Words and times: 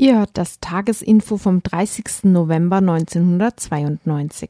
Ihr 0.00 0.16
hört 0.16 0.30
das 0.38 0.60
Tagesinfo 0.60 1.36
vom 1.36 1.62
30. 1.62 2.24
November 2.24 2.76
1992. 2.76 4.48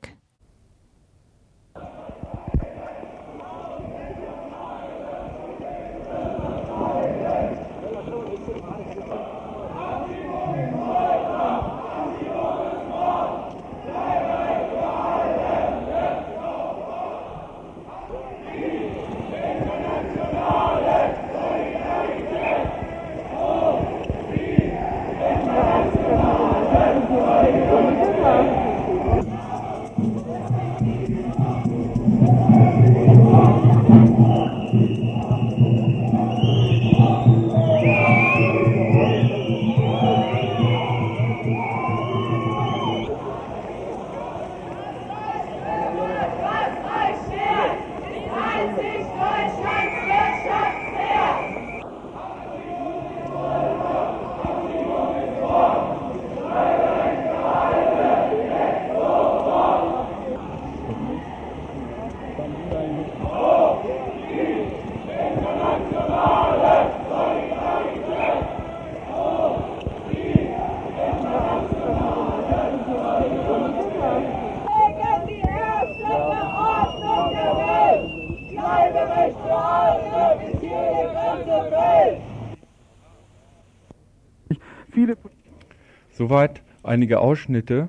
Soweit 86.21 86.61
einige 86.83 87.19
Ausschnitte 87.19 87.89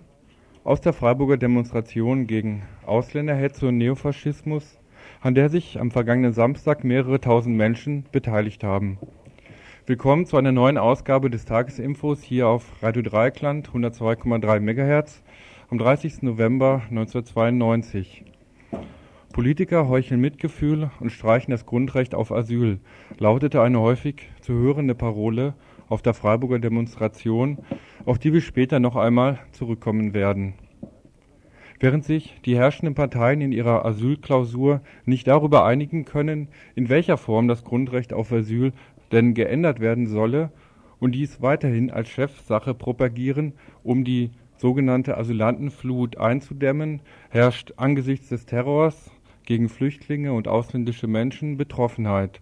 aus 0.64 0.80
der 0.80 0.94
Freiburger 0.94 1.36
Demonstration 1.36 2.28
gegen 2.28 2.64
Ausländerhetze 2.86 3.68
und 3.68 3.78
Neofaschismus, 3.78 4.80
an 5.20 5.36
der 5.36 5.50
sich 5.50 5.82
am 5.82 5.92
vergangenen 5.92 6.32
Samstag 6.32 6.86
mehrere 6.86 7.20
tausend 7.20 7.58
Menschen 7.58 8.06
beteiligt 8.14 8.64
haben. 8.64 9.00
Willkommen 9.86 10.26
zu 10.26 10.38
einer 10.38 10.54
neuen 10.54 10.78
Ausgabe 10.78 11.30
des 11.30 11.44
Tagesinfos 11.44 12.24
hier 12.24 12.48
auf 12.48 12.82
Radio 12.82 13.02
Dreieckland 13.02 13.68
102,3 13.68 14.62
MHz 14.62 15.24
am 15.70 15.78
30. 15.78 16.22
November 16.22 16.84
1992. 16.90 18.24
Politiker 19.34 19.90
heucheln 19.90 20.22
Mitgefühl 20.22 20.90
und 21.02 21.10
streichen 21.10 21.52
das 21.52 21.66
Grundrecht 21.66 22.16
auf 22.16 22.32
Asyl, 22.32 22.80
lautete 23.18 23.62
eine 23.62 23.82
häufig 23.82 24.30
zu 24.40 24.54
hörende 24.54 24.96
Parole 24.96 25.54
auf 25.92 26.02
der 26.02 26.14
Freiburger 26.14 26.60
Demonstration, 26.60 27.58
auf 28.06 28.18
die 28.18 28.32
wir 28.32 28.42
später 28.42 28.80
noch 28.80 28.96
einmal 28.96 29.40
zurückkommen 29.52 30.14
werden. 30.14 30.54
Während 31.80 32.06
sich 32.06 32.40
die 32.46 32.56
herrschenden 32.56 32.96
Parteien 32.96 33.42
in 33.42 33.52
ihrer 33.52 33.86
Asylklausur 33.86 34.82
nicht 35.06 35.28
darüber 35.28 35.66
einigen 35.66 36.06
können, 36.06 36.48
in 36.76 36.90
welcher 36.90 37.18
Form 37.18 37.48
das 37.48 37.64
Grundrecht 37.64 38.14
auf 38.14 38.32
Asyl 38.32 38.72
denn 39.12 39.34
geändert 39.34 39.80
werden 39.80 40.08
solle 40.08 40.52
und 41.00 41.14
dies 41.14 41.42
weiterhin 41.42 41.92
als 41.92 42.10
Chefsache 42.10 42.74
propagieren, 42.74 43.54
um 43.84 44.06
die 44.06 44.30
sogenannte 44.58 45.18
Asylantenflut 45.18 46.18
einzudämmen, 46.18 47.02
herrscht 47.30 47.74
angesichts 47.78 48.30
des 48.30 48.46
Terrors 48.46 49.12
gegen 49.44 49.68
Flüchtlinge 49.68 50.32
und 50.32 50.48
ausländische 50.48 51.08
Menschen 51.08 51.58
Betroffenheit. 51.58 52.40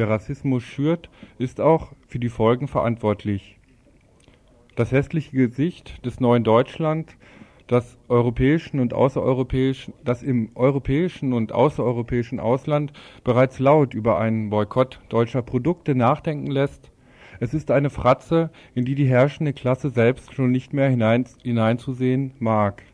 Wer 0.00 0.08
Rassismus 0.08 0.62
schürt, 0.62 1.10
ist 1.36 1.60
auch 1.60 1.92
für 2.08 2.18
die 2.18 2.30
Folgen 2.30 2.68
verantwortlich. 2.68 3.58
Das 4.74 4.92
hässliche 4.92 5.36
Gesicht 5.36 6.06
des 6.06 6.20
neuen 6.20 6.42
Deutschland, 6.42 7.18
das 7.66 7.98
europäischen 8.08 8.80
und 8.80 8.94
außereuropäischen, 8.94 9.92
das 10.02 10.22
im 10.22 10.52
europäischen 10.54 11.34
und 11.34 11.52
außereuropäischen 11.52 12.40
Ausland 12.40 12.94
bereits 13.24 13.58
laut 13.58 13.92
über 13.92 14.18
einen 14.18 14.48
Boykott 14.48 15.00
deutscher 15.10 15.42
Produkte 15.42 15.94
nachdenken 15.94 16.50
lässt. 16.50 16.90
Es 17.38 17.52
ist 17.52 17.70
eine 17.70 17.90
Fratze, 17.90 18.48
in 18.74 18.86
die 18.86 18.94
die 18.94 19.06
herrschende 19.06 19.52
Klasse 19.52 19.90
selbst 19.90 20.32
schon 20.32 20.50
nicht 20.50 20.72
mehr 20.72 20.88
hinein, 20.88 21.26
hineinzusehen 21.42 22.32
mag. 22.38 22.84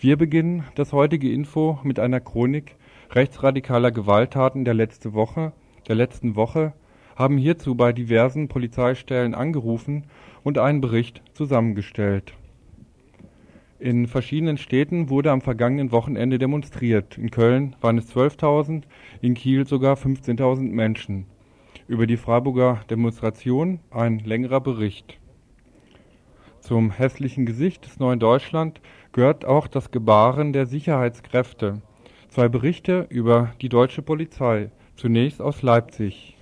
Wir 0.00 0.16
beginnen 0.16 0.64
das 0.74 0.92
heutige 0.92 1.30
Info 1.30 1.78
mit 1.84 2.00
einer 2.00 2.18
Chronik 2.18 2.74
rechtsradikaler 3.12 3.92
Gewalttaten 3.92 4.64
der 4.64 4.74
letzte 4.74 5.12
Woche, 5.14 5.52
der 5.88 5.96
letzten 5.96 6.36
Woche, 6.36 6.72
haben 7.16 7.38
hierzu 7.38 7.74
bei 7.74 7.92
diversen 7.92 8.48
Polizeistellen 8.48 9.34
angerufen 9.34 10.04
und 10.44 10.58
einen 10.58 10.80
Bericht 10.80 11.22
zusammengestellt. 11.32 12.34
In 13.78 14.06
verschiedenen 14.06 14.56
Städten 14.56 15.10
wurde 15.10 15.30
am 15.30 15.42
vergangenen 15.42 15.92
Wochenende 15.92 16.38
demonstriert. 16.38 17.18
In 17.18 17.30
Köln 17.30 17.76
waren 17.80 17.98
es 17.98 18.14
12.000, 18.14 18.84
in 19.20 19.34
Kiel 19.34 19.66
sogar 19.66 19.96
15.000 19.96 20.70
Menschen. 20.70 21.26
Über 21.86 22.06
die 22.06 22.16
Freiburger 22.16 22.80
Demonstration 22.88 23.80
ein 23.90 24.20
längerer 24.20 24.60
Bericht. 24.60 25.18
Zum 26.60 26.90
hässlichen 26.90 27.46
Gesicht 27.46 27.84
des 27.84 28.00
neuen 28.00 28.18
Deutschland 28.18 28.80
gehört 29.12 29.44
auch 29.44 29.68
das 29.68 29.90
Gebaren 29.90 30.52
der 30.52 30.66
Sicherheitskräfte. 30.66 31.82
Zwei 32.28 32.48
Berichte 32.48 33.06
über 33.08 33.52
die 33.60 33.68
deutsche 33.68 34.02
Polizei. 34.02 34.70
Zunächst 34.96 35.42
aus 35.42 35.60
Leipzig. 35.60 36.38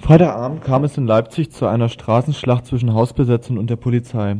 Freitagabend 0.00 0.62
kam 0.62 0.84
es 0.84 0.98
in 0.98 1.06
Leipzig 1.06 1.50
zu 1.50 1.66
einer 1.66 1.88
Straßenschlacht 1.88 2.66
zwischen 2.66 2.92
Hausbesetzern 2.92 3.56
und 3.56 3.70
der 3.70 3.76
Polizei. 3.76 4.36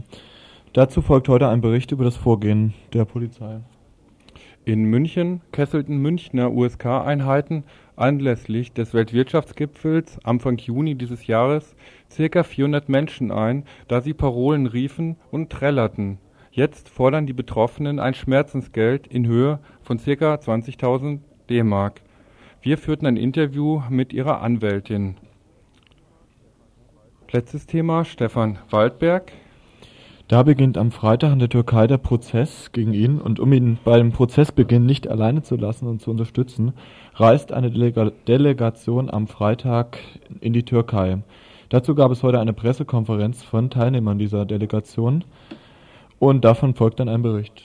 Dazu 0.74 1.00
folgt 1.00 1.30
heute 1.30 1.48
ein 1.48 1.62
Bericht 1.62 1.91
über 1.91 2.04
das 2.04 2.16
Vorgehen 2.16 2.74
der 2.93 3.06
Polizei. 3.06 3.60
In 4.66 4.84
München 4.84 5.40
kesselten 5.52 5.96
Münchner 5.96 6.52
USK-Einheiten 6.52 7.64
anlässlich 7.96 8.75
des 8.75 8.93
Weltwirtschaftsgipfels 8.93 10.19
Anfang 10.25 10.58
Juni 10.58 10.94
dieses 10.94 11.26
Jahres 11.26 11.76
ca. 12.14 12.43
400 12.43 12.90
Menschen 12.90 13.32
ein, 13.32 13.64
da 13.88 14.02
sie 14.02 14.12
Parolen 14.12 14.66
riefen 14.66 15.16
und 15.31 15.49
trällerten. 15.49 16.19
Jetzt 16.50 16.90
fordern 16.90 17.26
die 17.26 17.32
Betroffenen 17.32 18.00
ein 18.00 18.12
Schmerzensgeld 18.12 19.06
in 19.06 19.26
Höhe 19.26 19.61
von 19.81 19.96
ca. 19.96 20.34
20.000 20.34 21.20
D-Mark. 21.49 22.02
Wir 22.60 22.76
führten 22.76 23.06
ein 23.06 23.16
Interview 23.16 23.82
mit 23.88 24.12
ihrer 24.12 24.40
Anwältin. 24.43 25.14
Letztes 27.31 27.66
Thema 27.66 28.05
Stefan 28.05 28.58
Waldberg. 28.70 29.31
Da 30.26 30.43
beginnt 30.43 30.76
am 30.76 30.90
Freitag 30.90 31.32
in 31.32 31.38
der 31.38 31.50
Türkei 31.50 31.87
der 31.87 31.99
Prozess 31.99 32.72
gegen 32.72 32.94
ihn 32.94 33.20
und 33.20 33.38
um 33.38 33.52
ihn 33.52 33.78
beim 33.84 34.10
Prozessbeginn 34.10 34.84
nicht 34.84 35.06
alleine 35.06 35.43
zu 35.43 35.55
lassen 35.55 35.87
und 35.87 36.02
zu 36.02 36.10
unterstützen, 36.10 36.72
reist 37.14 37.52
eine 37.52 37.70
Delega 37.70 38.10
Delegation 38.26 39.08
am 39.08 39.28
Freitag 39.28 39.99
in 40.40 40.52
die 40.52 40.64
Türkei. 40.64 41.19
Dazu 41.69 41.94
gab 41.94 42.11
es 42.11 42.25
heute 42.25 42.40
eine 42.40 42.54
Pressekonferenz 42.54 43.44
von 43.44 43.70
Teilnehmern 43.70 44.19
dieser 44.19 44.44
Delegation 44.44 45.22
und 46.19 46.44
davon 46.44 46.75
folgt 46.75 46.99
dann 46.99 47.08
ein 47.08 47.22
Bericht. 47.22 47.62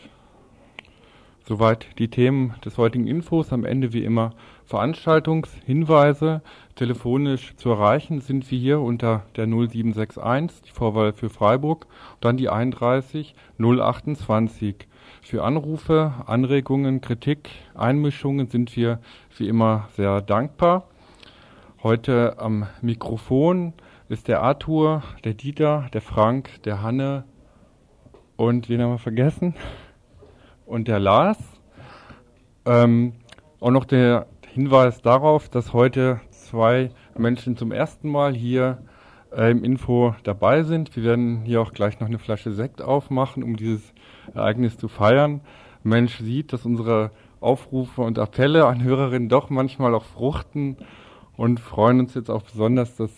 Soweit 1.45 1.87
die 1.99 2.07
Themen 2.07 2.53
des 2.63 2.77
heutigen 2.77 3.05
Infos. 3.05 3.51
Am 3.51 3.65
Ende 3.65 3.91
wie 3.91 4.05
immer 4.05 4.31
Veranstaltungshinweise 4.65 6.41
telefonisch 6.75 7.55
zu 7.55 7.69
erreichen 7.69 8.21
sind 8.21 8.49
wir 8.49 8.57
hier 8.57 8.79
unter 8.79 9.23
der 9.35 9.45
0761, 9.45 10.63
die 10.63 10.71
Vorwahl 10.71 11.13
für 11.13 11.29
Freiburg, 11.29 11.87
dann 12.21 12.37
die 12.37 12.49
31 12.49 13.35
028. 13.59 14.87
Für 15.21 15.43
Anrufe, 15.43 16.13
Anregungen, 16.25 17.01
Kritik, 17.01 17.49
Einmischungen 17.75 18.47
sind 18.47 18.75
wir 18.75 18.99
wie 19.37 19.47
immer 19.47 19.89
sehr 19.95 20.21
dankbar. 20.21 20.87
Heute 21.81 22.39
am 22.39 22.67
Mikrofon 22.81 23.73
ist 24.09 24.27
der 24.27 24.41
Arthur, 24.41 25.03
der 25.23 25.33
Dieter, 25.33 25.89
der 25.93 26.01
Frank, 26.01 26.61
der 26.63 26.81
Hanne 26.81 27.25
und 28.35 28.69
wen 28.69 28.81
haben 28.81 28.91
wir 28.91 28.97
vergessen? 28.97 29.55
Und 30.65 30.87
der 30.87 30.99
Lars. 30.99 31.37
Ähm, 32.65 33.13
auch 33.59 33.71
noch 33.71 33.85
der 33.85 34.27
Hinweis 34.53 35.01
darauf, 35.01 35.49
dass 35.49 35.73
heute 35.73 36.21
zwei 36.29 36.91
Menschen 37.17 37.57
zum 37.57 37.71
ersten 37.71 38.07
Mal 38.07 38.35
hier 38.35 38.83
äh, 39.35 39.49
im 39.49 39.63
Info 39.63 40.13
dabei 40.21 40.61
sind. 40.61 40.95
Wir 40.95 41.03
werden 41.03 41.41
hier 41.41 41.59
auch 41.59 41.73
gleich 41.73 41.99
noch 41.99 42.05
eine 42.05 42.19
Flasche 42.19 42.51
Sekt 42.53 42.79
aufmachen, 42.79 43.41
um 43.41 43.55
dieses 43.55 43.81
Ereignis 44.35 44.77
zu 44.77 44.89
feiern. 44.89 45.41
Mensch 45.81 46.19
sieht, 46.19 46.53
dass 46.53 46.67
unsere 46.67 47.09
Aufrufe 47.41 48.03
und 48.03 48.19
Appelle 48.19 48.67
an 48.67 48.83
Hörerinnen 48.83 49.27
doch 49.27 49.49
manchmal 49.49 49.95
auch 49.95 50.05
fruchten 50.05 50.77
und 51.35 51.59
freuen 51.59 51.99
uns 52.01 52.13
jetzt 52.13 52.29
auch 52.29 52.43
besonders, 52.43 52.95
dass 52.95 53.09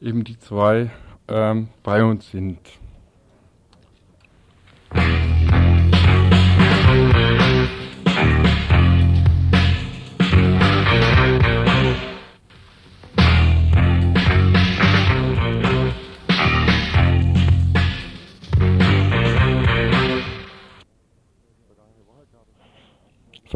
eben 0.00 0.22
die 0.22 0.38
zwei 0.38 0.92
ähm, 1.26 1.70
bei 1.82 2.04
uns 2.04 2.30
sind. 2.30 2.60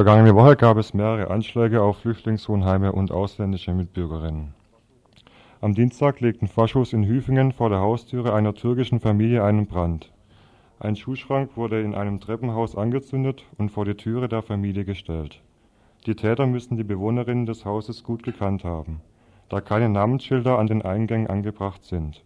Vergangene 0.02 0.34
Woche 0.34 0.56
gab 0.56 0.78
es 0.78 0.94
mehrere 0.94 1.30
Anschläge 1.30 1.80
auf 1.80 1.98
Flüchtlingswohnheime 1.98 2.90
und 2.90 3.12
ausländische 3.12 3.72
Mitbürgerinnen. 3.72 4.52
Am 5.60 5.74
Dienstag 5.74 6.18
legten 6.18 6.48
Faschos 6.48 6.92
in 6.92 7.04
Hüfingen 7.04 7.52
vor 7.52 7.68
der 7.68 7.78
Haustüre 7.78 8.34
einer 8.34 8.52
türkischen 8.52 8.98
Familie 8.98 9.44
einen 9.44 9.68
Brand. 9.68 10.10
Ein 10.80 10.96
Schuhschrank 10.96 11.50
wurde 11.56 11.80
in 11.82 11.94
einem 11.94 12.18
Treppenhaus 12.18 12.74
angezündet 12.74 13.44
und 13.58 13.70
vor 13.70 13.84
die 13.84 13.94
Türe 13.94 14.28
der 14.28 14.42
Familie 14.42 14.84
gestellt. 14.84 15.40
Die 16.04 16.16
Täter 16.16 16.48
müssen 16.48 16.76
die 16.76 16.82
Bewohnerinnen 16.82 17.46
des 17.46 17.64
Hauses 17.64 18.02
gut 18.02 18.24
gekannt 18.24 18.64
haben, 18.64 19.02
da 19.50 19.60
keine 19.60 19.88
Namensschilder 19.88 20.58
an 20.58 20.66
den 20.66 20.82
Eingängen 20.82 21.28
angebracht 21.28 21.84
sind. 21.84 22.24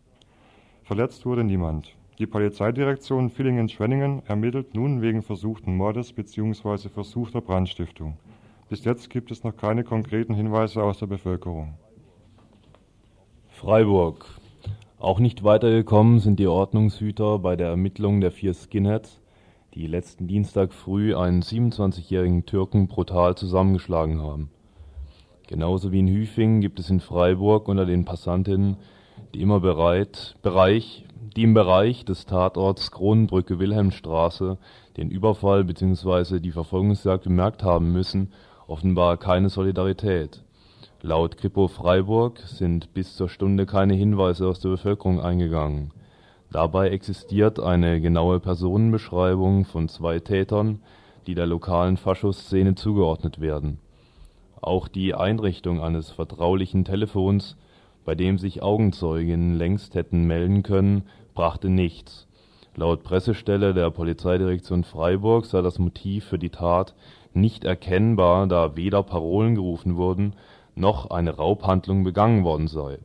Verletzt 0.82 1.26
wurde 1.26 1.44
niemand. 1.44 1.94
Die 2.18 2.26
Polizeidirektion 2.26 3.28
Villingen-Schwenningen 3.28 4.22
ermittelt 4.26 4.74
nun 4.74 5.02
wegen 5.02 5.22
versuchten 5.22 5.76
Mordes 5.76 6.14
bzw. 6.14 6.88
versuchter 6.88 7.42
Brandstiftung. 7.42 8.16
Bis 8.70 8.84
jetzt 8.84 9.10
gibt 9.10 9.30
es 9.30 9.44
noch 9.44 9.54
keine 9.54 9.84
konkreten 9.84 10.32
Hinweise 10.32 10.82
aus 10.82 10.98
der 10.98 11.08
Bevölkerung. 11.08 11.74
Freiburg. 13.50 14.24
Auch 14.98 15.18
nicht 15.18 15.44
weitergekommen 15.44 16.20
sind 16.20 16.40
die 16.40 16.46
Ordnungshüter 16.46 17.38
bei 17.38 17.54
der 17.54 17.68
Ermittlung 17.68 18.22
der 18.22 18.32
vier 18.32 18.54
Skinheads, 18.54 19.20
die 19.74 19.86
letzten 19.86 20.26
Dienstag 20.26 20.72
früh 20.72 21.14
einen 21.14 21.42
27-jährigen 21.42 22.46
Türken 22.46 22.88
brutal 22.88 23.34
zusammengeschlagen 23.34 24.22
haben. 24.22 24.50
Genauso 25.48 25.92
wie 25.92 26.00
in 26.00 26.08
Hüfingen 26.08 26.62
gibt 26.62 26.80
es 26.80 26.88
in 26.88 27.00
Freiburg 27.00 27.68
unter 27.68 27.84
den 27.84 28.06
Passantinnen, 28.06 28.78
die 29.34 29.42
immer 29.42 29.60
bereit, 29.60 30.36
Bereich 30.42 31.05
die 31.34 31.42
im 31.42 31.54
Bereich 31.54 32.04
des 32.04 32.26
Tatorts 32.26 32.90
Kronenbrücke-Wilhelmstraße 32.92 34.58
den 34.96 35.10
Überfall 35.10 35.64
bzw. 35.64 36.40
die 36.40 36.52
Verfolgungsjagd 36.52 37.24
bemerkt 37.24 37.62
haben 37.62 37.92
müssen, 37.92 38.32
offenbar 38.66 39.16
keine 39.16 39.48
Solidarität. 39.48 40.42
Laut 41.02 41.36
Kripo 41.36 41.68
Freiburg 41.68 42.40
sind 42.40 42.94
bis 42.94 43.16
zur 43.16 43.28
Stunde 43.28 43.66
keine 43.66 43.94
Hinweise 43.94 44.46
aus 44.46 44.60
der 44.60 44.70
Bevölkerung 44.70 45.20
eingegangen. 45.20 45.92
Dabei 46.50 46.90
existiert 46.90 47.60
eine 47.60 48.00
genaue 48.00 48.40
Personenbeschreibung 48.40 49.64
von 49.64 49.88
zwei 49.88 50.20
Tätern, 50.20 50.80
die 51.26 51.34
der 51.34 51.46
lokalen 51.46 51.96
Faschoszene 51.96 52.76
zugeordnet 52.76 53.40
werden. 53.40 53.78
Auch 54.60 54.88
die 54.88 55.14
Einrichtung 55.14 55.82
eines 55.82 56.10
vertraulichen 56.10 56.84
Telefons, 56.84 57.56
bei 58.06 58.14
dem 58.14 58.38
sich 58.38 58.62
Augenzeuginnen 58.62 59.54
längst 59.54 59.96
hätten 59.96 60.26
melden 60.26 60.62
können, 60.62 61.02
brachte 61.34 61.68
nichts. 61.68 62.28
Laut 62.76 63.02
Pressestelle 63.02 63.74
der 63.74 63.90
Polizeidirektion 63.90 64.84
Freiburg 64.84 65.44
sei 65.44 65.60
das 65.60 65.80
Motiv 65.80 66.24
für 66.24 66.38
die 66.38 66.50
Tat 66.50 66.94
nicht 67.34 67.64
erkennbar, 67.64 68.46
da 68.46 68.76
weder 68.76 69.02
Parolen 69.02 69.56
gerufen 69.56 69.96
wurden, 69.96 70.34
noch 70.76 71.10
eine 71.10 71.36
Raubhandlung 71.36 72.04
begangen 72.04 72.44
worden 72.44 72.68
sei. 72.68 72.98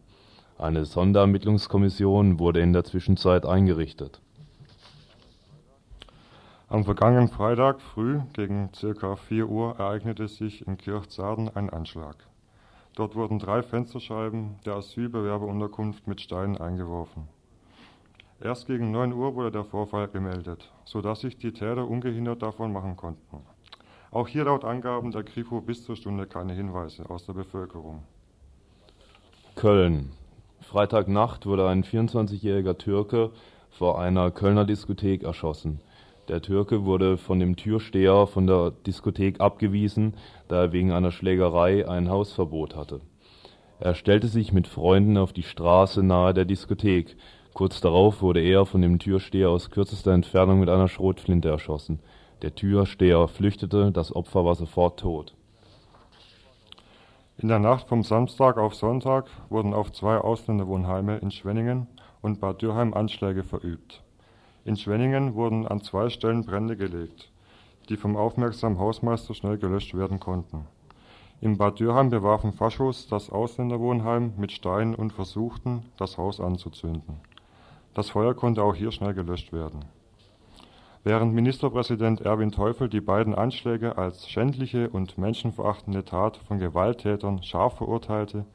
Eine 0.59 0.85
Sonderermittlungskommission 0.85 2.37
wurde 2.37 2.61
in 2.61 2.71
der 2.71 2.83
Zwischenzeit 2.83 3.45
eingerichtet. 3.47 4.21
Am 6.69 6.85
vergangenen 6.85 7.27
Freitag 7.27 7.81
früh 7.81 8.19
gegen 8.33 8.69
ca. 8.71 9.15
4 9.15 9.49
Uhr 9.49 9.79
ereignete 9.79 10.27
sich 10.27 10.67
in 10.67 10.77
Kirchzarten 10.77 11.49
ein 11.53 11.71
Anschlag. 11.71 12.17
Dort 12.95 13.15
wurden 13.15 13.39
drei 13.39 13.63
Fensterscheiben 13.63 14.59
der 14.65 14.75
Asylbewerberunterkunft 14.75 16.07
mit 16.07 16.19
Steinen 16.19 16.57
eingeworfen. 16.57 17.27
Erst 18.41 18.67
gegen 18.67 18.91
9 18.91 19.13
Uhr 19.13 19.35
wurde 19.35 19.51
der 19.51 19.63
Vorfall 19.63 20.07
gemeldet, 20.07 20.71
sodass 20.83 21.21
sich 21.21 21.37
die 21.37 21.53
Täter 21.53 21.87
ungehindert 21.87 22.41
davon 22.41 22.73
machen 22.73 22.97
konnten. 22.97 23.37
Auch 24.09 24.27
hier 24.27 24.43
laut 24.43 24.65
Angaben 24.65 25.11
der 25.11 25.23
Kripo 25.23 25.61
bis 25.61 25.85
zur 25.85 25.95
Stunde 25.95 26.25
keine 26.25 26.53
Hinweise 26.53 27.09
aus 27.09 27.25
der 27.25 27.33
Bevölkerung. 27.33 28.03
Köln. 29.55 30.11
Freitagnacht 30.59 31.45
wurde 31.45 31.67
ein 31.69 31.83
24-jähriger 31.83 32.77
Türke 32.77 33.31
vor 33.69 33.99
einer 34.01 34.31
Kölner 34.31 34.65
Diskothek 34.65 35.23
erschossen. 35.23 35.79
Der 36.31 36.41
Türke 36.41 36.85
wurde 36.85 37.17
von 37.17 37.39
dem 37.39 37.55
Türsteher 37.55 38.25
von 38.25 38.47
der 38.47 38.71
Diskothek 38.71 39.39
abgewiesen, 39.39 40.15
da 40.47 40.63
er 40.63 40.71
wegen 40.71 40.91
einer 40.91 41.11
Schlägerei 41.11 41.87
ein 41.87 42.09
Hausverbot 42.09 42.75
hatte. 42.75 43.01
Er 43.79 43.93
stellte 43.93 44.27
sich 44.27 44.51
mit 44.51 44.65
Freunden 44.65 45.17
auf 45.17 45.33
die 45.33 45.43
Straße 45.43 46.01
nahe 46.01 46.33
der 46.33 46.45
Diskothek, 46.45 47.17
Kurz 47.53 47.81
darauf 47.81 48.21
wurde 48.21 48.41
er 48.41 48.65
von 48.65 48.81
dem 48.81 48.97
Türsteher 48.97 49.49
aus 49.49 49.71
kürzester 49.71 50.13
Entfernung 50.13 50.61
mit 50.61 50.69
einer 50.69 50.87
Schrotflinte 50.87 51.49
erschossen. 51.49 51.99
Der 52.41 52.55
Türsteher 52.55 53.27
flüchtete, 53.27 53.91
das 53.91 54.15
Opfer 54.15 54.45
war 54.45 54.55
sofort 54.55 54.99
tot. 54.99 55.35
In 57.37 57.49
der 57.49 57.59
Nacht 57.59 57.89
vom 57.89 58.03
Samstag 58.03 58.57
auf 58.57 58.75
Sonntag 58.75 59.25
wurden 59.49 59.73
auf 59.73 59.91
zwei 59.91 60.17
Ausländerwohnheime 60.17 61.17
in 61.17 61.31
Schwenningen 61.31 61.87
und 62.21 62.39
Bad 62.39 62.61
Dürheim 62.61 62.93
Anschläge 62.93 63.43
verübt. 63.43 64.01
In 64.63 64.77
Schwenningen 64.77 65.33
wurden 65.33 65.67
an 65.67 65.81
zwei 65.81 66.09
Stellen 66.09 66.45
Brände 66.45 66.77
gelegt, 66.77 67.31
die 67.89 67.97
vom 67.97 68.15
aufmerksamen 68.15 68.77
Hausmeister 68.77 69.33
schnell 69.33 69.57
gelöscht 69.57 69.95
werden 69.95 70.19
konnten. 70.19 70.67
In 71.41 71.57
Bad 71.57 71.79
Dürheim 71.79 72.11
bewarfen 72.11 72.53
Faschos 72.53 73.07
das 73.07 73.31
Ausländerwohnheim 73.31 74.33
mit 74.37 74.51
Steinen 74.51 74.93
und 74.93 75.13
versuchten, 75.13 75.83
das 75.97 76.19
Haus 76.19 76.39
anzuzünden. 76.39 77.15
Das 77.95 78.11
Feuer 78.11 78.35
konnte 78.35 78.61
auch 78.61 78.75
hier 78.75 78.91
schnell 78.91 79.15
gelöscht 79.15 79.51
werden. 79.51 79.85
Während 81.03 81.33
Ministerpräsident 81.33 82.21
Erwin 82.21 82.51
Teufel 82.51 82.87
die 82.87 83.01
beiden 83.01 83.33
Anschläge 83.33 83.97
als 83.97 84.29
schändliche 84.29 84.91
und 84.91 85.17
menschenverachtende 85.17 86.05
Tat 86.05 86.37
von 86.37 86.59
Gewalttätern 86.59 87.41
scharf 87.41 87.77
verurteilte, 87.77 88.45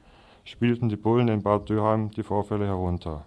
spielten 0.45 0.89
die 0.89 0.97
Bullen 0.97 1.27
in 1.27 1.43
Bad 1.43 1.69
Dürheim 1.69 2.13
die 2.13 2.23
Vorfälle 2.23 2.67
herunter. 2.67 3.25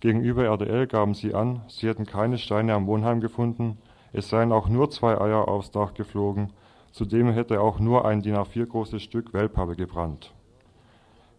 Gegenüber 0.00 0.44
RDL 0.44 0.86
gaben 0.86 1.14
sie 1.14 1.34
an, 1.34 1.62
sie 1.68 1.88
hätten 1.88 2.06
keine 2.06 2.38
Steine 2.38 2.74
am 2.74 2.86
Wohnheim 2.86 3.20
gefunden, 3.20 3.78
es 4.12 4.28
seien 4.28 4.52
auch 4.52 4.68
nur 4.68 4.90
zwei 4.90 5.20
Eier 5.20 5.46
aufs 5.46 5.70
Dach 5.70 5.94
geflogen, 5.94 6.52
zudem 6.90 7.30
hätte 7.30 7.60
auch 7.60 7.78
nur 7.78 8.04
ein 8.04 8.22
DIN 8.22 8.36
A4 8.36 8.66
großes 8.66 9.02
Stück 9.02 9.32
Wellpappe 9.32 9.76
gebrannt 9.76 10.34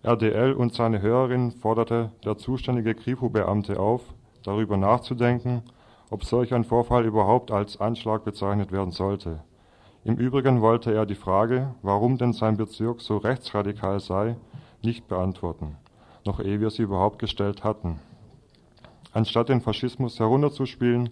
RDL 0.04 0.54
und 0.54 0.74
seine 0.74 1.02
Hörerinnen 1.02 1.52
forderte 1.52 2.12
der 2.26 2.36
zuständige 2.36 2.96
Kripo-Beamte 2.96 3.80
auf, 3.80 4.02
darüber 4.42 4.76
nachzudenken, 4.76 5.62
ob 6.10 6.26
solch 6.26 6.56
ein 6.56 6.64
Vorfall 6.64 7.06
überhaupt 7.06 7.52
als 7.52 7.80
Anschlag 7.80 8.24
bezeichnet 8.24 8.72
werden 8.72 8.92
sollte. 8.92 9.44
Im 10.04 10.16
Übrigen 10.16 10.62
wollte 10.62 10.92
er 10.92 11.06
die 11.06 11.14
Frage, 11.14 11.76
warum 11.84 12.18
denn 12.18 12.34
sein 12.34 12.58
Bezirk 12.58 13.02
so 13.02 13.18
rechtsradikal 13.18 14.00
sei, 14.00 14.38
nicht 14.82 15.08
beantworten, 15.08 15.78
noch 16.26 16.40
ehe 16.40 16.60
wir 16.60 16.72
sie 16.72 16.82
überhaupt 16.82 17.20
gestellt 17.20 17.64
hatten. 17.64 18.00
Anstatt 19.14 19.50
den 19.50 19.62
Faschismus 19.62 20.20
herunterzuspielen, 20.20 21.10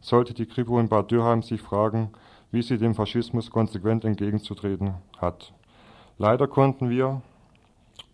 sollte 0.00 0.34
die 0.34 0.46
Kripo 0.46 0.78
in 0.80 0.88
Bad 0.88 1.10
Dürheim 1.10 1.42
sich 1.42 1.60
fragen, 1.60 2.10
wie 2.50 2.62
sie 2.62 2.78
dem 2.78 2.94
Faschismus 2.94 3.50
konsequent 3.50 4.04
entgegenzutreten 4.04 4.94
hat 5.18 5.52
Leider 6.18 6.46
konnten 6.46 6.90
wir 6.90 7.22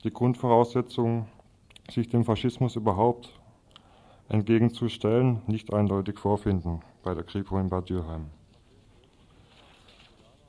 die 0.04 0.12
Grundvoraussetzungen, 0.12 1.26
sich 1.90 2.09
dem 2.09 2.25
Faschismus 2.25 2.76
überhaupt 2.76 3.28
entgegenzustellen, 4.28 5.42
nicht 5.47 5.73
eindeutig 5.75 6.18
vorfinden 6.18 6.80
bei 7.02 7.12
der 7.14 7.25
Kripo 7.25 7.59
in 7.59 7.68
Bad 7.68 7.90
Dürheim. 7.90 8.26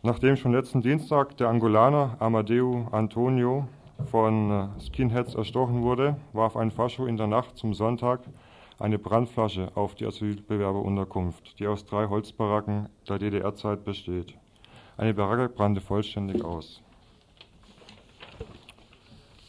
Nachdem 0.03 0.37
schon 0.37 0.53
letzten 0.53 0.81
Dienstag 0.81 1.35
der 1.37 1.49
Angolaner 1.49 2.15
Amadeu 2.19 2.85
Antonio 2.91 3.67
von 4.05 4.69
Skinheads 4.79 5.35
erstochen 5.35 5.81
wurde, 5.81 6.15
warf 6.31 6.55
ein 6.55 6.71
Fascho 6.71 7.07
in 7.07 7.17
der 7.17 7.27
Nacht 7.27 7.57
zum 7.57 7.73
Sonntag 7.73 8.21
eine 8.79 8.97
Brandflasche 8.97 9.71
auf 9.75 9.95
die 9.95 10.05
Asylbewerberunterkunft, 10.05 11.59
die 11.59 11.67
aus 11.67 11.85
drei 11.85 12.07
Holzbaracken 12.07 12.87
der 13.07 13.19
DDR-Zeit 13.19 13.83
besteht. 13.83 14.33
Eine 14.97 15.13
Baracke 15.13 15.49
brannte 15.49 15.81
vollständig 15.81 16.43
aus. 16.43 16.81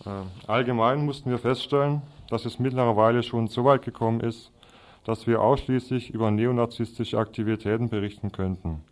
Äh, 0.04 0.10
allgemein 0.48 1.04
mussten 1.04 1.30
wir 1.30 1.38
feststellen, 1.38 2.02
dass 2.28 2.44
es 2.44 2.58
mittlerweile 2.58 3.22
schon 3.22 3.46
so 3.48 3.64
weit 3.64 3.82
gekommen 3.82 4.20
ist, 4.20 4.52
dass 5.04 5.26
wir 5.26 5.40
ausschließlich 5.40 6.10
über 6.10 6.30
neonazistische 6.30 7.18
Aktivitäten 7.18 7.88
berichten 7.88 8.32
könnten. 8.32 8.82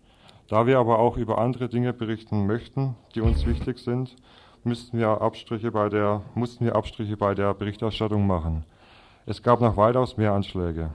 Da 0.48 0.66
wir 0.66 0.78
aber 0.78 0.98
auch 0.98 1.16
über 1.16 1.38
andere 1.38 1.68
Dinge 1.68 1.92
berichten 1.92 2.46
möchten, 2.46 2.94
die 3.14 3.20
uns 3.20 3.44
wichtig 3.44 3.78
sind, 3.78 4.16
müssten 4.64 4.98
wir 4.98 5.20
Abstriche 5.20 5.70
bei 5.70 5.88
der, 5.88 6.22
mussten 6.34 6.64
wir 6.64 6.76
Abstriche 6.76 7.16
bei 7.16 7.34
der 7.34 7.54
Berichterstattung 7.54 8.26
machen. 8.26 8.64
Es 9.30 9.42
gab 9.42 9.60
noch 9.60 9.76
weitaus 9.76 10.16
mehr 10.16 10.32
Anschläge. 10.32 10.88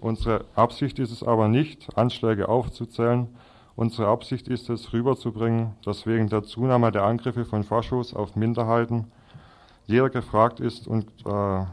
Unsere 0.00 0.46
Absicht 0.54 0.98
ist 0.98 1.10
es 1.10 1.22
aber 1.22 1.48
nicht, 1.48 1.98
Anschläge 1.98 2.48
aufzuzählen. 2.48 3.28
Unsere 3.76 4.08
Absicht 4.08 4.48
ist 4.48 4.70
es, 4.70 4.94
rüberzubringen, 4.94 5.74
dass 5.84 6.06
wegen 6.06 6.30
der 6.30 6.44
Zunahme 6.44 6.90
der 6.92 7.02
Angriffe 7.02 7.44
von 7.44 7.62
Faschos 7.62 8.14
auf 8.14 8.36
Minderheiten 8.36 9.12
jeder 9.84 10.08
gefragt 10.08 10.60
ist 10.60 10.88
und 10.88 11.04
äh, 11.26 11.66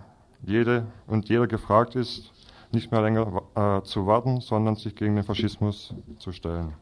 jede 0.46 0.86
und 1.08 1.30
jeder 1.30 1.48
gefragt 1.48 1.96
ist, 1.96 2.34
nicht 2.74 2.92
mehr 2.92 3.04
länger 3.04 3.44
äh, 3.56 3.82
zu 3.84 4.06
warten, 4.06 4.42
sondern 4.42 4.76
sich 4.76 4.94
gegen 4.98 5.16
den 5.16 5.24
Faschismus 5.24 5.96
zu 6.18 6.34
stellen. 6.34 6.74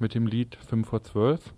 Mit 0.00 0.14
dem 0.14 0.26
Lied 0.26 0.56
5 0.68 0.88
vor 0.88 1.02
12. 1.02 1.52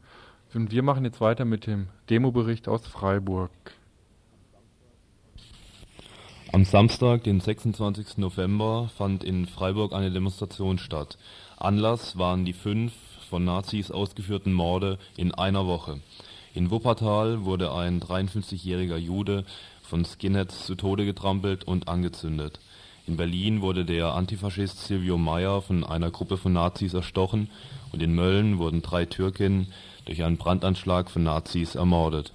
Und 0.54 0.72
wir 0.72 0.82
machen 0.82 1.04
jetzt 1.04 1.20
weiter 1.20 1.44
mit 1.44 1.66
dem 1.66 1.88
Demobericht 2.08 2.68
aus 2.68 2.86
Freiburg. 2.86 3.50
Am 6.52 6.64
Samstag, 6.64 7.22
den 7.22 7.38
26. 7.38 8.18
November, 8.18 8.90
fand 8.96 9.22
in 9.22 9.46
Freiburg 9.46 9.92
eine 9.92 10.10
Demonstration 10.10 10.78
statt. 10.78 11.16
Anlass 11.56 12.18
waren 12.18 12.44
die 12.44 12.52
fünf 12.52 12.92
von 13.28 13.44
Nazis 13.44 13.92
ausgeführten 13.92 14.52
Morde 14.52 14.98
in 15.16 15.32
einer 15.32 15.66
Woche. 15.66 16.00
In 16.52 16.72
Wuppertal 16.72 17.44
wurde 17.44 17.72
ein 17.72 18.00
53-jähriger 18.00 18.96
Jude 18.96 19.44
von 19.82 20.04
Skinheads 20.04 20.66
zu 20.66 20.74
Tode 20.74 21.04
getrampelt 21.04 21.62
und 21.62 21.86
angezündet. 21.86 22.58
In 23.06 23.16
Berlin 23.16 23.60
wurde 23.60 23.84
der 23.84 24.14
Antifaschist 24.14 24.86
Silvio 24.86 25.18
Meyer 25.18 25.62
von 25.62 25.84
einer 25.84 26.10
Gruppe 26.10 26.36
von 26.36 26.52
Nazis 26.52 26.94
erstochen 26.94 27.50
und 27.92 28.02
in 28.02 28.14
Mölln 28.14 28.58
wurden 28.58 28.82
drei 28.82 29.04
Türkinnen 29.04 29.72
durch 30.04 30.22
einen 30.22 30.36
Brandanschlag 30.36 31.10
von 31.10 31.22
Nazis 31.24 31.74
ermordet. 31.74 32.32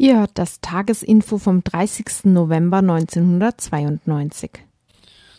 Ihr 0.00 0.18
hört 0.18 0.30
das 0.38 0.62
Tagesinfo 0.62 1.36
vom 1.36 1.62
30. 1.62 2.24
November 2.24 2.78
1992. 2.78 4.50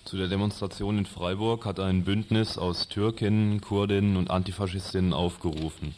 Zu 0.05 0.17
der 0.17 0.27
Demonstration 0.27 0.99
in 0.99 1.07
Freiburg 1.07 1.65
hat 1.65 1.79
ein 1.79 2.03
Bündnis 2.03 2.59
aus 2.59 2.87
Türkinnen, 2.87 3.61
Kurdinnen 3.61 4.17
und 4.17 4.29
Antifaschistinnen 4.29 5.13
aufgerufen. 5.13 5.95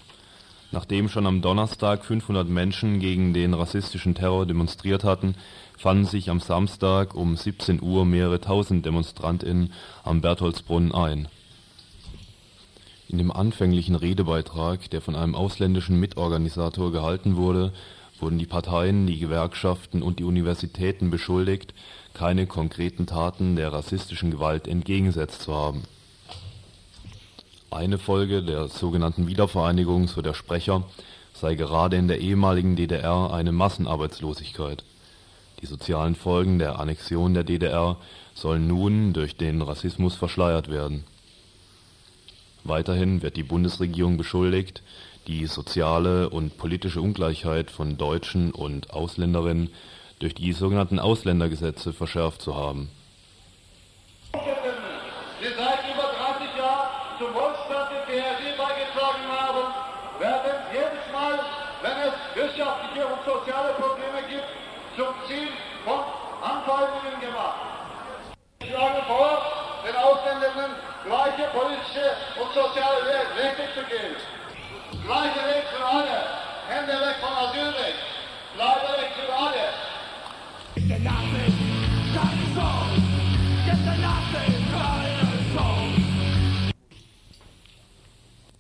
Nachdem 0.71 1.09
schon 1.09 1.27
am 1.27 1.41
Donnerstag 1.41 2.05
500 2.05 2.47
Menschen 2.47 3.01
gegen 3.01 3.33
den 3.33 3.53
rassistischen 3.53 4.15
Terror 4.15 4.45
demonstriert 4.45 5.03
hatten, 5.03 5.35
fanden 5.77 6.05
sich 6.05 6.29
am 6.29 6.39
Samstag 6.39 7.15
um 7.15 7.35
17 7.35 7.81
Uhr 7.81 8.05
mehrere 8.05 8.39
tausend 8.39 8.85
DemonstrantInnen 8.85 9.73
am 10.05 10.21
Bertholdsbrunnen 10.21 10.93
ein. 10.93 11.27
In 13.09 13.17
dem 13.17 13.29
anfänglichen 13.29 13.95
Redebeitrag, 13.95 14.89
der 14.89 15.01
von 15.01 15.17
einem 15.17 15.35
ausländischen 15.35 15.99
Mitorganisator 15.99 16.93
gehalten 16.93 17.35
wurde, 17.35 17.73
wurden 18.19 18.39
die 18.39 18.45
Parteien, 18.45 19.07
die 19.07 19.19
Gewerkschaften 19.19 20.01
und 20.01 20.19
die 20.19 20.23
Universitäten 20.23 21.09
beschuldigt, 21.09 21.73
keine 22.13 22.47
konkreten 22.47 23.05
Taten 23.05 23.55
der 23.55 23.73
rassistischen 23.73 24.31
Gewalt 24.31 24.67
entgegengesetzt 24.67 25.41
zu 25.41 25.53
haben. 25.53 25.83
Eine 27.71 27.97
Folge 27.97 28.43
der 28.43 28.67
sogenannten 28.67 29.27
Wiedervereinigung, 29.27 30.07
so 30.07 30.21
der 30.21 30.35
Sprecher, 30.35 30.83
sei 31.33 31.55
gerade 31.55 31.97
in 31.97 32.07
der 32.07 32.19
ehemaligen 32.19 32.75
DDR 32.75 33.33
eine 33.33 33.51
Massenarbeitslosigkeit. 33.51 34.83
Die 35.61 35.65
sozialen 35.65 36.15
Folgen 36.15 36.59
der 36.59 36.79
Annexion 36.79 37.33
der 37.33 37.43
DDR 37.43 37.97
sollen 38.35 38.67
nun 38.67 39.13
durch 39.13 39.37
den 39.37 39.61
Rassismus 39.61 40.15
verschleiert 40.15 40.69
werden. 40.69 41.03
Weiterhin 42.63 43.21
wird 43.21 43.35
die 43.35 43.43
Bundesregierung 43.43 44.17
beschuldigt, 44.17 44.83
die 45.27 45.45
soziale 45.45 46.29
und 46.29 46.57
politische 46.57 47.01
Ungleichheit 47.01 47.71
von 47.71 47.97
Deutschen 47.97 48.51
und 48.51 48.91
Ausländerinnen 48.91 49.69
durch 50.19 50.35
die 50.35 50.53
sogenannten 50.53 50.99
Ausländergesetze 50.99 51.93
verschärft 51.93 52.41
zu 52.41 52.55
haben. 52.55 52.89
Die 54.33 54.39
seit 55.57 55.83
über 55.91 56.07
30 56.15 56.57
Jahren 56.57 56.89
zum 57.19 57.33
Wohlstand 57.33 57.91
der 57.91 58.05
BRD 58.07 58.57
beigetragen 58.57 59.25
haben, 59.27 59.65
werden 60.19 60.55
jedes 60.71 61.05
Mal, 61.11 61.39
wenn 61.81 61.97
es 62.07 62.15
wirtschaftliche 62.35 63.05
und 63.07 63.19
soziale 63.25 63.73
Probleme 63.73 64.23
gibt, 64.29 64.47
zum 64.95 65.11
Ziel 65.27 65.49
von 65.83 65.99
Anfeindungen 66.41 67.19
gemacht. 67.19 67.59
Ich 68.59 68.69
schlage 68.69 69.03
vor, 69.07 69.41
den 69.83 69.95
Ausländern 69.95 70.71
gleiche 71.03 71.47
politische 71.51 72.15
und 72.39 72.53
soziale 72.53 73.03
Rechte 73.35 73.67
zu 73.75 73.83
geben. 73.87 74.15
Gleiche 75.01 75.39
Recht 75.39 75.67
für 75.75 75.85
alle. 75.85 76.19
Hände 76.69 76.93
weg 76.93 77.17
von 77.19 77.33
Asylrecht. 77.33 77.99
Bleiberecht 78.55 79.13
für 79.15 79.33
alle. 79.33 79.63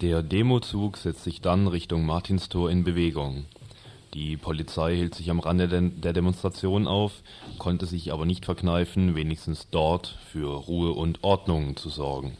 Der 0.01 0.21
Demozug 0.21 0.97
setzt 0.97 1.23
sich 1.23 1.39
dann 1.39 1.67
Richtung 1.67 2.05
Martinstor 2.05 2.69
in 2.69 2.83
Bewegung. 2.83 3.45
Die 4.13 4.35
Polizei 4.35 4.95
hielt 4.97 5.15
sich 5.15 5.31
am 5.31 5.39
Rande 5.39 5.69
der 5.69 6.11
Demonstration 6.11 6.87
auf, 6.87 7.23
konnte 7.57 7.85
sich 7.85 8.11
aber 8.11 8.25
nicht 8.25 8.43
verkneifen, 8.43 9.15
wenigstens 9.15 9.69
dort 9.71 10.19
für 10.29 10.53
Ruhe 10.53 10.91
und 10.91 11.23
Ordnung 11.23 11.77
zu 11.77 11.87
sorgen. 11.87 12.37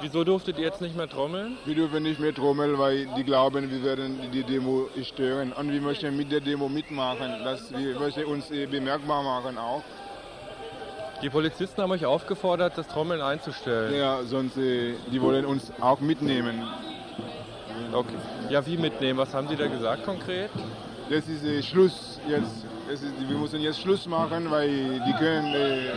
Wieso 0.00 0.24
durftet 0.24 0.58
ihr 0.58 0.64
jetzt 0.64 0.80
nicht 0.80 0.96
mehr 0.96 1.08
trommeln? 1.08 1.56
Wir 1.64 1.74
dürfen 1.74 2.02
nicht 2.02 2.20
mehr 2.20 2.34
trommeln, 2.34 2.78
weil 2.78 3.06
die 3.16 3.24
glauben, 3.24 3.70
wir 3.70 3.82
werden 3.82 4.30
die 4.32 4.42
Demo 4.42 4.88
stören. 5.02 5.52
Und 5.52 5.72
wir 5.72 5.80
möchten 5.80 6.16
mit 6.16 6.30
der 6.30 6.40
Demo 6.40 6.68
mitmachen. 6.68 7.42
Das, 7.44 7.72
wir 7.72 7.98
möchten 7.98 8.24
uns 8.24 8.48
bemerkbar 8.48 9.22
machen 9.22 9.56
auch. 9.58 9.82
Die 11.22 11.30
Polizisten 11.30 11.80
haben 11.80 11.92
euch 11.92 12.04
aufgefordert, 12.04 12.76
das 12.76 12.88
Trommeln 12.88 13.22
einzustellen. 13.22 13.94
Ja, 13.94 14.22
sonst 14.22 14.56
die 14.56 15.22
wollen 15.22 15.46
uns 15.46 15.72
auch 15.80 16.00
mitnehmen. 16.00 16.62
Okay. 17.92 18.16
Ja, 18.50 18.64
wie 18.66 18.76
mitnehmen? 18.76 19.18
Was 19.18 19.32
haben 19.32 19.48
Sie 19.48 19.56
da 19.56 19.66
gesagt 19.66 20.04
konkret? 20.04 20.50
Das 21.08 21.26
ist 21.28 21.44
äh, 21.44 21.62
Schluss 21.62 22.20
jetzt. 22.28 22.65
Ist, 22.92 23.02
wir 23.28 23.36
müssen 23.36 23.60
jetzt 23.60 23.80
Schluss 23.80 24.06
machen, 24.06 24.48
weil 24.50 24.68
die 24.68 25.12
können, 25.14 25.52
äh, 25.54 25.92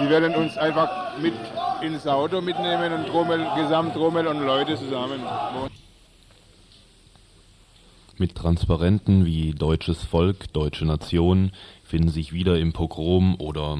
die 0.00 0.10
werden 0.10 0.34
uns 0.34 0.58
einfach 0.58 1.16
mit 1.18 1.34
ins 1.82 2.06
Auto 2.06 2.40
mitnehmen 2.40 2.92
und 2.92 3.06
Trommel, 3.06 3.46
Gesamttrommel 3.56 4.26
und 4.26 4.40
Leute 4.40 4.76
zusammen. 4.76 5.20
Mit 8.18 8.34
Transparenten 8.34 9.24
wie 9.24 9.52
Deutsches 9.52 10.02
Volk, 10.02 10.52
Deutsche 10.52 10.84
Nation 10.84 11.52
finden 11.84 12.08
sich 12.08 12.32
wieder 12.32 12.58
im 12.58 12.72
Pogrom 12.72 13.36
oder 13.38 13.78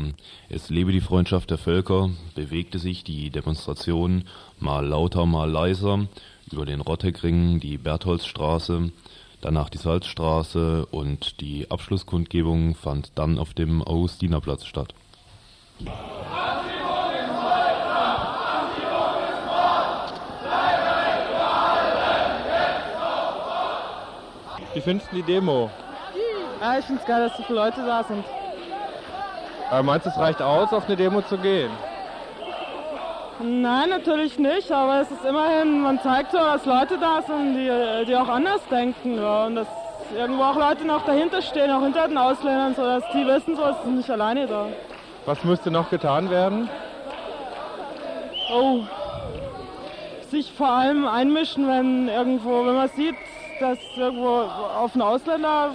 Es 0.48 0.70
lebe 0.70 0.92
die 0.92 1.00
Freundschaft 1.00 1.50
der 1.50 1.58
Völker 1.58 2.10
bewegte 2.34 2.78
sich 2.78 3.02
die 3.02 3.30
Demonstration 3.30 4.24
mal 4.58 4.86
lauter, 4.86 5.26
mal 5.26 5.50
leiser 5.50 6.06
über 6.50 6.64
den 6.64 6.80
Rottegring, 6.80 7.58
die 7.60 7.78
Bertholdsstraße, 7.78 8.92
danach 9.42 9.68
die 9.68 9.78
Salzstraße 9.78 10.86
und 10.86 11.40
die 11.40 11.70
Abschlusskundgebung 11.70 12.74
fand 12.74 13.12
dann 13.16 13.38
auf 13.38 13.52
dem 13.52 13.82
Augustinerplatz 13.82 14.64
statt. 14.64 14.94
Wie 24.74 24.80
findest 24.80 25.12
du 25.12 25.16
die 25.16 25.22
Demo? 25.22 25.70
Ja, 26.60 26.78
ich 26.78 26.84
finde 26.86 27.02
es 27.02 27.06
geil, 27.06 27.28
dass 27.28 27.36
so 27.36 27.42
viele 27.42 27.58
Leute 27.58 27.84
da 27.84 28.02
sind. 28.04 28.24
Aber 29.70 29.82
meinst 29.82 30.06
du, 30.06 30.10
es 30.10 30.16
reicht 30.16 30.40
aus, 30.40 30.72
auf 30.72 30.86
eine 30.86 30.96
Demo 30.96 31.20
zu 31.22 31.36
gehen? 31.36 31.70
Nein, 33.42 33.88
natürlich 33.90 34.38
nicht, 34.38 34.70
aber 34.70 35.00
es 35.00 35.10
ist 35.10 35.24
immerhin, 35.24 35.80
man 35.80 36.00
zeigt 36.00 36.30
so, 36.30 36.38
dass 36.38 36.64
Leute 36.64 36.96
da 36.98 37.22
sind, 37.22 37.54
die, 37.54 38.04
die 38.06 38.14
auch 38.14 38.28
anders 38.28 38.60
denken. 38.70 39.16
Ja, 39.16 39.46
und 39.46 39.56
dass 39.56 39.66
irgendwo 40.16 40.44
auch 40.44 40.56
Leute 40.56 40.86
noch 40.86 41.04
dahinter 41.04 41.42
stehen, 41.42 41.70
auch 41.70 41.82
hinter 41.82 42.06
den 42.06 42.18
Ausländern, 42.18 42.74
so 42.74 42.82
dass 42.82 43.02
die 43.12 43.26
wissen, 43.26 43.56
so, 43.56 43.64
es 43.64 43.82
sind 43.82 43.96
nicht 43.96 44.10
alleine 44.10 44.46
da. 44.46 44.66
Was 45.26 45.42
müsste 45.44 45.70
noch 45.70 45.90
getan 45.90 46.30
werden? 46.30 46.68
Oh, 48.54 48.82
sich 50.30 50.52
vor 50.52 50.68
allem 50.68 51.06
einmischen, 51.06 51.66
wenn 51.66 52.08
irgendwo, 52.08 52.64
wenn 52.64 52.76
man 52.76 52.88
sieht, 52.90 53.16
dass 53.60 53.78
irgendwo 53.96 54.28
auf 54.28 54.94
einen 54.94 55.02
Ausländer 55.02 55.70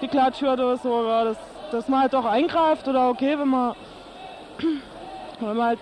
geklatscht 0.00 0.42
wird 0.42 0.60
oder 0.60 0.76
so, 0.76 1.06
ja, 1.06 1.24
dass, 1.24 1.36
dass 1.70 1.88
man 1.88 2.00
halt 2.00 2.14
auch 2.14 2.24
eingreift 2.24 2.88
oder 2.88 3.08
okay, 3.08 3.38
wenn 3.38 3.48
man, 3.48 3.74
wenn 5.40 5.56
man 5.56 5.66
halt, 5.66 5.78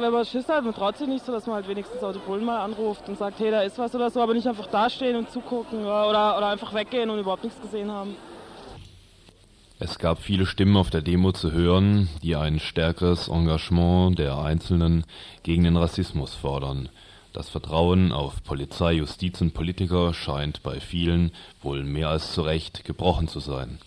wenn 0.00 0.12
man 0.12 0.24
Schiss 0.24 0.48
hat, 0.48 0.64
man 0.64 0.74
traut 0.74 0.96
sich 0.96 1.08
nicht 1.08 1.24
so, 1.24 1.32
dass 1.32 1.46
man 1.46 1.56
halt 1.56 1.68
wenigstens 1.68 2.00
Bullen 2.26 2.44
mal 2.44 2.60
anruft 2.60 3.08
und 3.08 3.18
sagt, 3.18 3.38
hey, 3.40 3.50
da 3.50 3.62
ist 3.62 3.78
was 3.78 3.94
oder 3.94 4.10
so, 4.10 4.20
aber 4.20 4.34
nicht 4.34 4.46
einfach 4.46 4.66
dastehen 4.66 5.16
und 5.16 5.30
zugucken 5.30 5.80
oder, 5.80 6.36
oder 6.36 6.48
einfach 6.48 6.74
weggehen 6.74 7.10
und 7.10 7.18
überhaupt 7.18 7.44
nichts 7.44 7.60
gesehen 7.60 7.90
haben. 7.90 8.16
Es 9.80 9.98
gab 9.98 10.20
viele 10.20 10.44
Stimmen 10.44 10.76
auf 10.76 10.90
der 10.90 11.02
Demo 11.02 11.30
zu 11.30 11.52
hören, 11.52 12.08
die 12.22 12.34
ein 12.34 12.58
stärkeres 12.58 13.28
Engagement 13.28 14.18
der 14.18 14.36
Einzelnen 14.36 15.04
gegen 15.44 15.62
den 15.62 15.76
Rassismus 15.76 16.34
fordern. 16.34 16.88
Das 17.32 17.48
Vertrauen 17.48 18.10
auf 18.10 18.42
Polizei, 18.42 18.94
Justiz 18.94 19.40
und 19.40 19.54
Politiker 19.54 20.14
scheint 20.14 20.64
bei 20.64 20.80
vielen 20.80 21.30
wohl 21.62 21.84
mehr 21.84 22.08
als 22.08 22.32
zu 22.32 22.42
Recht 22.42 22.84
gebrochen 22.84 23.28
zu 23.28 23.38
sein. 23.38 23.78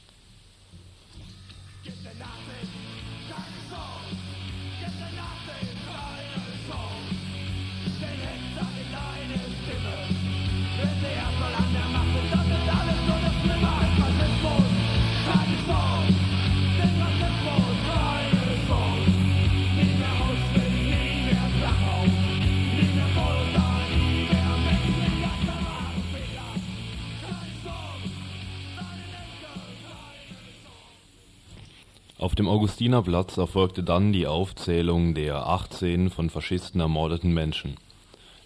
Auf 32.22 32.36
dem 32.36 32.48
Augustinerplatz 32.48 33.38
erfolgte 33.38 33.82
dann 33.82 34.14
die 34.14 34.28
Aufzählung 34.28 35.16
der 35.16 35.48
18 35.48 36.12
von 36.12 36.30
Faschisten 36.30 36.80
ermordeten 36.80 37.34
Menschen. 37.34 37.78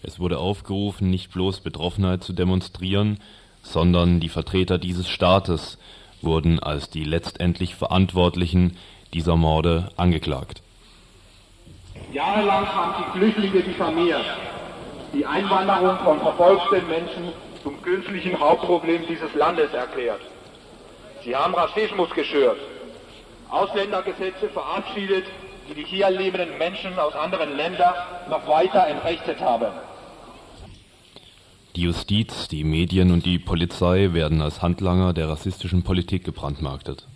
Es 0.02 0.18
wurde 0.18 0.38
aufgerufen, 0.38 1.10
nicht 1.10 1.30
bloß 1.30 1.60
Betroffenheit 1.60 2.24
zu 2.24 2.32
demonstrieren, 2.32 3.20
sondern 3.60 4.18
die 4.18 4.30
Vertreter 4.30 4.78
dieses 4.78 5.10
Staates 5.10 5.76
wurden 6.22 6.58
als 6.58 6.88
die 6.88 7.04
letztendlich 7.04 7.74
Verantwortlichen 7.74 8.78
dieser 9.12 9.36
Morde 9.36 9.90
angeklagt. 9.98 10.62
Jahrelang 12.14 12.66
haben 12.66 12.94
die 12.96 13.18
Flüchtlinge 13.18 13.62
diffamiert, 13.62 14.24
die 15.12 15.26
Einwanderung 15.26 15.98
von 16.02 16.18
verfolgten 16.20 16.88
Menschen 16.88 17.24
zum 17.62 17.82
künstlichen 17.82 18.40
Hauptproblem 18.40 19.02
dieses 19.06 19.34
Landes 19.34 19.74
erklärt. 19.74 20.22
Sie 21.22 21.36
haben 21.36 21.54
Rassismus 21.54 22.08
geschürt, 22.14 22.56
Ausländergesetze 23.56 24.48
verabschiedet, 24.50 25.24
die 25.68 25.74
die 25.74 25.84
hier 25.84 26.10
lebenden 26.10 26.58
Menschen 26.58 26.98
aus 26.98 27.14
anderen 27.14 27.56
Ländern 27.56 27.94
noch 28.30 28.46
weiter 28.46 28.86
entrechtet 28.86 29.40
haben. 29.40 29.72
Die 31.74 31.82
Justiz, 31.82 32.48
die 32.48 32.64
Medien 32.64 33.10
und 33.10 33.26
die 33.26 33.38
Polizei 33.38 34.12
werden 34.12 34.40
als 34.40 34.62
Handlanger 34.62 35.12
der 35.12 35.28
rassistischen 35.28 35.82
Politik 35.82 36.24
gebrandmarktet. 36.24 37.06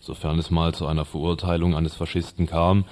Sofern 0.00 0.38
es 0.38 0.50
mal 0.50 0.74
zu 0.74 0.86
einer 0.86 1.04
Verurteilung 1.04 1.74
eines 1.74 1.94
Faschisten 1.94 2.46
kam, 2.46 2.84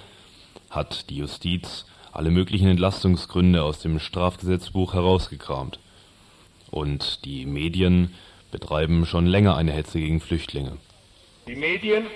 hat 0.71 1.11
die 1.11 1.17
Justiz 1.17 1.85
alle 2.13 2.31
möglichen 2.31 2.69
Entlastungsgründe 2.69 3.63
aus 3.63 3.81
dem 3.81 3.99
Strafgesetzbuch 3.99 4.95
herausgekramt. 4.95 5.79
Und 6.71 7.25
die 7.25 7.45
Medien 7.45 8.15
betreiben 8.51 9.05
schon 9.05 9.27
länger 9.27 9.57
eine 9.57 9.73
Hetze 9.73 9.99
gegen 9.99 10.21
Flüchtlinge. 10.21 10.79
Die 11.47 11.57
Medien 11.57 12.07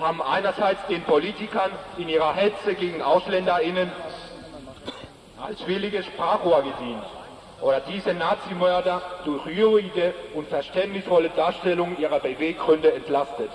haben 0.00 0.22
einerseits 0.22 0.86
den 0.86 1.02
Politikern 1.02 1.70
in 1.96 2.08
ihrer 2.08 2.34
Hetze 2.34 2.74
gegen 2.74 3.02
AusländerInnen 3.02 3.90
als 5.40 5.66
williges 5.66 6.06
Sprachrohr 6.06 6.62
gedient 6.62 7.04
oder 7.60 7.80
diese 7.80 8.14
Nazimörder 8.14 9.02
durch 9.24 9.46
ruhige 9.46 10.14
und 10.34 10.48
verständnisvolle 10.48 11.30
Darstellung 11.30 11.96
ihrer 11.98 12.20
Beweggründe 12.20 12.92
entlastet. 12.92 13.50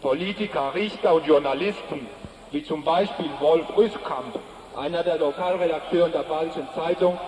Politiker, 0.00 0.74
Richter 0.74 1.14
und 1.14 1.26
Journalisten, 1.26 2.06
wie 2.52 2.64
zum 2.64 2.84
Beispiel 2.84 3.30
Wolf 3.38 3.66
Rüskamp, 3.76 4.38
einer 4.76 5.02
der 5.02 5.18
Lokalredakteure 5.18 6.08
der 6.08 6.22
Badischen 6.22 6.66
Zeitung, 6.74 7.18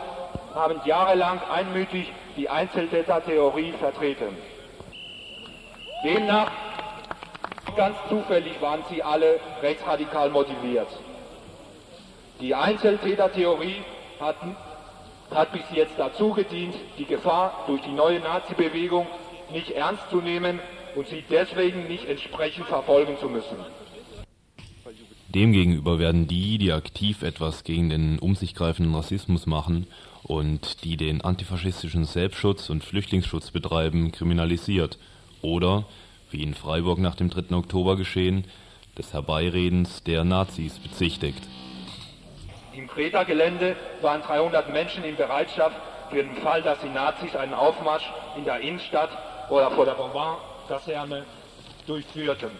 haben 0.54 0.80
jahrelang 0.84 1.40
einmütig 1.52 2.10
die 2.36 2.48
Einzeltäter-Theorie 2.48 3.72
vertreten. 3.72 4.36
Demnach 6.02 6.50
ganz 7.76 7.96
zufällig 8.08 8.60
waren 8.60 8.82
sie 8.90 9.02
alle 9.02 9.40
rechtsradikal 9.62 10.30
motiviert. 10.30 10.88
Die 12.40 12.54
Einzeltäter-Theorie 12.54 13.82
hat, 14.20 14.36
hat 15.30 15.52
bis 15.52 15.62
jetzt 15.74 15.94
dazu 15.96 16.32
gedient, 16.32 16.74
die 16.98 17.04
Gefahr 17.04 17.64
durch 17.66 17.82
die 17.82 17.92
neue 17.92 18.20
Nazi-Bewegung 18.20 19.06
nicht 19.52 19.70
ernst 19.70 20.10
zu 20.10 20.20
nehmen 20.20 20.60
und 20.96 21.06
sie 21.06 21.24
deswegen 21.30 21.88
nicht 21.88 22.06
entsprechend 22.06 22.66
verfolgen 22.66 23.16
zu 23.18 23.28
müssen. 23.28 23.56
Demgegenüber 25.28 25.98
werden 25.98 26.26
die, 26.26 26.58
die 26.58 26.72
aktiv 26.72 27.22
etwas 27.22 27.64
gegen 27.64 27.88
den 27.88 28.18
um 28.18 28.34
sich 28.34 28.54
greifenden 28.54 28.94
Rassismus 28.94 29.46
machen 29.46 29.86
und 30.22 30.84
die 30.84 30.98
den 30.98 31.22
antifaschistischen 31.22 32.04
Selbstschutz 32.04 32.68
und 32.68 32.84
Flüchtlingsschutz 32.84 33.50
betreiben, 33.50 34.12
kriminalisiert 34.12 34.98
oder 35.40 35.84
wie 36.32 36.42
in 36.42 36.54
Freiburg 36.54 36.98
nach 36.98 37.14
dem 37.14 37.30
3. 37.30 37.54
Oktober 37.56 37.96
geschehen, 37.96 38.44
des 38.96 39.12
Herbeiredens 39.12 40.02
der 40.02 40.24
Nazis 40.24 40.78
bezichtigt. 40.78 41.42
Im 42.74 42.88
Kreta-Gelände 42.88 43.76
waren 44.00 44.22
300 44.22 44.72
Menschen 44.72 45.04
in 45.04 45.16
Bereitschaft 45.16 45.76
für 46.10 46.22
den 46.22 46.36
Fall, 46.36 46.62
dass 46.62 46.78
die 46.80 46.88
Nazis 46.88 47.34
einen 47.36 47.54
Aufmarsch 47.54 48.10
in 48.36 48.44
der 48.44 48.60
Innenstadt 48.60 49.10
oder 49.50 49.70
vor 49.70 49.84
der 49.84 49.92
Bourbon-Kaserne 49.92 51.24
durchführten. 51.86 52.50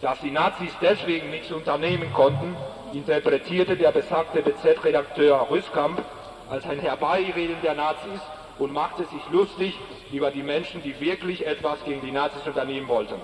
Dass 0.00 0.18
die 0.20 0.30
Nazis 0.30 0.72
deswegen 0.80 1.30
nichts 1.30 1.52
unternehmen 1.52 2.12
konnten, 2.14 2.56
interpretierte 2.92 3.76
der 3.76 3.92
besagte 3.92 4.42
BZ-Redakteur 4.42 5.48
Rüskamp 5.50 6.02
als 6.48 6.64
ein 6.64 6.80
Herbeireden 6.80 7.56
der 7.62 7.74
Nazis 7.74 8.20
und 8.58 8.72
machte 8.72 9.04
sich 9.04 9.22
lustig 9.32 9.74
über 10.12 10.30
die 10.30 10.42
Menschen, 10.42 10.82
die 10.82 10.98
wirklich 11.00 11.46
etwas 11.46 11.82
gegen 11.84 12.00
die 12.00 12.12
Nazis 12.12 12.46
unternehmen 12.46 12.88
wollten. 12.88 13.14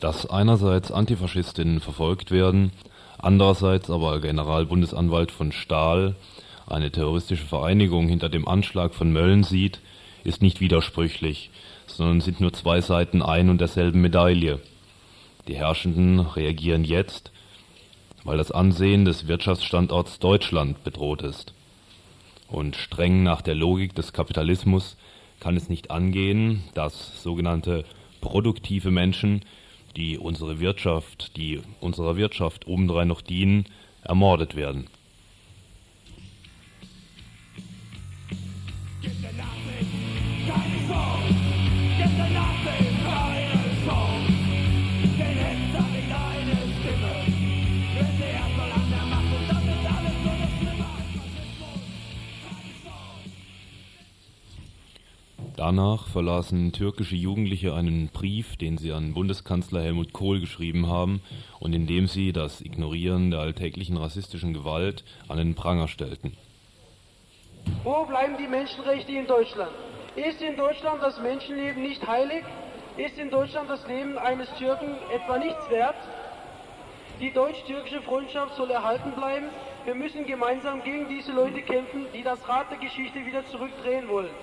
Dass 0.00 0.28
einerseits 0.28 0.90
Antifaschistinnen 0.90 1.80
verfolgt 1.80 2.30
werden, 2.30 2.72
andererseits 3.18 3.88
aber 3.90 4.20
Generalbundesanwalt 4.20 5.30
von 5.30 5.52
Stahl 5.52 6.16
eine 6.66 6.90
terroristische 6.90 7.44
Vereinigung 7.44 8.08
hinter 8.08 8.28
dem 8.28 8.48
Anschlag 8.48 8.94
von 8.94 9.12
Mölln 9.12 9.44
sieht, 9.44 9.80
ist 10.24 10.42
nicht 10.42 10.60
widersprüchlich, 10.60 11.50
sondern 11.86 12.20
sind 12.20 12.40
nur 12.40 12.52
zwei 12.52 12.80
Seiten 12.80 13.22
ein 13.22 13.48
und 13.48 13.60
derselben 13.60 14.00
Medaille. 14.00 14.60
Die 15.48 15.56
Herrschenden 15.56 16.20
reagieren 16.20 16.84
jetzt, 16.84 17.32
weil 18.24 18.38
das 18.38 18.52
Ansehen 18.52 19.04
des 19.04 19.26
Wirtschaftsstandorts 19.26 20.18
Deutschland 20.18 20.84
bedroht 20.84 21.22
ist. 21.22 21.52
Und 22.52 22.76
streng 22.76 23.22
nach 23.22 23.40
der 23.40 23.54
Logik 23.54 23.94
des 23.94 24.12
Kapitalismus 24.12 24.98
kann 25.40 25.56
es 25.56 25.70
nicht 25.70 25.90
angehen, 25.90 26.62
dass 26.74 27.22
sogenannte 27.22 27.86
produktive 28.20 28.90
Menschen, 28.90 29.40
die 29.96 30.18
unsere 30.18 30.60
Wirtschaft, 30.60 31.34
die 31.38 31.62
unserer 31.80 32.16
Wirtschaft 32.16 32.66
obendrein 32.66 33.08
noch 33.08 33.22
dienen, 33.22 33.64
ermordet 34.02 34.54
werden. 34.54 34.86
Danach 55.64 56.08
verlassen 56.08 56.72
türkische 56.72 57.14
Jugendliche 57.14 57.72
einen 57.72 58.08
Brief, 58.08 58.56
den 58.56 58.78
sie 58.78 58.90
an 58.90 59.14
Bundeskanzler 59.14 59.80
Helmut 59.80 60.12
Kohl 60.12 60.40
geschrieben 60.40 60.88
haben 60.88 61.22
und 61.60 61.72
in 61.72 61.86
dem 61.86 62.08
sie 62.08 62.32
das 62.32 62.60
Ignorieren 62.60 63.30
der 63.30 63.38
alltäglichen 63.38 63.96
rassistischen 63.96 64.54
Gewalt 64.54 65.04
an 65.28 65.38
den 65.38 65.54
Pranger 65.54 65.86
stellten. 65.86 66.36
Wo 67.84 68.04
bleiben 68.06 68.34
die 68.40 68.48
Menschenrechte 68.48 69.12
in 69.12 69.28
Deutschland? 69.28 69.70
Ist 70.16 70.42
in 70.42 70.56
Deutschland 70.56 71.00
das 71.00 71.20
Menschenleben 71.20 71.80
nicht 71.80 72.04
heilig? 72.08 72.42
Ist 72.96 73.16
in 73.16 73.30
Deutschland 73.30 73.70
das 73.70 73.86
Leben 73.86 74.18
eines 74.18 74.52
Türken 74.58 74.96
etwa 75.14 75.38
nichts 75.38 75.70
wert? 75.70 75.94
Die 77.20 77.32
deutsch-türkische 77.32 78.02
Freundschaft 78.02 78.56
soll 78.56 78.72
erhalten 78.72 79.12
bleiben. 79.12 79.46
Wir 79.84 79.94
müssen 79.94 80.26
gemeinsam 80.26 80.82
gegen 80.82 81.08
diese 81.08 81.30
Leute 81.30 81.62
kämpfen, 81.62 82.06
die 82.12 82.24
das 82.24 82.48
Rad 82.48 82.68
der 82.72 82.78
Geschichte 82.78 83.24
wieder 83.24 83.46
zurückdrehen 83.46 84.08
wollen. 84.08 84.34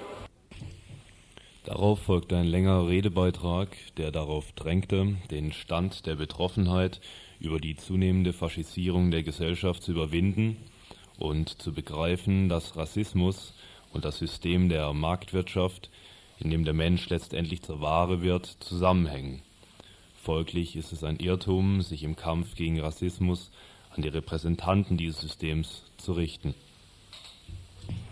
Darauf 1.66 2.00
folgte 2.00 2.38
ein 2.38 2.48
längerer 2.48 2.88
Redebeitrag, 2.88 3.76
der 3.98 4.12
darauf 4.12 4.54
drängte, 4.54 5.18
den 5.30 5.52
Stand 5.52 6.06
der 6.06 6.16
Betroffenheit 6.16 7.02
über 7.40 7.60
die 7.60 7.76
zunehmende 7.76 8.32
Faschisierung 8.32 9.12
der 9.12 9.24
Gesellschaft 9.24 9.84
zu 9.84 9.92
überwinden 9.92 10.56
und 11.18 11.62
zu 11.62 11.74
begreifen, 11.74 12.48
dass 12.48 12.78
Rassismus 12.78 13.54
und 13.92 14.06
das 14.06 14.20
System 14.20 14.70
der 14.70 14.94
Marktwirtschaft, 14.94 15.90
in 16.40 16.50
dem 16.50 16.64
der 16.64 16.74
Mensch 16.74 17.10
letztendlich 17.10 17.62
zur 17.62 17.82
Ware 17.82 18.22
wird, 18.22 18.46
zusammenhängen. 18.46 19.42
Folglich 20.16 20.78
ist 20.78 20.94
es 20.94 21.04
ein 21.04 21.20
Irrtum, 21.20 21.82
sich 21.82 22.04
im 22.04 22.16
Kampf 22.16 22.56
gegen 22.56 22.80
Rassismus 22.80 23.52
an 23.90 24.02
die 24.02 24.10
Repräsentanten 24.10 24.96
dieses 24.96 25.20
Systems 25.20 25.84
zu 25.98 26.14
richten 26.14 26.56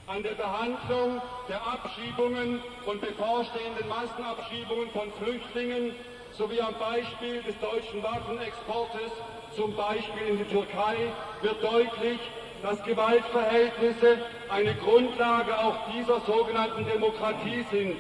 an 0.08 0.24
der 0.24 0.36
Behandlung 0.36 1.22
der 1.50 1.62
Abschiebungen 1.68 2.62
und 2.86 3.02
bevorstehenden 3.02 3.88
Massenabschiebungen 3.90 4.90
von 4.92 5.12
Flüchtlingen 5.22 5.94
sowie 6.32 6.62
am 6.62 6.74
Beispiel 6.80 7.42
des 7.44 7.60
deutschen 7.60 8.02
Waffenexportes, 8.02 9.12
zum 9.56 9.76
Beispiel 9.76 10.28
in 10.30 10.38
die 10.38 10.46
Türkei, 10.46 11.12
wird 11.42 11.62
deutlich, 11.62 12.20
dass 12.64 12.82
Gewaltverhältnisse 12.84 14.20
eine 14.50 14.76
Grundlage 14.76 15.58
auch 15.60 15.76
dieser 15.94 16.22
sogenannten 16.22 16.86
Demokratie 16.86 17.66
sind, 17.70 17.98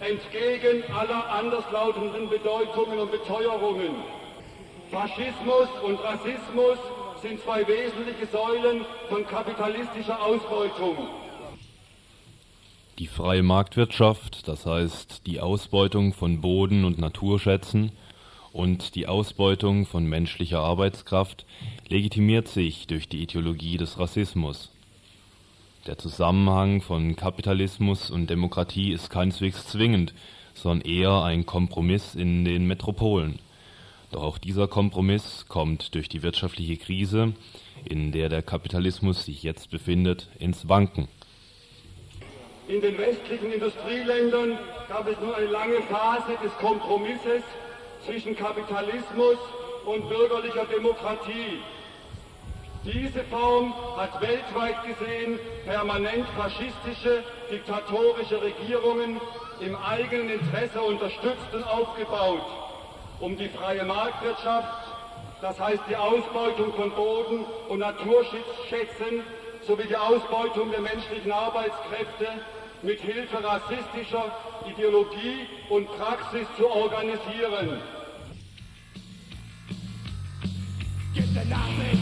entgegen 0.00 0.82
aller 0.94 1.30
anderslautenden 1.30 2.30
Bedeutungen 2.30 3.00
und 3.00 3.10
Beteuerungen. 3.10 3.96
Faschismus 4.90 5.68
und 5.84 6.02
Rassismus 6.02 6.78
sind 7.20 7.38
zwei 7.42 7.68
wesentliche 7.68 8.26
Säulen 8.26 8.86
von 9.10 9.26
kapitalistischer 9.26 10.20
Ausbeutung. 10.22 10.96
Die 13.00 13.06
freie 13.06 13.42
Marktwirtschaft, 13.42 14.46
das 14.46 14.66
heißt 14.66 15.26
die 15.26 15.40
Ausbeutung 15.40 16.12
von 16.12 16.42
Boden 16.42 16.84
und 16.84 16.98
Naturschätzen 16.98 17.92
und 18.52 18.94
die 18.94 19.06
Ausbeutung 19.06 19.86
von 19.86 20.04
menschlicher 20.04 20.60
Arbeitskraft, 20.60 21.46
legitimiert 21.88 22.46
sich 22.48 22.86
durch 22.88 23.08
die 23.08 23.22
Ideologie 23.22 23.78
des 23.78 23.98
Rassismus. 23.98 24.70
Der 25.86 25.96
Zusammenhang 25.96 26.82
von 26.82 27.16
Kapitalismus 27.16 28.10
und 28.10 28.28
Demokratie 28.28 28.92
ist 28.92 29.08
keineswegs 29.08 29.66
zwingend, 29.66 30.12
sondern 30.52 30.86
eher 30.86 31.22
ein 31.22 31.46
Kompromiss 31.46 32.14
in 32.14 32.44
den 32.44 32.66
Metropolen. 32.66 33.38
Doch 34.10 34.22
auch 34.22 34.36
dieser 34.36 34.68
Kompromiss 34.68 35.46
kommt 35.48 35.94
durch 35.94 36.10
die 36.10 36.22
wirtschaftliche 36.22 36.76
Krise, 36.76 37.32
in 37.82 38.12
der 38.12 38.28
der 38.28 38.42
Kapitalismus 38.42 39.24
sich 39.24 39.42
jetzt 39.42 39.70
befindet, 39.70 40.28
ins 40.38 40.68
Wanken. 40.68 41.08
In 42.70 42.80
den 42.80 42.96
westlichen 42.98 43.50
Industrieländern 43.50 44.56
gab 44.88 45.08
es 45.08 45.18
nur 45.18 45.36
eine 45.36 45.48
lange 45.48 45.82
Phase 45.90 46.38
des 46.40 46.56
Kompromisses 46.58 47.42
zwischen 48.06 48.36
Kapitalismus 48.36 49.38
und 49.86 50.08
bürgerlicher 50.08 50.66
Demokratie. 50.66 51.58
Diese 52.84 53.24
Form 53.24 53.74
hat 53.96 54.20
weltweit 54.20 54.76
gesehen 54.84 55.40
permanent 55.64 56.28
faschistische, 56.36 57.24
diktatorische 57.50 58.40
Regierungen 58.40 59.20
im 59.58 59.74
eigenen 59.74 60.30
Interesse 60.30 60.80
unterstützt 60.80 61.52
und 61.52 61.64
aufgebaut, 61.64 62.46
um 63.18 63.36
die 63.36 63.48
freie 63.48 63.84
Marktwirtschaft, 63.84 64.92
das 65.42 65.58
heißt 65.58 65.82
die 65.90 65.96
Ausbeutung 65.96 66.72
von 66.74 66.92
Boden 66.92 67.44
und 67.68 67.80
Naturschätzen 67.80 69.24
sowie 69.66 69.88
die 69.88 69.96
Ausbeutung 69.96 70.70
der 70.70 70.80
menschlichen 70.80 71.32
Arbeitskräfte 71.32 72.26
mit 72.82 73.00
Hilfe 73.00 73.42
rassistischer 73.42 74.32
Ideologie 74.68 75.46
und 75.68 75.86
Praxis 75.98 76.46
zu 76.56 76.68
organisieren. 76.68 77.80
Get 81.12 81.26
the 81.34 81.44
nothing, 81.48 81.98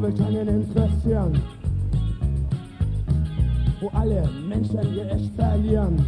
Nobel 0.00 0.16
keinen 0.16 0.48
interessieren. 0.48 1.42
Wo 3.80 3.88
alle 3.88 4.26
Menschen 4.48 4.94
ihr 4.94 5.10
Echt 5.10 5.34
verlieren. 5.34 6.06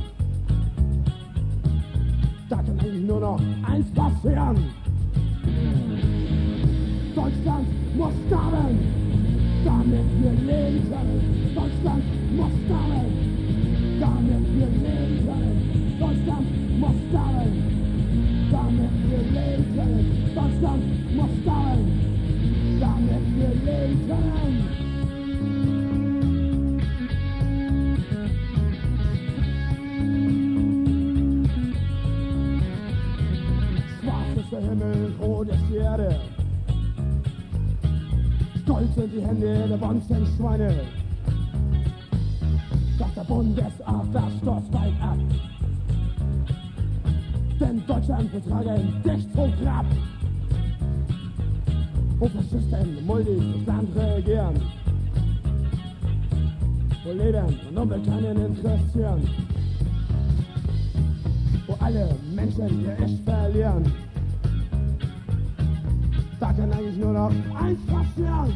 Da 66.55 66.59
kann 66.59 66.73
eigentlich 66.73 66.99
nur 66.99 67.13
noch 67.13 67.33
eins 67.59 67.81
passieren. 67.87 68.53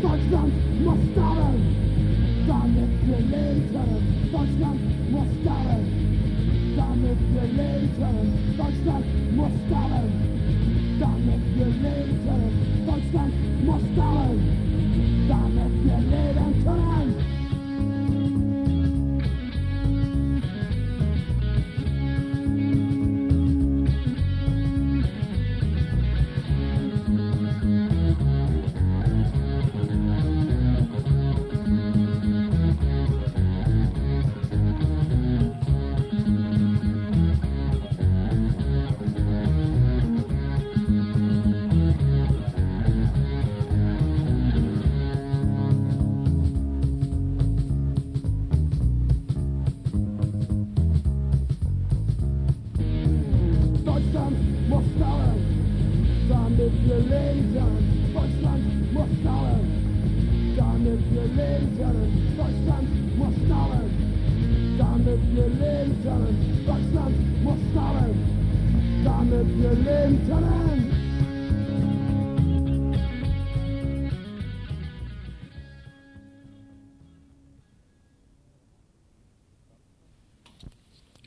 Deutschland 0.00 0.52
muss 0.82 0.98
sterben, 1.12 1.62
damit 2.48 2.92
wir 3.06 3.18
leben 3.18 3.68
können. 3.70 4.30
Deutschland 4.32 4.80
muss 5.10 5.26
sterben, 5.42 5.84
damit 6.74 7.18
wir 7.34 7.42
leben 7.42 7.90
können. 7.98 8.32
Deutschland 8.56 9.06
muss 9.36 9.52
sterben, 9.66 10.12
damit 11.00 11.42
wir 11.54 11.66
leben 11.66 12.16
können. 12.24 12.52
Deutschland 12.86 13.34
muss 13.66 13.82
sterben, 13.92 14.40
damit 15.28 15.72
wir 15.84 15.98
leben 15.98 16.11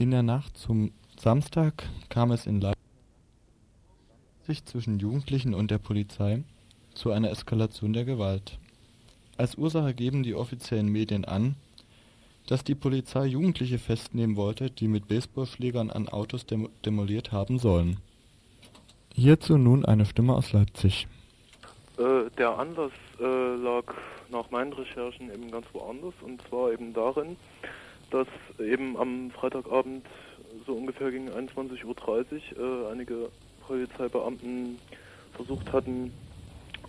In 0.06 0.12
der 0.12 0.22
Nacht 0.22 0.56
zum 0.56 0.92
Samstag 1.18 1.90
kam 2.10 2.30
es 2.30 2.46
in 2.46 2.62
Leipzig 2.62 2.78
zwischen 4.66 5.00
Jugendlichen 5.00 5.56
und 5.56 5.72
der 5.72 5.80
Polizei 5.80 6.44
zu 6.94 7.10
einer 7.10 7.32
Eskalation 7.32 7.92
der 7.92 8.06
Gewalt. 8.06 8.60
Als 9.36 9.56
Ursache 9.56 9.96
geben 9.96 10.22
die 10.22 10.36
offiziellen 10.36 10.90
Medien 10.90 11.26
an, 11.26 11.56
dass 12.46 12.64
die 12.64 12.76
Polizei 12.76 13.26
Jugendliche 13.26 13.80
festnehmen 13.80 14.36
wollte, 14.36 14.70
die 14.70 14.88
mit 14.88 15.08
Baseballschlägern 15.08 15.90
an 15.90 16.08
Autos 16.08 16.46
demo 16.46 16.70
demoliert 16.86 17.32
haben 17.32 17.58
sollen. 17.58 17.98
Hierzu 19.16 19.58
nun 19.58 19.86
eine 19.86 20.06
Stimme 20.06 20.36
aus 20.36 20.54
Leipzig. 20.54 21.08
Äh, 21.98 22.30
der 22.38 22.60
Anlass 22.60 22.92
äh, 23.20 23.56
lag 23.56 23.86
nach 24.30 24.52
meinen 24.52 24.74
Recherchen 24.74 25.34
eben 25.34 25.50
ganz 25.50 25.66
woanders 25.74 26.14
und 26.22 26.44
zwar 26.44 26.72
eben 26.72 26.94
darin, 26.94 27.38
dass 28.12 28.28
eben 28.60 28.98
am 28.98 29.32
Freitagabend 29.32 30.06
so 30.66 30.74
ungefähr 30.74 31.12
gegen 31.12 31.30
21.30 31.30 31.86
Uhr 31.86 32.88
äh, 32.88 32.92
einige 32.92 33.30
Polizeibeamten 33.68 34.80
versucht 35.34 35.72
hatten, 35.74 36.14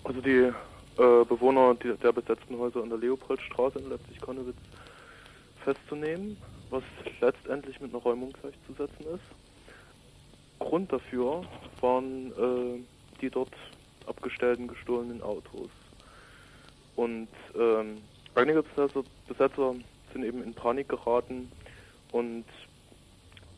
also 0.05 0.21
die 0.21 0.53
äh, 0.99 1.25
Bewohner 1.25 1.75
die, 1.75 1.95
der 1.95 2.13
besetzten 2.13 2.59
Häuser 2.59 2.83
in 2.83 2.91
der 2.91 2.99
Leopoldstraße 2.99 3.79
in 3.79 3.91
Leipzig-Konnewitz 3.91 4.57
festzunehmen, 5.63 6.37
was 6.71 6.83
letztendlich 7.21 7.81
mit 7.81 7.93
einer 7.93 8.03
Räumung 8.03 8.33
gleichzusetzen 8.33 9.07
ist. 9.15 9.25
Grund 10.59 10.93
dafür 10.93 11.43
waren 11.81 12.33
äh, 12.33 12.81
die 13.21 13.31
dort 13.31 13.53
abgestellten 14.07 14.69
gestohlenen 14.69 15.23
Autos. 15.23 15.71
Und 16.95 17.29
ähm, 17.59 17.99
einige 18.35 18.63
Besetzer, 18.63 19.03
Besetzer 19.29 19.75
sind 20.17 20.25
eben 20.25 20.43
in 20.43 20.55
Panik 20.55 20.89
geraten 20.89 21.51
und 22.13 22.45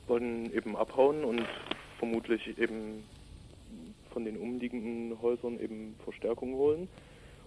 wollten 0.08 0.52
eben 0.52 0.76
abhauen 0.76 1.24
und 1.24 1.42
vermutlich 1.98 2.58
eben 2.58 3.04
von 4.12 4.24
den 4.24 4.36
umliegenden 4.36 5.20
Häusern 5.22 5.60
eben 5.60 5.94
Verstärkung 6.02 6.54
holen. 6.54 6.88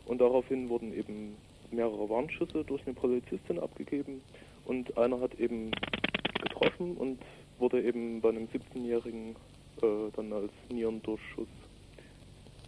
Und 0.06 0.22
daraufhin 0.22 0.70
wurden 0.70 0.94
eben 0.94 1.36
mehrere 1.72 2.10
Warnschüsse 2.10 2.64
durch 2.64 2.82
eine 2.86 2.94
Polizistin 2.94 3.60
abgegeben 3.60 4.22
und 4.66 4.98
einer 4.98 5.20
hat 5.20 5.38
eben 5.40 5.72
getroffen 6.42 6.96
und 6.96 7.20
wurde 7.60 7.82
eben 7.84 8.22
bei 8.22 8.30
einem 8.30 8.46
17-Jährigen 8.46 9.36
äh, 9.82 10.12
dann 10.16 10.32
als 10.32 10.52
Nierendurchschuss 10.72 11.48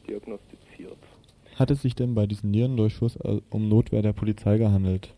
diagnostiziert. 0.07 0.97
Hat 1.55 1.71
es 1.71 1.81
sich 1.81 1.95
denn 1.95 2.15
bei 2.15 2.25
diesem 2.25 2.51
Nierendurchschuss 2.51 3.15
äh, 3.17 3.39
um 3.49 3.69
Notwehr 3.69 4.01
der 4.01 4.13
Polizei 4.13 4.57
gehandelt? 4.57 5.13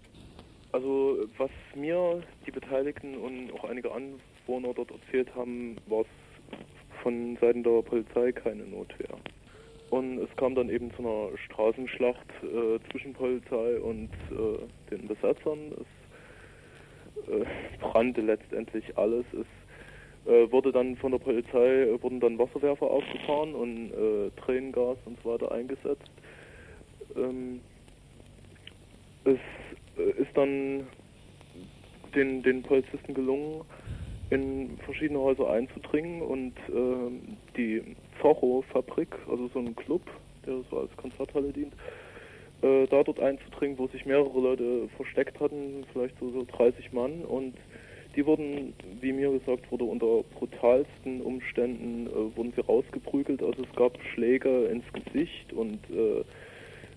Also 0.76 1.20
was 1.38 1.52
mir 1.74 2.22
die 2.46 2.52
Beteiligten 2.52 3.16
und 3.16 3.50
auch 3.54 3.64
einige 3.64 3.94
Anwohner 3.94 4.74
dort 4.74 4.92
erzählt 4.92 5.34
haben, 5.34 5.78
war 5.86 6.02
es 6.02 6.08
von 7.02 7.38
Seiten 7.40 7.64
der 7.64 7.82
Polizei 7.82 8.34
keine 8.34 8.64
Notwehr. 8.64 9.18
Und 9.90 10.18
es 10.20 10.28
kam 10.36 10.54
dann 10.54 10.70
eben 10.70 10.92
zu 10.92 11.02
einer 11.02 11.38
Straßenschlacht 11.38 12.28
äh, 12.44 12.92
zwischen 12.92 13.14
Polizei 13.14 13.80
und 13.80 14.10
äh, 14.32 14.92
den 14.92 15.08
Besatzern. 15.08 15.72
Es 15.80 17.32
äh, 17.32 17.46
brannte 17.80 18.20
letztendlich 18.20 18.98
alles. 18.98 19.24
Es 19.32 20.30
äh, 20.30 20.52
wurde 20.52 20.74
dann 20.74 20.98
von 20.98 21.14
der 21.14 21.20
Polizei 21.20 21.88
wurden 22.02 22.20
dann 22.20 22.38
Wasserwerfer 22.38 22.88
aufgefahren 22.88 23.56
und 23.56 23.92
äh, 23.94 24.30
Tränengas 24.42 24.98
und 25.06 25.18
so 25.24 25.32
weiter 25.32 25.54
eingesetzt. 25.54 26.12
Ähm, 27.16 27.62
es 29.24 29.40
ist 29.98 30.36
dann 30.36 30.88
den, 32.16 32.44
den 32.44 32.64
Polizisten 32.64 33.14
gelungen, 33.14 33.62
in 34.30 34.78
verschiedene 34.84 35.20
Häuser 35.20 35.50
einzudringen 35.50 36.22
und 36.22 36.54
äh, 36.70 37.12
die 37.56 37.96
Zorro-Fabrik, 38.22 39.16
also 39.30 39.48
so 39.50 39.60
ein 39.60 39.76
Club, 39.76 40.02
der 40.46 40.56
so 40.70 40.80
als 40.80 40.96
Konzerthalle 40.98 41.52
dient, 41.52 41.74
äh, 42.62 42.88
da 42.88 43.04
dort 43.04 43.20
einzudringen, 43.20 43.78
wo 43.78 43.88
sich 43.88 44.06
mehrere 44.06 44.40
Leute 44.40 44.90
versteckt 44.98 45.40
hatten, 45.40 45.86
vielleicht 45.94 46.18
so, 46.20 46.32
so 46.32 46.46
30 46.58 46.92
Mann 46.94 47.22
und 47.24 47.56
die 48.16 48.26
wurden, 48.26 48.74
wie 49.02 49.12
mir 49.12 49.32
gesagt 49.32 49.70
wurde, 49.72 49.84
unter 49.84 50.24
brutalsten 50.38 51.22
Umständen 51.22 52.08
äh, 52.08 52.38
wurden 52.38 52.54
sie 52.56 52.62
rausgeprügelt. 52.62 53.44
Also 53.44 53.64
es 53.64 53.76
gab 53.76 53.98
Schläge 54.14 54.66
ins 54.68 54.86
Gesicht 54.94 55.52
und 55.52 55.80
äh, 55.90 56.24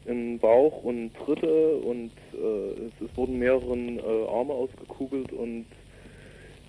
in 0.09 0.38
Bauch 0.38 0.83
und 0.83 1.14
Tritte 1.14 1.77
und 1.77 2.11
äh, 2.33 2.87
es, 2.87 2.92
es, 3.11 3.16
wurden 3.16 3.38
mehreren 3.38 3.99
äh, 3.99 4.03
Arme 4.29 4.55
ausgekugelt 4.55 5.33
und 5.33 5.66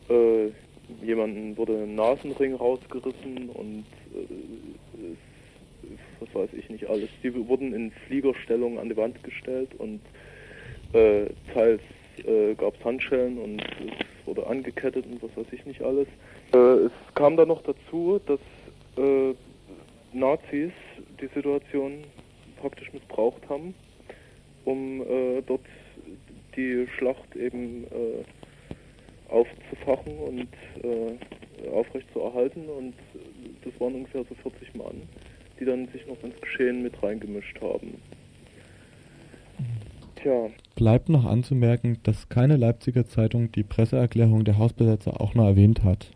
äh, 0.10 0.50
jemanden 1.06 1.56
wurde 1.58 1.84
ein 1.84 1.96
Nasenring 1.96 2.56
rausgerissen 2.56 3.50
und 3.50 3.86
äh, 4.14 5.16
was 6.20 6.36
weiß 6.36 6.50
ich 6.54 6.70
nicht 6.70 6.90
alles. 6.90 7.10
Die 7.24 7.34
wurden 7.48 7.74
in 7.74 7.92
Fliegerstellung 8.08 8.78
an 8.78 8.90
die 8.90 8.98
Wand 8.98 9.24
gestellt 9.24 9.70
und 9.78 10.02
äh, 10.94 11.28
teils 11.54 11.82
äh, 12.26 12.54
gab 12.56 12.76
es 12.76 12.84
Handschellen 12.84 13.38
und 13.38 13.62
es 13.62 14.28
wurde 14.28 14.46
angekettet 14.48 15.06
und 15.06 15.24
was 15.24 15.36
weiß 15.38 15.54
ich 15.54 15.66
nicht 15.66 15.82
alles. 15.82 16.08
Es 16.52 16.92
kam 17.14 17.38
dann 17.38 17.48
noch 17.48 17.62
dazu, 17.62 18.20
dass 18.26 18.40
Nazis 20.14 20.72
die 21.22 21.28
Situation 21.28 22.04
praktisch 22.60 22.92
missbraucht 22.94 23.48
haben, 23.50 23.74
um 24.66 25.02
äh, 25.02 25.42
dort 25.46 25.66
die 26.56 26.88
Schlacht 26.98 27.36
eben 27.36 27.86
äh, 27.86 29.32
aufzufachen 29.32 30.18
und 30.18 30.48
äh, 30.84 31.70
aufrecht 31.70 32.08
zu 32.14 32.20
erhalten. 32.20 32.66
Und 32.68 32.94
das 33.64 33.80
waren 33.80 33.96
ungefähr 33.96 34.24
so 34.28 34.36
40 34.36 34.76
Mann, 34.76 35.02
die 35.60 35.66
dann 35.66 35.88
sich 35.90 36.06
noch 36.08 36.22
ins 36.24 36.40
Geschehen 36.42 36.84
mit 36.84 37.02
reingemischt 37.02 37.60
haben. 37.62 37.96
Tja. 40.16 40.50
Bleibt 40.76 41.10
noch 41.10 41.26
anzumerken, 41.26 42.00
dass 42.04 42.28
keine 42.30 42.58
Leipziger 42.58 43.06
Zeitung 43.06 43.52
die 43.52 43.64
Presseerklärung 43.64 44.44
der 44.44 44.58
Hausbesetzer 44.58 45.22
auch 45.22 45.34
noch 45.34 45.46
erwähnt 45.46 45.84
hat. 45.84 46.12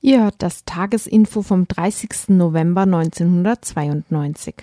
Ihr 0.00 0.22
hört 0.22 0.36
das 0.42 0.64
Tagesinfo 0.64 1.42
vom 1.42 1.66
30. 1.66 2.28
November 2.28 2.82
1992. 2.82 4.54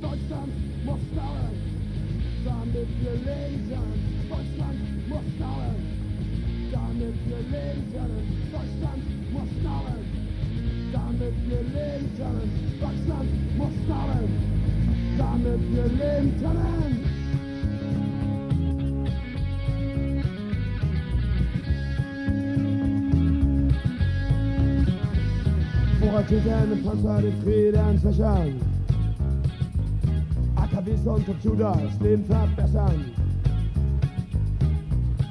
Deutschland 0.00 0.52
muss 0.86 1.00
dauern, 1.14 1.54
damit 2.46 2.88
wir 3.02 3.12
lesen. 3.12 4.19
Wir 7.40 7.58
leben 7.58 7.92
können. 7.92 8.24
Deutschland 8.52 9.02
muss 9.32 9.50
dauern, 9.62 10.04
damit 10.92 11.34
wir 11.48 11.62
leben 11.62 12.10
können. 12.16 12.50
Deutschland 12.80 13.30
muss 13.56 13.76
dauern, 13.88 14.28
damit 15.18 15.62
wir 15.72 15.84
leben 15.84 16.30
können. 16.40 17.20
Vorraketen 26.00 26.70
mit 26.70 26.84
Panzer 26.84 27.22
den 27.22 27.42
Frieden 27.42 27.98
sichern. 27.98 28.60
AKWs 30.56 31.06
und 31.06 31.26
Computer 31.26 31.78
Leben 32.00 32.24
verbessern. 32.24 33.29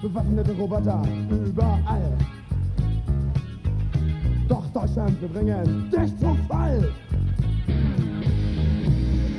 Bewaffnete 0.02 0.54
Roboter 0.54 1.02
überall. 1.30 2.18
Doch 4.48 4.66
Deutschland, 4.74 5.20
wir 5.20 5.28
bringen 5.28 5.92
dich 5.92 6.18
zum 6.20 6.38
Fall. 6.48 6.90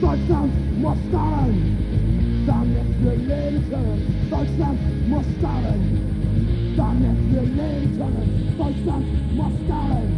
Deutschland 0.03 0.53
muss 0.83 0.99
dauern, 1.11 1.79
damit 2.47 3.03
wir 3.03 3.17
leben 3.17 3.71
können. 3.71 4.29
Deutschland 4.31 5.09
muss 5.09 5.25
dauern, 5.41 5.83
damit 6.77 7.33
wir 7.33 7.43
leben 7.43 7.99
können. 7.99 8.55
Deutschland 8.59 9.07
muss 9.35 9.53
dauern, 9.67 10.13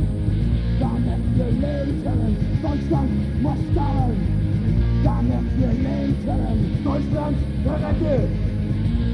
damit 0.80 1.36
wir 1.36 1.50
leben 1.52 2.02
können. 2.02 2.36
Deutschland 2.62 3.42
muss 3.42 3.74
dauern, 3.76 4.16
damit 5.04 5.58
wir 5.58 5.68
leben 5.68 6.16
können. 6.24 6.84
Deutschland, 6.84 7.36
verrecke! 7.64 8.51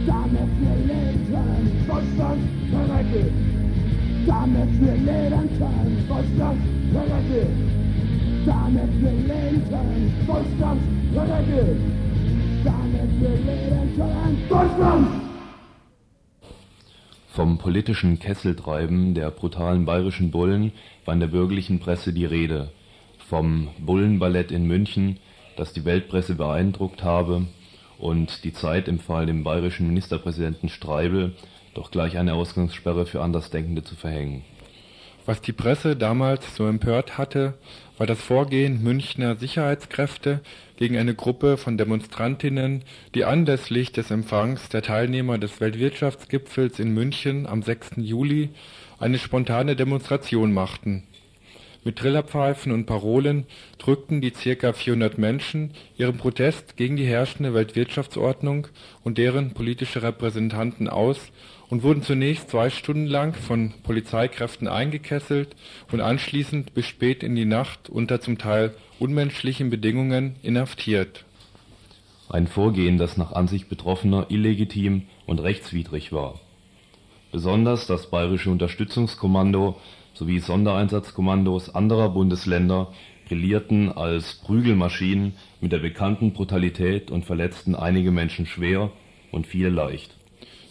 Damit 0.08 0.48
wir 0.60 0.76
leben 0.88 1.26
können. 1.30 1.84
Deutschland, 1.86 2.40
verrecke! 2.70 3.30
Damit 4.26 4.80
wir 4.80 4.94
leben 5.08 5.48
können. 5.58 6.04
Deutschland, 6.08 6.60
verrecke! 6.92 7.46
Damit 8.46 8.92
wir 9.02 9.12
leben 9.12 9.62
können. 9.68 10.12
Deutschland, 10.26 10.80
verrecke! 11.12 11.76
Damit 12.64 13.20
wir 13.20 13.36
leben 13.48 13.96
können. 13.96 14.38
Deutschland! 14.48 15.08
Vom 17.28 17.58
politischen 17.58 18.18
Kesseltreiben 18.18 19.14
der 19.14 19.30
brutalen 19.30 19.84
bayerischen 19.84 20.30
Bullen 20.30 20.72
war 21.04 21.14
in 21.14 21.20
der 21.20 21.28
bürgerlichen 21.28 21.80
Presse 21.80 22.12
die 22.12 22.24
Rede. 22.24 22.72
Vom 23.28 23.68
Bullenballett 23.78 24.50
in 24.50 24.66
München, 24.66 25.18
das 25.56 25.72
die 25.74 25.84
Weltpresse 25.84 26.34
beeindruckt 26.34 27.04
habe, 27.04 27.46
und 27.98 28.44
die 28.44 28.52
Zeit 28.52 28.88
empfahl 28.88 29.26
dem 29.26 29.44
bayerischen 29.44 29.88
Ministerpräsidenten 29.88 30.68
Streibel, 30.68 31.34
doch 31.74 31.90
gleich 31.90 32.16
eine 32.16 32.34
Ausgangssperre 32.34 33.06
für 33.06 33.22
Andersdenkende 33.22 33.84
zu 33.84 33.94
verhängen. 33.94 34.44
Was 35.26 35.42
die 35.42 35.52
Presse 35.52 35.94
damals 35.94 36.56
so 36.56 36.66
empört 36.66 37.18
hatte, 37.18 37.52
war 37.98 38.06
das 38.06 38.18
Vorgehen 38.18 38.82
Münchner 38.82 39.36
Sicherheitskräfte 39.36 40.40
gegen 40.76 40.96
eine 40.96 41.14
Gruppe 41.14 41.58
von 41.58 41.76
Demonstrantinnen, 41.76 42.82
die 43.14 43.26
anlässlich 43.26 43.92
des 43.92 44.10
Empfangs 44.10 44.70
der 44.70 44.80
Teilnehmer 44.80 45.36
des 45.36 45.60
Weltwirtschaftsgipfels 45.60 46.78
in 46.78 46.94
München 46.94 47.46
am 47.46 47.62
6. 47.62 47.96
Juli 47.96 48.50
eine 48.98 49.18
spontane 49.18 49.76
Demonstration 49.76 50.52
machten. 50.52 51.02
Mit 51.84 51.96
Trillerpfeifen 51.96 52.72
und 52.72 52.86
Parolen 52.86 53.46
drückten 53.78 54.20
die 54.20 54.32
ca. 54.32 54.72
400 54.72 55.16
Menschen 55.16 55.70
ihren 55.96 56.18
Protest 56.18 56.76
gegen 56.76 56.96
die 56.96 57.06
herrschende 57.06 57.54
Weltwirtschaftsordnung 57.54 58.66
und 59.04 59.16
deren 59.16 59.54
politische 59.54 60.02
Repräsentanten 60.02 60.88
aus 60.88 61.30
und 61.70 61.82
wurden 61.82 62.02
zunächst 62.02 62.50
zwei 62.50 62.70
Stunden 62.70 63.06
lang 63.06 63.34
von 63.34 63.74
Polizeikräften 63.84 64.66
eingekesselt 64.66 65.54
und 65.92 66.00
anschließend 66.00 66.74
bis 66.74 66.86
spät 66.86 67.22
in 67.22 67.36
die 67.36 67.44
Nacht 67.44 67.88
unter 67.88 68.20
zum 68.20 68.38
Teil 68.38 68.74
unmenschlichen 68.98 69.70
Bedingungen 69.70 70.36
inhaftiert. 70.42 71.24
Ein 72.28 72.46
Vorgehen, 72.48 72.98
das 72.98 73.16
nach 73.16 73.32
Ansicht 73.32 73.68
Betroffener 73.68 74.26
illegitim 74.28 75.04
und 75.26 75.38
rechtswidrig 75.38 76.12
war. 76.12 76.40
Besonders 77.30 77.86
das 77.86 78.08
Bayerische 78.08 78.50
Unterstützungskommando 78.50 79.76
sowie 80.14 80.38
Sondereinsatzkommandos 80.40 81.74
anderer 81.74 82.08
Bundesländer 82.08 82.92
brillierten 83.26 83.92
als 83.92 84.36
Prügelmaschinen 84.36 85.34
mit 85.60 85.72
der 85.72 85.78
bekannten 85.78 86.32
Brutalität 86.32 87.10
und 87.10 87.26
verletzten 87.26 87.74
einige 87.74 88.10
Menschen 88.10 88.46
schwer 88.46 88.90
und 89.30 89.46
viele 89.46 89.68
leicht. 89.68 90.16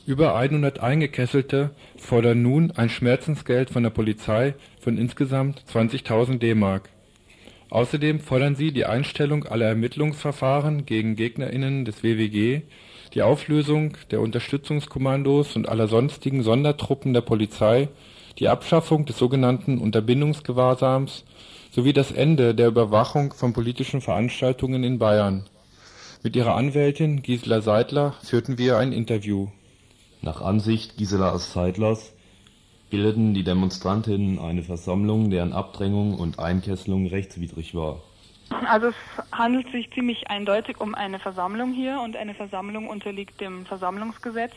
Über 0.07 0.35
100 0.35 0.79
Eingekesselte 0.79 1.71
fordern 1.97 2.41
nun 2.41 2.71
ein 2.71 2.89
Schmerzensgeld 2.89 3.69
von 3.69 3.83
der 3.83 3.89
Polizei 3.91 4.55
von 4.79 4.97
insgesamt 4.97 5.63
20.000 5.71 6.39
D-Mark. 6.39 6.89
Außerdem 7.69 8.21
fordern 8.21 8.55
sie 8.55 8.71
die 8.71 8.85
Einstellung 8.85 9.43
aller 9.43 9.67
Ermittlungsverfahren 9.67 10.85
gegen 10.85 11.15
GegnerInnen 11.17 11.83
des 11.83 12.03
WWG, 12.03 12.61
die 13.13 13.21
Auflösung 13.21 13.97
der 14.11 14.21
Unterstützungskommandos 14.21 15.55
und 15.55 15.69
aller 15.69 15.87
sonstigen 15.87 16.43
Sondertruppen 16.43 17.13
der 17.13 17.21
Polizei, 17.21 17.89
die 18.39 18.49
Abschaffung 18.49 19.05
des 19.05 19.17
sogenannten 19.17 19.77
Unterbindungsgewahrsams 19.79 21.23
sowie 21.71 21.93
das 21.93 22.11
Ende 22.11 22.55
der 22.55 22.67
Überwachung 22.67 23.33
von 23.33 23.53
politischen 23.53 24.01
Veranstaltungen 24.01 24.83
in 24.83 24.99
Bayern. 24.99 25.45
Mit 26.23 26.35
ihrer 26.35 26.55
Anwältin 26.55 27.21
Gisela 27.21 27.61
Seidler 27.61 28.15
führten 28.23 28.57
wir 28.57 28.77
ein 28.77 28.91
Interview. 28.91 29.47
Nach 30.21 30.41
Ansicht 30.41 30.97
Gisela 30.97 31.37
Seidlers 31.37 32.13
bildeten 32.89 33.33
die 33.33 33.43
Demonstrantinnen 33.43 34.39
eine 34.39 34.63
Versammlung, 34.63 35.29
deren 35.29 35.53
Abdrängung 35.53 36.15
und 36.15 36.39
Einkesselung 36.39 37.07
rechtswidrig 37.07 37.75
war. 37.75 38.01
Also 38.49 38.87
es 38.87 38.95
handelt 39.31 39.71
sich 39.71 39.91
ziemlich 39.91 40.29
eindeutig 40.29 40.79
um 40.79 40.95
eine 40.95 41.19
Versammlung 41.19 41.73
hier 41.73 41.99
und 41.99 42.15
eine 42.15 42.33
Versammlung 42.33 42.87
unterliegt 42.87 43.41
dem 43.41 43.65
Versammlungsgesetz. 43.65 44.53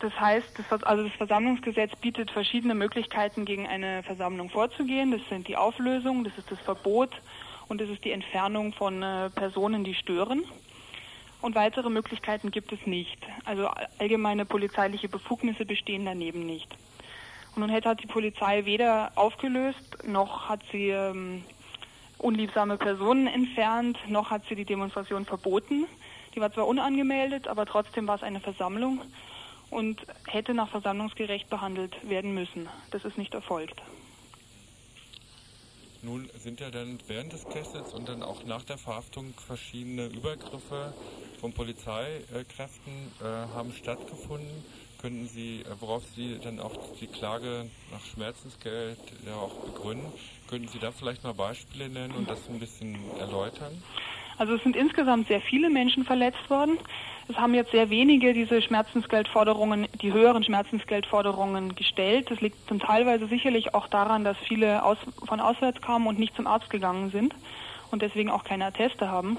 Das 0.00 0.12
heißt, 0.18 0.58
das, 0.70 0.82
also 0.82 1.04
das 1.04 1.12
Versammlungsgesetz 1.14 1.94
bietet 1.96 2.30
verschiedene 2.30 2.74
Möglichkeiten, 2.74 3.44
gegen 3.44 3.66
eine 3.66 4.02
Versammlung 4.02 4.50
vorzugehen. 4.50 5.12
Das 5.12 5.20
sind 5.28 5.48
die 5.48 5.56
Auflösung, 5.56 6.24
das 6.24 6.36
ist 6.36 6.50
das 6.50 6.58
Verbot 6.60 7.10
und 7.68 7.80
das 7.80 7.88
ist 7.88 8.04
die 8.04 8.10
Entfernung 8.10 8.72
von 8.72 9.02
äh, 9.02 9.30
Personen, 9.30 9.84
die 9.84 9.94
stören. 9.94 10.44
Und 11.40 11.54
weitere 11.54 11.90
Möglichkeiten 11.90 12.50
gibt 12.50 12.72
es 12.72 12.86
nicht. 12.86 13.18
Also 13.44 13.68
allgemeine 13.98 14.46
polizeiliche 14.46 15.08
Befugnisse 15.08 15.66
bestehen 15.66 16.06
daneben 16.06 16.46
nicht. 16.46 16.74
Und 17.54 17.60
nun 17.60 17.70
hat 17.70 18.02
die 18.02 18.06
Polizei 18.06 18.64
weder 18.64 19.12
aufgelöst, 19.14 20.06
noch 20.06 20.48
hat 20.48 20.60
sie 20.72 20.88
ähm, 20.88 21.44
unliebsame 22.24 22.78
Personen 22.78 23.26
entfernt, 23.26 23.98
noch 24.08 24.30
hat 24.30 24.42
sie 24.48 24.54
die 24.54 24.64
Demonstration 24.64 25.26
verboten. 25.26 25.86
Die 26.34 26.40
war 26.40 26.52
zwar 26.52 26.66
unangemeldet, 26.66 27.46
aber 27.46 27.66
trotzdem 27.66 28.06
war 28.06 28.16
es 28.16 28.22
eine 28.22 28.40
Versammlung 28.40 29.02
und 29.70 30.00
hätte 30.26 30.54
nach 30.54 30.70
Versammlungsgerecht 30.70 31.50
behandelt 31.50 32.08
werden 32.08 32.34
müssen. 32.34 32.68
Das 32.90 33.04
ist 33.04 33.18
nicht 33.18 33.34
erfolgt. 33.34 33.80
Nun 36.02 36.28
sind 36.38 36.60
ja 36.60 36.70
dann 36.70 36.98
während 37.06 37.32
des 37.32 37.44
Kessels 37.48 37.94
und 37.94 38.08
dann 38.08 38.22
auch 38.22 38.44
nach 38.44 38.62
der 38.64 38.76
Verhaftung 38.76 39.32
verschiedene 39.46 40.06
Übergriffe 40.06 40.92
von 41.40 41.52
Polizeikräften 41.52 42.92
äh, 43.20 43.24
haben 43.24 43.72
stattgefunden. 43.72 44.64
Könnten 45.00 45.28
Sie, 45.28 45.60
äh, 45.60 45.64
worauf 45.80 46.02
Sie 46.14 46.38
dann 46.42 46.60
auch 46.60 46.74
die 47.00 47.06
Klage 47.06 47.70
nach 47.90 48.04
Schmerzensgeld 48.04 48.98
ja 49.26 49.34
auch 49.34 49.54
begründen, 49.64 50.12
könnten 50.48 50.68
Sie 50.68 50.78
da 50.78 50.90
vielleicht 50.92 51.24
mal 51.24 51.34
Beispiele 51.34 51.88
nennen 51.88 52.14
und 52.14 52.28
das 52.28 52.48
ein 52.48 52.58
bisschen 52.58 52.96
erläutern? 53.18 53.82
Also 54.38 54.54
es 54.54 54.62
sind 54.62 54.76
insgesamt 54.76 55.28
sehr 55.28 55.40
viele 55.40 55.70
Menschen 55.70 56.04
verletzt 56.04 56.50
worden. 56.50 56.78
Es 57.28 57.36
haben 57.36 57.54
jetzt 57.54 57.70
sehr 57.70 57.88
wenige 57.88 58.34
diese 58.34 58.60
Schmerzensgeldforderungen, 58.60 59.86
die 60.02 60.12
höheren 60.12 60.44
Schmerzensgeldforderungen 60.44 61.74
gestellt. 61.74 62.30
Das 62.30 62.40
liegt 62.40 62.68
zum 62.68 62.80
teilweise 62.80 63.26
sicherlich 63.28 63.74
auch 63.74 63.88
daran, 63.88 64.24
dass 64.24 64.36
viele 64.38 64.84
aus, 64.84 64.98
von 65.26 65.40
auswärts 65.40 65.80
kamen 65.80 66.06
und 66.06 66.18
nicht 66.18 66.36
zum 66.36 66.46
Arzt 66.46 66.68
gegangen 66.68 67.10
sind 67.10 67.34
und 67.90 68.02
deswegen 68.02 68.30
auch 68.30 68.44
keine 68.44 68.66
Atteste 68.66 69.10
haben. 69.10 69.38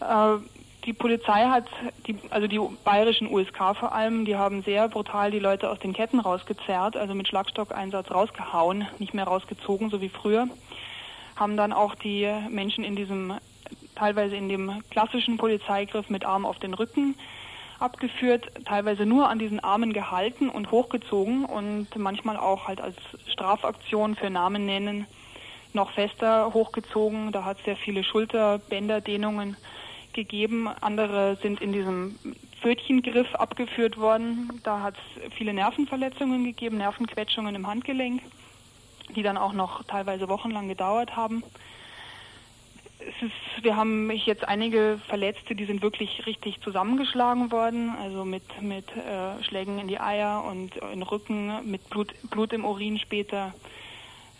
Äh, 0.00 0.38
die 0.84 0.92
Polizei 0.92 1.44
hat, 1.46 1.66
die, 2.06 2.16
also 2.30 2.46
die 2.46 2.60
bayerischen 2.84 3.32
USK 3.32 3.76
vor 3.78 3.92
allem, 3.92 4.24
die 4.24 4.36
haben 4.36 4.62
sehr 4.62 4.88
brutal 4.88 5.30
die 5.30 5.38
Leute 5.38 5.70
aus 5.70 5.78
den 5.78 5.92
Ketten 5.92 6.20
rausgezerrt, 6.20 6.96
also 6.96 7.14
mit 7.14 7.28
Schlagstockeinsatz 7.28 8.10
rausgehauen, 8.10 8.86
nicht 8.98 9.14
mehr 9.14 9.24
rausgezogen, 9.24 9.90
so 9.90 10.00
wie 10.00 10.08
früher. 10.08 10.48
Haben 11.36 11.56
dann 11.56 11.72
auch 11.72 11.94
die 11.94 12.28
Menschen 12.50 12.84
in 12.84 12.96
diesem 12.96 13.34
teilweise 13.94 14.36
in 14.36 14.48
dem 14.48 14.82
klassischen 14.90 15.36
Polizeigriff 15.36 16.10
mit 16.10 16.24
Arm 16.24 16.44
auf 16.44 16.58
den 16.58 16.74
Rücken 16.74 17.14
abgeführt, 17.78 18.46
teilweise 18.64 19.06
nur 19.06 19.28
an 19.28 19.38
diesen 19.38 19.60
Armen 19.60 19.92
gehalten 19.92 20.48
und 20.48 20.70
hochgezogen 20.70 21.44
und 21.44 21.88
manchmal 21.96 22.36
auch 22.36 22.68
halt 22.68 22.80
als 22.80 22.96
Strafaktion 23.26 24.14
für 24.14 24.30
Namen 24.30 24.66
nennen 24.66 25.06
noch 25.74 25.90
fester 25.92 26.52
hochgezogen. 26.52 27.32
Da 27.32 27.44
hat 27.44 27.58
es 27.58 27.64
sehr 27.64 27.76
viele 27.76 28.04
Schulterbänderdehnungen 28.04 29.56
gegeben. 30.12 30.68
Andere 30.80 31.36
sind 31.42 31.60
in 31.60 31.72
diesem 31.72 32.18
Pfötchengriff 32.60 33.34
abgeführt 33.34 33.98
worden. 33.98 34.60
Da 34.62 34.80
hat 34.80 34.94
es 34.94 35.32
viele 35.34 35.52
Nervenverletzungen 35.52 36.44
gegeben, 36.44 36.78
Nervenquetschungen 36.78 37.54
im 37.54 37.66
Handgelenk, 37.66 38.22
die 39.14 39.22
dann 39.22 39.36
auch 39.36 39.52
noch 39.52 39.84
teilweise 39.84 40.28
wochenlang 40.28 40.68
gedauert 40.68 41.16
haben 41.16 41.42
ist, 43.20 43.64
wir 43.64 43.76
haben 43.76 44.10
jetzt 44.10 44.46
einige 44.46 45.00
Verletzte, 45.08 45.54
die 45.54 45.64
sind 45.64 45.82
wirklich 45.82 46.26
richtig 46.26 46.60
zusammengeschlagen 46.60 47.50
worden, 47.50 47.94
also 48.00 48.24
mit, 48.24 48.42
mit 48.60 48.86
äh, 48.96 49.42
Schlägen 49.44 49.78
in 49.78 49.88
die 49.88 50.00
Eier 50.00 50.44
und 50.44 50.76
in 50.76 51.00
den 51.00 51.02
Rücken, 51.02 51.70
mit 51.70 51.88
Blut, 51.90 52.12
Blut 52.30 52.52
im 52.52 52.64
Urin 52.64 52.98
später, 52.98 53.54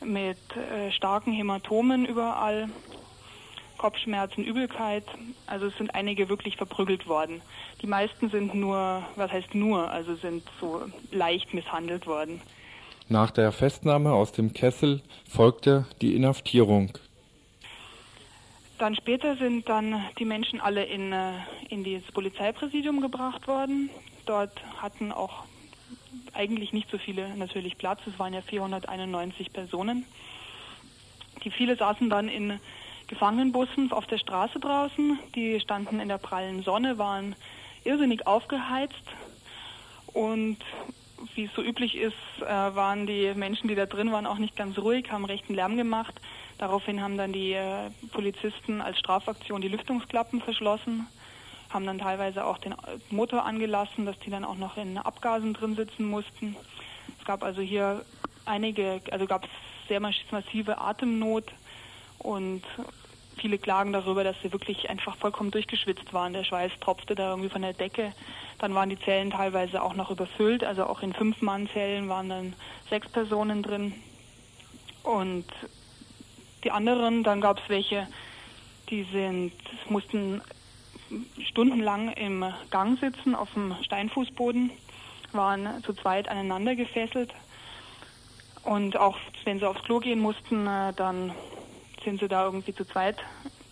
mit 0.05 0.39
äh, 0.57 0.91
starken 0.93 1.33
Hämatomen 1.33 2.05
überall, 2.05 2.69
Kopfschmerzen, 3.83 4.45
Übelkeit. 4.45 5.03
Also 5.49 5.67
es 5.67 5.77
sind 5.77 5.93
einige 5.93 6.29
wirklich 6.29 6.57
verprügelt 6.57 7.09
worden. 7.09 7.43
Die 7.83 7.89
meisten 7.89 8.31
sind 8.31 8.55
nur, 8.55 9.03
was 9.17 9.33
heißt 9.33 9.57
nur, 9.57 9.91
also 9.91 10.15
sind 10.15 10.45
so 10.61 10.83
leicht 11.11 11.53
misshandelt 11.53 12.07
worden. 12.07 12.41
Nach 13.09 13.33
der 13.33 13.51
Festnahme 13.51 14.13
aus 14.13 14.31
dem 14.31 14.53
Kessel 14.53 15.03
folgte 15.29 15.85
die 16.01 16.15
Inhaftierung. 16.15 16.97
Dann 18.79 18.95
später 18.95 19.37
sind 19.37 19.69
dann 19.69 20.01
die 20.17 20.27
Menschen 20.27 20.61
alle 20.61 20.85
in, 20.85 21.13
äh, 21.13 21.33
in 21.69 21.83
das 21.83 22.05
Polizeipräsidium 22.13 23.01
gebracht 23.01 23.49
worden. 23.49 23.91
Dort 24.27 24.63
hatten 24.81 25.11
auch 25.11 25.43
eigentlich 26.35 26.73
nicht 26.73 26.89
so 26.89 26.99
viele 26.99 27.37
natürlich 27.37 27.77
Platz. 27.79 27.99
Es 28.07 28.17
waren 28.21 28.33
ja 28.33 28.43
491 28.43 29.53
Personen. 29.53 30.05
Die 31.43 31.51
viele 31.51 31.75
saßen 31.75 32.09
dann 32.09 32.29
in 32.29 32.61
Gefangenenbussen 33.13 33.93
auf 33.93 34.07
der 34.07 34.17
Straße 34.17 34.59
draußen. 34.59 35.19
Die 35.35 35.61
standen 35.61 36.01
in 36.01 36.09
der 36.09 36.17
prallen 36.17 36.63
Sonne, 36.63 36.97
waren 36.97 37.37
irrsinnig 37.85 38.27
aufgeheizt. 38.27 39.05
Und 40.15 40.57
wie 41.35 41.45
es 41.45 41.53
so 41.55 41.63
üblich 41.63 41.95
ist, 41.95 42.15
äh, 42.41 42.47
waren 42.47 43.07
die 43.07 43.35
Menschen, 43.35 43.69
die 43.69 43.75
da 43.75 43.85
drin 43.85 44.13
waren, 44.13 44.25
auch 44.25 44.39
nicht 44.39 44.57
ganz 44.57 44.79
ruhig, 44.79 45.13
haben 45.13 45.27
rechten 45.27 45.53
Lärm 45.53 45.77
gemacht. 45.77 46.19
Daraufhin 46.57 47.03
haben 47.03 47.19
dann 47.19 47.35
die 47.35 47.53
äh, 47.53 47.91
Polizisten 48.13 48.81
als 48.81 48.99
Strafaktion 48.99 49.61
die 49.61 49.69
Lüftungsklappen 49.69 50.41
verschlossen, 50.41 51.07
haben 51.69 51.85
dann 51.85 51.99
teilweise 51.99 52.47
auch 52.47 52.57
den 52.57 52.75
Motor 53.11 53.45
angelassen, 53.45 54.07
dass 54.07 54.19
die 54.21 54.31
dann 54.31 54.45
auch 54.45 54.57
noch 54.57 54.79
in 54.79 54.97
Abgasen 54.97 55.53
drin 55.53 55.77
sitzen 55.77 56.07
mussten. 56.07 56.57
Es 57.19 57.27
gab 57.27 57.45
also 57.45 57.61
hier 57.61 58.07
einige, 58.47 59.03
also 59.11 59.27
gab 59.27 59.45
es 59.45 59.51
sehr 59.89 60.01
massive 60.01 60.79
Atemnot 60.79 61.53
und 62.19 62.63
viele 63.37 63.59
klagen 63.59 63.93
darüber, 63.93 64.25
dass 64.25 64.37
sie 64.43 64.53
wirklich 64.53 64.91
einfach 64.91 65.17
vollkommen 65.17 65.51
durchgeschwitzt 65.51 66.13
waren. 66.13 66.33
Der 66.33 66.45
Schweiß 66.45 66.73
tropfte 66.81 67.15
da 67.15 67.31
irgendwie 67.31 67.49
von 67.49 67.63
der 67.63 67.73
Decke. 67.73 68.13
Dann 68.59 68.75
waren 68.75 68.91
die 68.91 68.99
Zellen 68.99 69.31
teilweise 69.31 69.83
auch 69.83 69.95
noch 69.95 70.11
überfüllt. 70.11 70.65
Also 70.65 70.85
auch 70.87 71.03
in 71.03 71.13
Fünf-Mann-Zellen 71.13 72.09
waren 72.09 72.29
dann 72.29 72.55
sechs 72.89 73.09
Personen 73.09 73.63
drin. 73.63 73.95
Und 75.03 75.47
die 76.65 76.71
anderen, 76.71 77.25
dann 77.25 77.41
gab 77.41 77.59
es 77.59 77.69
welche, 77.69 78.07
die 78.91 79.05
sind, 79.13 79.53
mussten 79.91 80.41
stundenlang 81.49 82.13
im 82.13 82.45
Gang 82.71 82.99
sitzen 82.99 83.35
auf 83.35 83.53
dem 83.55 83.75
Steinfußboden, 83.83 84.71
waren 85.33 85.83
zu 85.83 85.93
zweit 85.93 86.29
aneinander 86.29 86.77
gefesselt. 86.77 87.35
Und 88.65 88.97
auch 88.97 89.19
wenn 89.45 89.59
sie 89.59 89.69
aufs 89.69 89.83
Klo 89.83 89.99
gehen 89.99 90.21
mussten, 90.21 90.67
äh, 90.67 90.93
dann 90.95 91.33
sind 92.05 92.21
sie 92.21 92.29
da 92.29 92.45
irgendwie 92.45 92.75
zu 92.75 92.85
zweit 92.85 93.17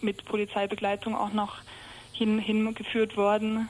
mit 0.00 0.24
Polizeibegleitung 0.24 1.14
auch 1.14 1.32
noch 1.32 1.56
hin, 2.12 2.38
hingeführt 2.38 3.16
worden. 3.16 3.68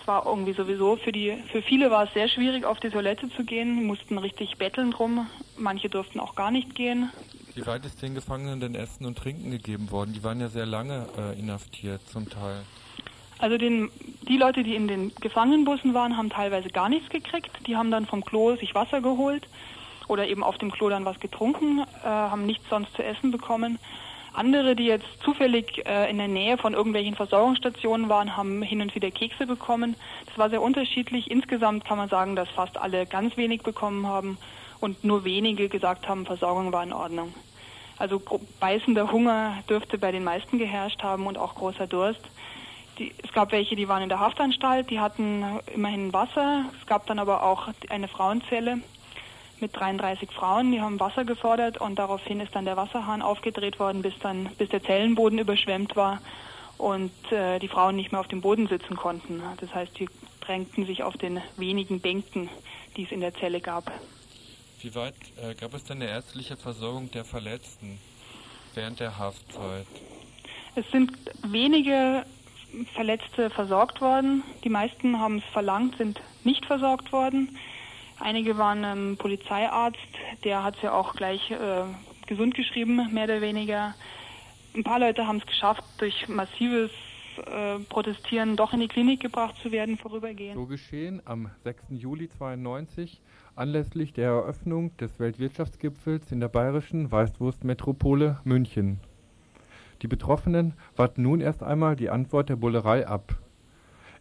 Es 0.00 0.08
war 0.08 0.26
irgendwie 0.26 0.52
sowieso 0.52 0.96
für 0.96 1.12
die, 1.12 1.36
für 1.52 1.62
viele 1.62 1.90
war 1.90 2.04
es 2.04 2.14
sehr 2.14 2.28
schwierig, 2.28 2.64
auf 2.64 2.80
die 2.80 2.90
Toilette 2.90 3.28
zu 3.30 3.44
gehen, 3.44 3.76
die 3.76 3.84
mussten 3.84 4.18
richtig 4.18 4.56
betteln 4.56 4.90
drum. 4.90 5.26
Manche 5.56 5.88
durften 5.88 6.20
auch 6.20 6.34
gar 6.34 6.50
nicht 6.50 6.74
gehen. 6.74 7.10
Wie 7.54 7.66
weit 7.66 7.84
ist 7.84 8.00
den 8.02 8.14
Gefangenen 8.14 8.60
denn 8.60 8.74
Essen 8.74 9.04
und 9.04 9.18
Trinken 9.18 9.50
gegeben 9.50 9.90
worden? 9.90 10.12
Die 10.12 10.22
waren 10.22 10.40
ja 10.40 10.48
sehr 10.48 10.66
lange 10.66 11.06
äh, 11.18 11.38
inhaftiert 11.38 12.00
zum 12.08 12.30
Teil. 12.30 12.62
Also 13.38 13.56
den, 13.56 13.90
die 14.28 14.36
Leute, 14.36 14.62
die 14.62 14.74
in 14.74 14.88
den 14.88 15.12
Gefangenenbussen 15.20 15.94
waren, 15.94 16.16
haben 16.16 16.30
teilweise 16.30 16.70
gar 16.70 16.88
nichts 16.88 17.08
gekriegt. 17.10 17.50
Die 17.66 17.76
haben 17.76 17.90
dann 17.90 18.06
vom 18.06 18.24
Klo 18.24 18.56
sich 18.56 18.74
Wasser 18.74 19.00
geholt 19.00 19.46
oder 20.08 20.26
eben 20.26 20.42
auf 20.42 20.58
dem 20.58 20.70
Klo 20.70 20.88
dann 20.88 21.04
was 21.04 21.20
getrunken, 21.20 21.80
äh, 21.80 22.06
haben 22.06 22.46
nichts 22.46 22.68
sonst 22.68 22.94
zu 22.94 23.04
essen 23.04 23.30
bekommen. 23.30 23.78
Andere, 24.32 24.76
die 24.76 24.84
jetzt 24.84 25.06
zufällig 25.22 25.84
äh, 25.86 26.08
in 26.10 26.18
der 26.18 26.28
Nähe 26.28 26.58
von 26.58 26.74
irgendwelchen 26.74 27.16
Versorgungsstationen 27.16 28.08
waren, 28.08 28.36
haben 28.36 28.62
hin 28.62 28.80
und 28.80 28.94
wieder 28.94 29.10
Kekse 29.10 29.46
bekommen. 29.46 29.96
Das 30.26 30.38
war 30.38 30.50
sehr 30.50 30.62
unterschiedlich. 30.62 31.30
Insgesamt 31.30 31.84
kann 31.84 31.98
man 31.98 32.08
sagen, 32.08 32.36
dass 32.36 32.48
fast 32.48 32.76
alle 32.76 33.06
ganz 33.06 33.36
wenig 33.36 33.62
bekommen 33.62 34.06
haben 34.06 34.38
und 34.80 35.02
nur 35.02 35.24
wenige 35.24 35.68
gesagt 35.68 36.08
haben, 36.08 36.24
Versorgung 36.24 36.72
war 36.72 36.82
in 36.82 36.92
Ordnung. 36.92 37.34
Also 37.98 38.22
beißender 38.60 39.10
Hunger 39.10 39.58
dürfte 39.68 39.98
bei 39.98 40.12
den 40.12 40.22
meisten 40.22 40.58
geherrscht 40.58 41.02
haben 41.02 41.26
und 41.26 41.36
auch 41.36 41.56
großer 41.56 41.88
Durst. 41.88 42.20
Die, 42.98 43.12
es 43.22 43.32
gab 43.32 43.50
welche, 43.52 43.76
die 43.76 43.88
waren 43.88 44.02
in 44.02 44.08
der 44.08 44.20
Haftanstalt, 44.20 44.90
die 44.90 45.00
hatten 45.00 45.44
immerhin 45.74 46.12
Wasser. 46.12 46.64
Es 46.80 46.86
gab 46.86 47.06
dann 47.06 47.18
aber 47.18 47.42
auch 47.42 47.68
eine 47.88 48.06
Frauenzelle, 48.06 48.78
mit 49.60 49.76
33 49.76 50.30
Frauen, 50.30 50.72
die 50.72 50.80
haben 50.80 51.00
Wasser 51.00 51.24
gefordert 51.24 51.78
und 51.78 51.98
daraufhin 51.98 52.40
ist 52.40 52.54
dann 52.54 52.64
der 52.64 52.76
Wasserhahn 52.76 53.22
aufgedreht 53.22 53.78
worden, 53.78 54.02
bis 54.02 54.14
dann 54.20 54.46
bis 54.58 54.68
der 54.68 54.82
Zellenboden 54.82 55.38
überschwemmt 55.38 55.96
war 55.96 56.20
und 56.78 57.12
äh, 57.32 57.58
die 57.58 57.68
Frauen 57.68 57.96
nicht 57.96 58.12
mehr 58.12 58.20
auf 58.20 58.28
dem 58.28 58.40
Boden 58.40 58.68
sitzen 58.68 58.96
konnten. 58.96 59.42
Das 59.60 59.74
heißt, 59.74 59.98
die 59.98 60.08
drängten 60.40 60.86
sich 60.86 61.02
auf 61.02 61.16
den 61.16 61.40
wenigen 61.56 62.00
Bänken, 62.00 62.48
die 62.96 63.04
es 63.04 63.12
in 63.12 63.20
der 63.20 63.34
Zelle 63.34 63.60
gab. 63.60 63.90
Wie 64.80 64.94
weit 64.94 65.14
äh, 65.42 65.54
gab 65.54 65.74
es 65.74 65.84
denn 65.84 66.00
eine 66.00 66.10
ärztliche 66.10 66.56
Versorgung 66.56 67.10
der 67.10 67.24
Verletzten 67.24 67.98
während 68.74 69.00
der 69.00 69.18
Haftzeit? 69.18 69.86
Es 70.76 70.88
sind 70.92 71.12
wenige 71.42 72.24
Verletzte 72.94 73.50
versorgt 73.50 74.00
worden. 74.00 74.44
Die 74.62 74.68
meisten 74.68 75.18
haben 75.18 75.38
es 75.38 75.44
verlangt, 75.52 75.96
sind 75.96 76.20
nicht 76.44 76.64
versorgt 76.64 77.12
worden. 77.12 77.58
Einige 78.20 78.58
waren 78.58 78.84
ähm, 78.84 79.16
Polizeiarzt, 79.16 79.98
der 80.44 80.64
hat 80.64 80.76
es 80.76 80.82
ja 80.82 80.92
auch 80.92 81.14
gleich 81.14 81.50
äh, 81.50 81.84
gesund 82.26 82.54
geschrieben, 82.54 83.12
mehr 83.12 83.24
oder 83.24 83.40
weniger. 83.40 83.94
Ein 84.74 84.84
paar 84.84 84.98
Leute 84.98 85.26
haben 85.26 85.38
es 85.38 85.46
geschafft, 85.46 85.84
durch 85.98 86.28
massives 86.28 86.90
äh, 87.38 87.78
Protestieren 87.88 88.56
doch 88.56 88.72
in 88.72 88.80
die 88.80 88.88
Klinik 88.88 89.20
gebracht 89.20 89.54
zu 89.62 89.70
werden, 89.70 89.96
vorübergehend. 89.96 90.56
So 90.56 90.66
geschehen 90.66 91.22
am 91.24 91.50
6. 91.64 91.84
Juli 91.90 92.28
92 92.28 93.20
anlässlich 93.54 94.12
der 94.12 94.26
Eröffnung 94.26 94.96
des 94.96 95.18
Weltwirtschaftsgipfels 95.18 96.30
in 96.32 96.40
der 96.40 96.48
bayerischen 96.48 97.10
Weißwurstmetropole 97.10 98.40
München. 98.44 99.00
Die 100.02 100.08
Betroffenen 100.08 100.74
warten 100.96 101.22
nun 101.22 101.40
erst 101.40 101.62
einmal 101.62 101.96
die 101.96 102.10
Antwort 102.10 102.48
der 102.48 102.56
Bullerei 102.56 103.06
ab. 103.06 103.36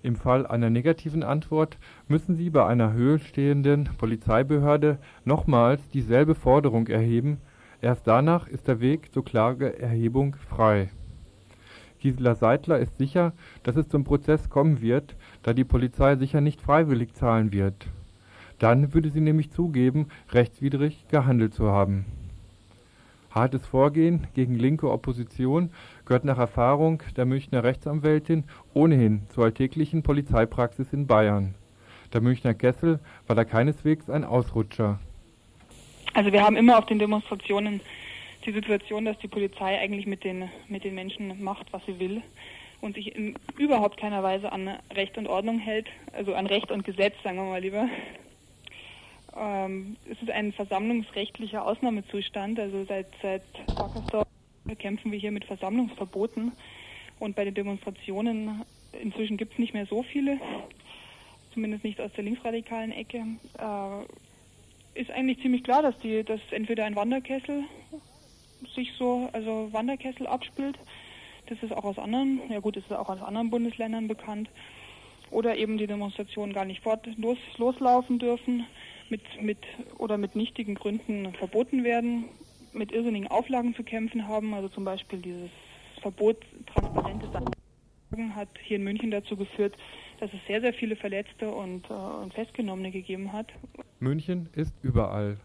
Im 0.03 0.15
Fall 0.15 0.45
einer 0.45 0.69
negativen 0.69 1.23
Antwort 1.23 1.77
müssen 2.07 2.35
sie 2.35 2.49
bei 2.49 2.65
einer 2.65 2.93
höherstehenden 2.93 3.89
Polizeibehörde 3.97 4.99
nochmals 5.25 5.89
dieselbe 5.89 6.35
Forderung 6.35 6.87
erheben, 6.87 7.39
erst 7.81 8.07
danach 8.07 8.47
ist 8.47 8.67
der 8.67 8.79
Weg 8.79 9.11
zur 9.13 9.25
Klageerhebung 9.25 10.35
frei. 10.35 10.89
Gisela 11.99 12.35
Seidler 12.35 12.77
ist 12.77 12.97
sicher, 12.97 13.33
dass 13.63 13.75
es 13.75 13.89
zum 13.89 14.03
Prozess 14.03 14.49
kommen 14.49 14.81
wird, 14.81 15.15
da 15.41 15.53
die 15.53 15.63
Polizei 15.63 16.15
sicher 16.15 16.41
nicht 16.41 16.61
freiwillig 16.61 17.13
zahlen 17.13 17.51
wird. 17.51 17.87
Dann 18.59 18.93
würde 18.93 19.09
sie 19.09 19.21
nämlich 19.21 19.51
zugeben, 19.51 20.07
rechtswidrig 20.31 21.07
gehandelt 21.09 21.53
zu 21.55 21.69
haben 21.69 22.05
Hartes 23.37 23.67
Vorgehen 23.67 24.25
gegen 24.33 24.55
linke 24.55 24.89
Opposition 24.89 25.69
gehört 26.07 26.23
nach 26.23 26.37
Erfahrung 26.37 27.03
der 27.17 27.25
Münchner 27.25 27.63
Rechtsanwältin 27.63 28.45
ohnehin 28.73 29.27
zur 29.29 29.43
alltäglichen 29.43 30.03
Polizeipraxis 30.03 30.93
in 30.93 31.05
Bayern. 31.05 31.53
Der 32.13 32.21
Münchner 32.21 32.53
Kessel 32.53 32.99
war 33.27 33.35
da 33.35 33.43
keineswegs 33.43 34.09
ein 34.09 34.23
Ausrutscher. 34.23 34.99
Also 36.13 36.31
wir 36.31 36.41
haben 36.41 36.55
immer 36.55 36.77
auf 36.77 36.85
den 36.85 36.97
Demonstrationen 36.97 37.81
die 38.45 38.53
Situation, 38.53 39.03
dass 39.03 39.19
die 39.19 39.27
Polizei 39.27 39.77
eigentlich 39.77 40.07
mit 40.07 40.23
den, 40.23 40.49
mit 40.69 40.85
den 40.85 40.95
Menschen 40.95 41.43
macht, 41.43 41.71
was 41.73 41.85
sie 41.85 41.99
will 41.99 42.21
und 42.79 42.95
sich 42.95 43.13
in 43.13 43.35
überhaupt 43.57 43.99
keiner 43.99 44.23
Weise 44.23 44.51
an 44.51 44.69
Recht 44.95 45.17
und 45.17 45.27
Ordnung 45.27 45.59
hält, 45.59 45.87
also 46.13 46.33
an 46.33 46.47
Recht 46.47 46.71
und 46.71 46.85
Gesetz, 46.85 47.15
sagen 47.23 47.37
wir 47.37 47.43
mal 47.43 47.61
lieber. 47.61 47.89
Ähm, 49.37 49.97
es 50.09 50.21
ist 50.21 50.31
ein 50.31 50.53
versammlungsrechtlicher 50.53 51.65
Ausnahmezustand. 51.65 52.59
Also 52.59 52.85
seit, 52.85 53.07
seit 53.21 53.43
Wackersdorf 53.67 54.26
kämpfen 54.75 55.11
wir 55.11 55.19
hier 55.19 55.31
mit 55.31 55.45
Versammlungsverboten. 55.45 56.51
Und 57.19 57.35
bei 57.35 57.45
den 57.45 57.53
Demonstrationen, 57.53 58.63
inzwischen 59.01 59.37
gibt 59.37 59.53
es 59.53 59.59
nicht 59.59 59.73
mehr 59.73 59.85
so 59.85 60.03
viele, 60.03 60.39
zumindest 61.53 61.83
nicht 61.83 61.99
aus 61.99 62.11
der 62.13 62.23
linksradikalen 62.23 62.91
Ecke, 62.91 63.25
äh, 63.57 64.99
ist 64.99 65.11
eigentlich 65.11 65.41
ziemlich 65.41 65.63
klar, 65.63 65.81
dass 65.81 65.97
die, 65.99 66.23
dass 66.23 66.39
entweder 66.51 66.85
ein 66.85 66.95
Wanderkessel 66.95 67.63
sich 68.75 68.93
so, 68.97 69.29
also 69.33 69.69
Wanderkessel 69.71 70.27
abspielt. 70.27 70.77
Das 71.47 71.61
ist 71.63 71.71
auch 71.71 71.85
aus 71.85 71.97
anderen, 71.97 72.41
ja 72.49 72.59
gut, 72.59 72.75
das 72.75 72.83
ist 72.83 72.91
auch 72.91 73.09
aus 73.09 73.21
anderen 73.21 73.49
Bundesländern 73.49 74.07
bekannt. 74.07 74.49
Oder 75.29 75.57
eben 75.57 75.77
die 75.77 75.87
Demonstrationen 75.87 76.53
gar 76.53 76.65
nicht 76.65 76.81
fort 76.83 77.07
los, 77.17 77.37
loslaufen 77.57 78.17
dürfen 78.19 78.65
mit, 79.09 79.21
mit 79.41 79.59
oder 79.97 80.17
mit 80.17 80.35
nichtigen 80.35 80.75
Gründen 80.75 81.33
verboten 81.33 81.83
werden, 81.83 82.25
mit 82.77 82.91
irrsinnigen 82.91 83.27
Auflagen 83.27 83.75
zu 83.75 83.83
kämpfen 83.83 84.27
haben. 84.27 84.53
Also 84.53 84.69
zum 84.69 84.85
Beispiel 84.85 85.19
dieses 85.19 85.49
Verbot 86.01 86.37
transparente 86.73 87.27
Sagen 87.31 88.35
hat 88.35 88.49
hier 88.63 88.77
in 88.77 88.83
München 88.83 89.11
dazu 89.11 89.35
geführt, 89.35 89.75
dass 90.19 90.31
es 90.33 90.39
sehr, 90.47 90.61
sehr 90.61 90.73
viele 90.73 90.95
Verletzte 90.95 91.51
und, 91.51 91.89
äh, 91.89 91.93
und 91.93 92.33
Festgenommene 92.33 92.91
gegeben 92.91 93.33
hat. 93.33 93.47
München 93.99 94.49
ist 94.53 94.73
überall. 94.81 95.37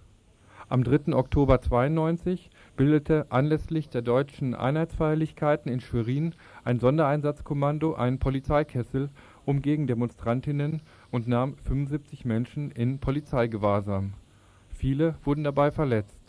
Am 0.68 0.85
3. 0.85 1.12
Oktober 1.14 1.61
92 1.61 2.49
bildete 2.76 3.26
anlässlich 3.30 3.91
der 3.91 4.01
deutschen 4.01 4.55
Einheitsfeierlichkeiten 4.55 5.70
in 5.70 5.80
Schwerin 5.80 6.35
ein 6.64 6.78
Sondereinsatzkommando 6.78 7.95
einen 7.95 8.18
Polizeikessel, 8.18 9.11
um 9.45 9.61
gegen 9.61 9.87
Demonstrantinnen 9.87 10.80
und 11.11 11.28
nahm 11.28 11.57
75 11.59 12.24
Menschen 12.24 12.70
in 12.70 13.01
Polizeigewahrsam. 13.01 14.14
Viele 14.70 15.16
wurden 15.24 15.45
dabei 15.45 15.70
verletzt. 15.70 16.22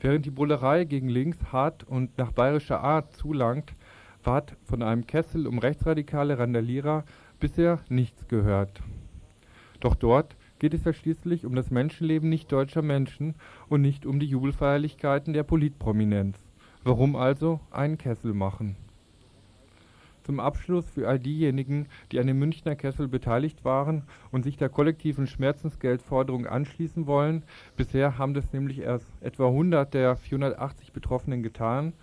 Während 0.00 0.26
die 0.26 0.30
Bullerei 0.30 0.84
gegen 0.84 1.08
links 1.08 1.52
hart 1.52 1.84
und 1.84 2.16
nach 2.18 2.32
bayerischer 2.32 2.80
Art 2.80 3.12
zulangt, 3.12 3.74
ward 4.22 4.56
von 4.64 4.82
einem 4.82 5.06
Kessel 5.06 5.46
um 5.46 5.58
rechtsradikale 5.58 6.38
Randalierer 6.38 7.04
bisher 7.40 7.80
nichts 7.88 8.28
gehört. 8.28 8.82
Doch 9.80 9.94
dort 9.94 10.36
geht 10.58 10.74
es 10.74 10.84
ja 10.84 10.92
schließlich 10.92 11.46
um 11.46 11.54
das 11.54 11.70
Menschenleben 11.70 12.28
nicht 12.28 12.50
deutscher 12.50 12.82
Menschen 12.82 13.34
und 13.68 13.80
nicht 13.80 14.06
um 14.06 14.18
die 14.18 14.26
Jubelfeierlichkeiten 14.26 15.32
der 15.32 15.44
Politprominenz. 15.44 16.38
Warum 16.84 17.16
also 17.16 17.60
einen 17.70 17.98
Kessel 17.98 18.34
machen? 18.34 18.76
Zum 20.28 20.40
Abschluss 20.40 20.90
für 20.90 21.08
all 21.08 21.18
diejenigen, 21.18 21.86
die 22.12 22.20
an 22.20 22.26
dem 22.26 22.38
Münchner 22.38 22.76
Kessel 22.76 23.08
beteiligt 23.08 23.64
waren 23.64 24.02
und 24.30 24.42
sich 24.42 24.58
der 24.58 24.68
kollektiven 24.68 25.26
Schmerzensgeldforderung 25.26 26.46
anschließen 26.46 27.06
wollen, 27.06 27.44
bisher 27.78 28.18
haben 28.18 28.34
das 28.34 28.52
nämlich 28.52 28.80
erst 28.80 29.06
etwa 29.22 29.46
100 29.46 29.94
der 29.94 30.16
480 30.16 30.92
Betroffenen 30.92 31.42
getan, 31.42 31.94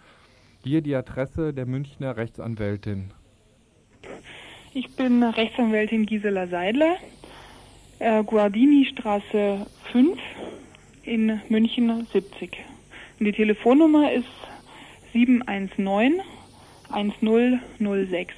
hier 0.64 0.82
die 0.82 0.96
Adresse 0.96 1.54
der 1.54 1.68
Münchner 1.68 2.18
Rechtsanwältin. 2.18 3.12
Ich 4.74 4.96
bin 4.96 5.22
Rechtsanwältin 5.22 6.08
Gisela 6.08 6.48
Seidler, 6.48 6.96
äh, 8.00 8.24
Guardini-Straße 8.24 9.68
5 9.92 10.20
in 11.04 11.42
München 11.50 12.08
70. 12.12 12.58
Und 13.20 13.28
die 13.28 13.34
Telefonnummer 13.34 14.12
ist 14.12 14.26
719 15.14 16.22
1006 16.96 18.34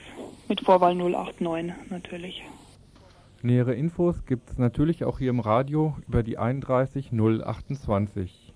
mit 0.50 0.62
Vorwahl 0.62 0.96
089 0.96 1.76
natürlich. 1.92 2.44
Nähere 3.44 3.76
Infos 3.76 4.26
gibt 4.26 4.50
es 4.50 4.58
natürlich 4.58 5.04
auch 5.04 5.20
hier 5.20 5.30
im 5.30 5.40
Radio 5.40 5.96
über 6.08 6.24
die 6.24 6.40
31 6.40 7.12
028. 7.14 8.54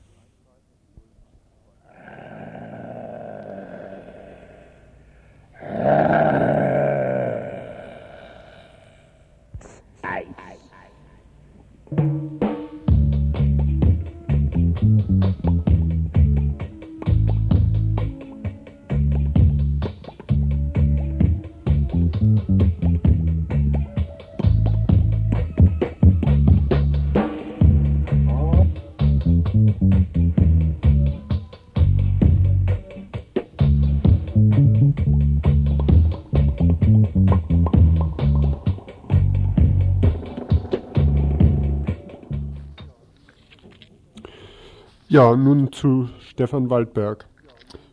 Ja, 45.11 45.35
nun 45.35 45.71
zu 45.73 46.07
Stefan 46.21 46.69
Waldberg. 46.69 47.27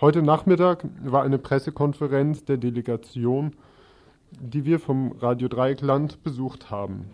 Heute 0.00 0.22
Nachmittag 0.22 0.86
war 1.04 1.24
eine 1.24 1.38
Pressekonferenz 1.38 2.44
der 2.44 2.56
Delegation 2.56 3.52
die 4.38 4.64
wir 4.64 4.78
vom 4.78 5.12
Radio 5.12 5.48
Dreieckland 5.48 6.22
besucht 6.22 6.70
haben. 6.70 7.06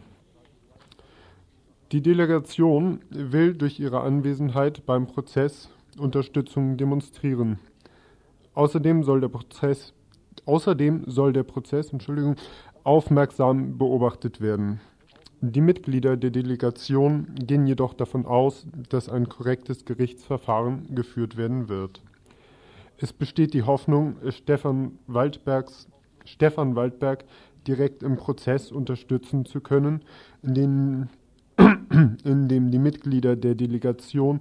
Die 1.93 2.03
Delegation 2.03 3.01
will 3.11 3.55
durch 3.55 3.79
ihre 3.79 4.01
Anwesenheit 4.01 4.85
beim 4.87 5.07
Prozess 5.07 5.71
Unterstützung 5.99 6.77
demonstrieren. 6.77 7.59
Außerdem 8.55 9.03
soll 9.03 9.21
der 9.21 9.29
Prozess, 9.29 9.95
außerdem 10.45 11.05
soll 11.07 11.33
der 11.33 11.45
Prozess 11.45 11.93
Entschuldigung, 11.93 12.37
aufmerksam 12.85 13.79
beobachtet 13.79 14.41
werden. 14.41 14.81
Die 15.41 15.61
Mitglieder 15.61 16.17
der 16.17 16.31
Delegation 16.31 17.35
gehen 17.35 17.67
jedoch 17.67 17.95
davon 17.95 18.27
aus, 18.27 18.67
dass 18.89 19.09
ein 19.09 19.29
korrektes 19.29 19.85
Gerichtsverfahren 19.85 20.95
geführt 20.95 21.37
werden 21.37 21.69
wird. 21.69 22.03
Es 22.99 23.13
besteht 23.13 23.53
die 23.53 23.63
Hoffnung, 23.63 24.17
Stefan 24.31 24.99
Waldbergs 25.07 25.89
Stefan 26.27 26.77
Waldberg 26.77 27.25
direkt 27.67 28.03
im 28.03 28.17
Prozess 28.17 28.71
unterstützen 28.71 29.45
zu 29.45 29.61
können, 29.61 30.03
in 30.43 30.55
dem, 30.55 31.09
in 32.25 32.49
dem 32.49 32.71
die 32.71 32.79
Mitglieder 32.79 33.37
der 33.37 33.55
Delegation 33.55 34.41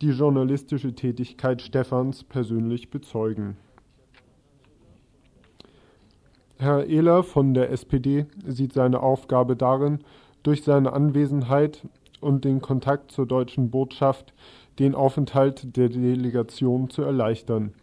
die 0.00 0.10
journalistische 0.10 0.94
Tätigkeit 0.94 1.60
Stefans 1.60 2.22
persönlich 2.22 2.90
bezeugen. 2.90 3.56
Herr 6.58 6.86
Ehler 6.86 7.22
von 7.22 7.54
der 7.54 7.70
SPD 7.70 8.26
sieht 8.46 8.72
seine 8.72 9.00
Aufgabe 9.00 9.56
darin, 9.56 10.00
durch 10.42 10.62
seine 10.64 10.92
Anwesenheit 10.92 11.86
und 12.20 12.44
den 12.44 12.60
Kontakt 12.60 13.12
zur 13.12 13.26
deutschen 13.26 13.70
Botschaft 13.70 14.32
den 14.78 14.94
Aufenthalt 14.94 15.76
der 15.76 15.88
Delegation 15.88 16.90
zu 16.90 17.02
erleichtern. 17.02 17.74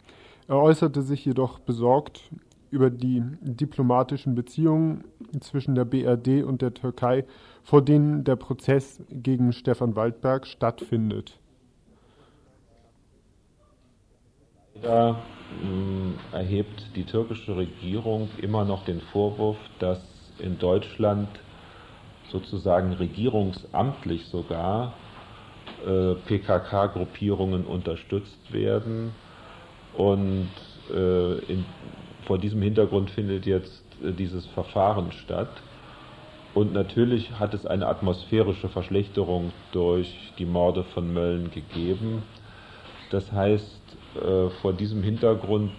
Er 0.48 0.56
äußerte 0.56 1.02
sich 1.02 1.24
jedoch 1.24 1.58
besorgt 1.58 2.30
über 2.76 2.90
die 2.90 3.22
diplomatischen 3.40 4.34
Beziehungen 4.34 5.04
zwischen 5.40 5.74
der 5.74 5.86
BRD 5.86 6.44
und 6.44 6.60
der 6.60 6.74
Türkei, 6.74 7.24
vor 7.62 7.80
denen 7.80 8.22
der 8.22 8.36
Prozess 8.36 9.02
gegen 9.10 9.54
Stefan 9.54 9.96
Waldberg 9.96 10.46
stattfindet. 10.46 11.38
Da 14.82 15.12
äh, 15.12 16.36
erhebt 16.36 16.90
die 16.94 17.04
türkische 17.04 17.56
Regierung 17.56 18.28
immer 18.42 18.66
noch 18.66 18.84
den 18.84 19.00
Vorwurf, 19.00 19.56
dass 19.78 20.02
in 20.38 20.58
Deutschland 20.58 21.28
sozusagen 22.30 22.92
regierungsamtlich 22.92 24.26
sogar 24.26 24.92
äh, 25.86 26.14
PKK-Gruppierungen 26.26 27.64
unterstützt 27.64 28.52
werden 28.52 29.12
und 29.96 30.50
äh, 30.92 31.38
in 31.50 31.64
vor 32.26 32.38
diesem 32.38 32.62
Hintergrund 32.62 33.10
findet 33.10 33.46
jetzt 33.46 33.84
äh, 34.02 34.12
dieses 34.12 34.46
Verfahren 34.46 35.12
statt. 35.12 35.50
Und 36.54 36.72
natürlich 36.72 37.32
hat 37.38 37.52
es 37.54 37.66
eine 37.66 37.86
atmosphärische 37.86 38.68
Verschlechterung 38.68 39.52
durch 39.72 40.32
die 40.38 40.46
Morde 40.46 40.84
von 40.84 41.12
Mölln 41.12 41.50
gegeben. 41.50 42.22
Das 43.10 43.30
heißt, 43.30 43.80
äh, 44.16 44.48
vor 44.62 44.72
diesem 44.72 45.02
Hintergrund 45.02 45.72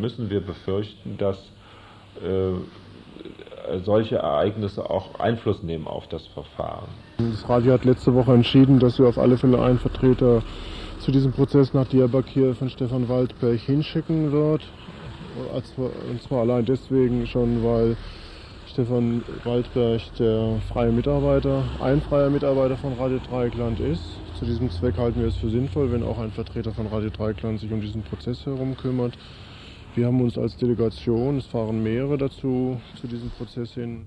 müssen 0.00 0.28
wir 0.30 0.40
befürchten, 0.40 1.16
dass 1.16 1.38
äh, 2.22 2.52
solche 3.84 4.16
Ereignisse 4.16 4.88
auch 4.88 5.20
Einfluss 5.20 5.62
nehmen 5.62 5.86
auf 5.86 6.08
das 6.08 6.26
Verfahren. 6.28 6.88
Das 7.18 7.48
Radio 7.48 7.74
hat 7.74 7.84
letzte 7.84 8.14
Woche 8.14 8.32
entschieden, 8.32 8.78
dass 8.80 8.98
wir 8.98 9.06
auf 9.06 9.18
alle 9.18 9.36
Fälle 9.36 9.62
einen 9.62 9.78
Vertreter 9.78 10.42
zu 10.98 11.12
diesem 11.12 11.32
Prozess 11.32 11.72
nach 11.72 11.86
Diyarbakir 11.86 12.54
von 12.54 12.68
Stefan 12.68 13.08
Waldberg 13.08 13.60
hinschicken 13.60 14.32
wird. 14.32 14.62
Und 16.08 16.22
zwar 16.22 16.40
allein 16.40 16.64
deswegen 16.64 17.26
schon, 17.26 17.62
weil 17.64 17.96
Stefan 18.66 19.22
Waldberg 19.44 20.00
der 20.18 20.60
freie 20.72 20.92
Mitarbeiter, 20.92 21.64
ein 21.82 22.00
freier 22.00 22.30
Mitarbeiter 22.30 22.76
von 22.76 22.92
Radio 22.94 23.18
Dreieckland 23.28 23.80
ist. 23.80 24.02
Zu 24.38 24.44
diesem 24.44 24.70
Zweck 24.70 24.96
halten 24.96 25.20
wir 25.20 25.28
es 25.28 25.36
für 25.36 25.50
sinnvoll, 25.50 25.90
wenn 25.90 26.04
auch 26.04 26.18
ein 26.18 26.30
Vertreter 26.30 26.72
von 26.72 26.86
Radio 26.86 27.10
Dreieckland 27.10 27.58
sich 27.58 27.72
um 27.72 27.80
diesen 27.80 28.02
Prozess 28.02 28.46
herum 28.46 28.76
kümmert. 28.76 29.18
Wir 29.96 30.06
haben 30.06 30.20
uns 30.20 30.38
als 30.38 30.56
Delegation, 30.56 31.38
es 31.38 31.46
fahren 31.46 31.82
mehrere 31.82 32.16
dazu, 32.16 32.80
zu 33.00 33.08
diesem 33.08 33.30
Prozess 33.30 33.74
hin. 33.74 34.06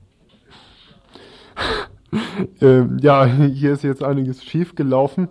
ähm, 2.61 2.97
ja, 3.01 3.25
hier 3.25 3.73
ist 3.73 3.83
jetzt 3.83 4.01
einiges 4.01 4.43
schief 4.43 4.75
gelaufen. 4.75 5.27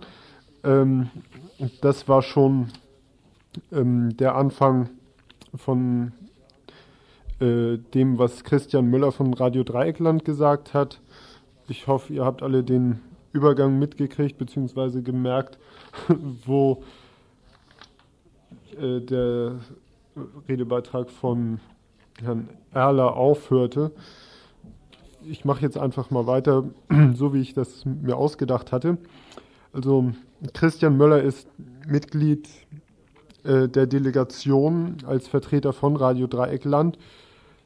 Ähm, 0.63 1.09
das 1.81 2.07
war 2.07 2.21
schon 2.21 2.67
ähm, 3.71 4.15
der 4.17 4.35
Anfang 4.35 4.89
von 5.55 6.11
äh, 7.39 7.77
dem, 7.93 8.17
was 8.17 8.43
Christian 8.43 8.85
Müller 8.85 9.11
von 9.11 9.33
Radio 9.33 9.63
Dreieckland 9.63 10.25
gesagt 10.25 10.73
hat. 10.73 11.01
Ich 11.67 11.87
hoffe, 11.87 12.13
ihr 12.13 12.25
habt 12.25 12.43
alle 12.43 12.63
den 12.63 12.99
Übergang 13.31 13.79
mitgekriegt 13.79 14.37
bzw. 14.37 15.01
gemerkt, 15.01 15.57
wo 16.45 16.83
äh, 18.79 19.01
der 19.01 19.59
Redebeitrag 20.47 21.09
von 21.09 21.59
Herrn 22.21 22.49
Erler 22.71 23.15
aufhörte. 23.15 23.91
Ich 25.25 25.45
mache 25.45 25.61
jetzt 25.61 25.77
einfach 25.77 26.11
mal 26.11 26.27
weiter, 26.27 26.65
so 27.15 27.33
wie 27.33 27.41
ich 27.41 27.53
das 27.53 27.85
mir 27.85 28.15
ausgedacht 28.15 28.71
hatte. 28.71 28.97
Also 29.71 30.11
Christian 30.53 30.97
Möller 30.97 31.21
ist 31.23 31.47
Mitglied 31.87 32.47
äh, 33.43 33.67
der 33.67 33.87
Delegation 33.87 34.97
als 35.05 35.27
Vertreter 35.27 35.73
von 35.73 35.95
Radio 35.95 36.27
Dreieckland. 36.27 36.97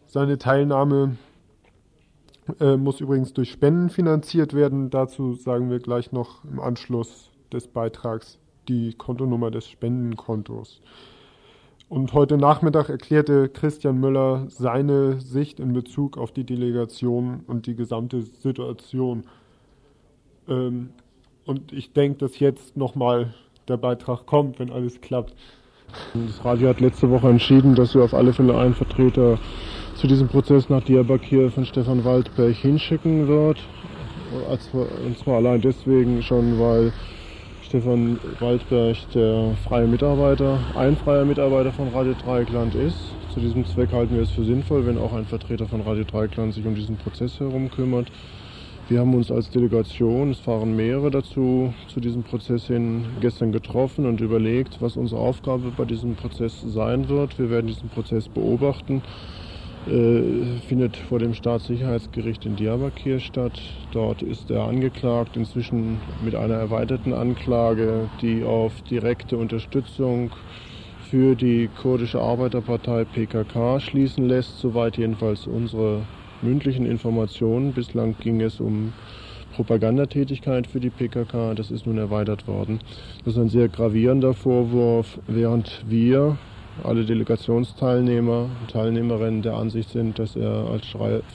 Seine 0.06 0.38
Teilnahme 0.38 1.18
Äh, 2.60 2.78
muss 2.78 3.02
übrigens 3.02 3.34
durch 3.34 3.52
Spenden 3.52 3.90
finanziert 3.90 4.54
werden. 4.54 4.90
Dazu 4.90 5.34
sagen 5.34 5.70
wir 5.70 5.80
gleich 5.80 6.12
noch 6.12 6.44
im 6.46 6.60
Anschluss 6.60 7.30
des 7.52 7.68
Beitrags 7.68 8.40
die 8.68 8.94
Kontonummer 8.94 9.52
des 9.52 9.68
Spendenkontos. 9.68 10.82
Und 11.90 12.14
heute 12.14 12.38
Nachmittag 12.38 12.90
erklärte 12.90 13.50
Christian 13.50 14.00
Müller 14.00 14.46
seine 14.50 15.20
Sicht 15.22 15.60
in 15.60 15.74
Bezug 15.74 16.18
auf 16.18 16.32
die 16.32 16.44
Delegation 16.44 17.44
und 17.48 17.66
die 17.66 17.76
gesamte 17.76 18.22
Situation. 18.22 19.26
Ähm, 20.48 20.90
und 21.46 21.72
ich 21.72 21.94
denke, 21.94 22.20
dass 22.20 22.40
jetzt 22.40 22.76
nochmal 22.76 23.34
der 23.68 23.78
Beitrag 23.78 24.26
kommt, 24.26 24.60
wenn 24.60 24.72
alles 24.72 25.00
klappt. 25.02 25.36
Das 26.14 26.44
Radio 26.44 26.70
hat 26.70 26.80
letzte 26.80 27.10
Woche 27.10 27.30
entschieden, 27.30 27.76
dass 27.76 27.94
wir 27.96 28.04
auf 28.04 28.14
alle 28.14 28.34
Fälle 28.34 28.58
einen 28.58 28.74
Vertreter 28.74 29.38
zu 29.96 30.08
diesem 30.08 30.28
Prozess 30.28 30.70
nach 30.70 30.84
Diyarbakir 30.84 31.50
von 31.52 31.66
Stefan 31.66 32.04
Waldberg 32.04 32.56
hinschicken 32.56 33.28
wird. 33.28 33.60
Und 35.06 35.18
zwar 35.18 35.38
allein 35.38 35.62
deswegen 35.62 36.22
schon, 36.22 36.60
weil 36.60 36.92
Stefan 37.64 38.20
Waldberg 38.40 38.98
der 39.14 39.56
freie 39.68 39.88
Mitarbeiter, 39.88 40.60
ein 40.76 40.96
freier 40.98 41.26
Mitarbeiter 41.26 41.72
von 41.72 41.90
Radio 41.90 42.14
Dreieckland 42.24 42.76
ist. 42.76 42.98
Zu 43.34 43.40
diesem 43.40 43.66
Zweck 43.66 43.92
halten 43.92 44.16
wir 44.16 44.24
es 44.24 44.32
für 44.32 44.44
sinnvoll, 44.44 44.86
wenn 44.86 44.98
auch 44.98 45.14
ein 45.14 45.26
Vertreter 45.26 45.68
von 45.68 45.82
Radio 45.82 46.04
Dreieckland 46.04 46.54
sich 46.54 46.66
um 46.66 46.76
diesen 46.76 46.98
Prozess 46.98 47.40
herum 47.40 47.70
kümmert. 47.72 48.08
Wir 48.90 49.02
haben 49.02 49.14
uns 49.14 49.32
als 49.32 49.50
Delegation, 49.50 50.32
es 50.32 50.40
fahren 50.40 50.76
mehrere 50.76 51.12
dazu, 51.12 51.74
zu 51.88 52.00
diesem 52.00 52.24
Prozess 52.24 52.68
hin 52.68 53.04
gestern 53.20 53.52
getroffen 53.52 54.06
und 54.06 54.22
überlegt, 54.22 54.82
was 54.82 54.96
unsere 54.96 55.20
Aufgabe 55.20 55.74
bei 55.76 55.84
diesem 55.84 56.16
Prozess 56.16 56.62
sein 56.66 57.10
wird. 57.10 57.38
Wir 57.38 57.50
werden 57.50 57.68
diesen 57.68 57.90
Prozess 57.90 58.30
beobachten 58.30 59.02
äh, 59.88 60.60
findet 60.68 60.98
vor 60.98 61.20
dem 61.20 61.34
Staatssicherheitsgericht 61.34 62.46
in 62.46 62.56
Diyarbakir 62.56 63.20
statt. 63.20 63.60
Dort 63.92 64.22
ist 64.22 64.52
er 64.52 64.68
angeklagt, 64.68 65.38
inzwischen 65.38 66.00
mit 66.24 66.36
einer 66.36 66.56
erweiterten 66.56 67.14
Anklage, 67.14 68.10
die 68.22 68.44
auf 68.44 68.82
direkte 68.84 69.38
Unterstützung 69.38 70.32
für 71.10 71.36
die 71.36 71.70
kurdische 71.82 72.20
Arbeiterpartei 72.20 73.06
PKK 73.06 73.80
schließen 73.80 74.28
lässt, 74.28 74.60
soweit 74.60 74.98
jedenfalls 74.98 75.48
unsere 75.48 76.02
mündlichen 76.42 76.86
Informationen. 76.86 77.74
Bislang 77.74 78.16
ging 78.20 78.42
es 78.42 78.60
um 78.60 78.94
Propagandatätigkeit 79.56 80.68
für 80.68 80.80
die 80.80 80.90
PKK, 80.90 81.56
das 81.56 81.72
ist 81.72 81.88
nun 81.88 81.98
erweitert 81.98 82.48
worden. 82.48 82.80
Das 83.26 83.34
ist 83.34 83.40
ein 83.40 83.50
sehr 83.50 83.70
gravierender 83.70 84.34
Vorwurf, 84.34 85.20
während 85.28 85.84
wir 85.88 86.38
alle 86.84 87.06
Delegationsteilnehmer 87.06 88.50
und 88.62 88.72
Teilnehmerinnen 88.72 89.42
der 89.42 89.56
Ansicht 89.56 89.90
sind, 89.90 90.20
dass 90.20 90.36
er 90.36 90.70
als 90.70 90.86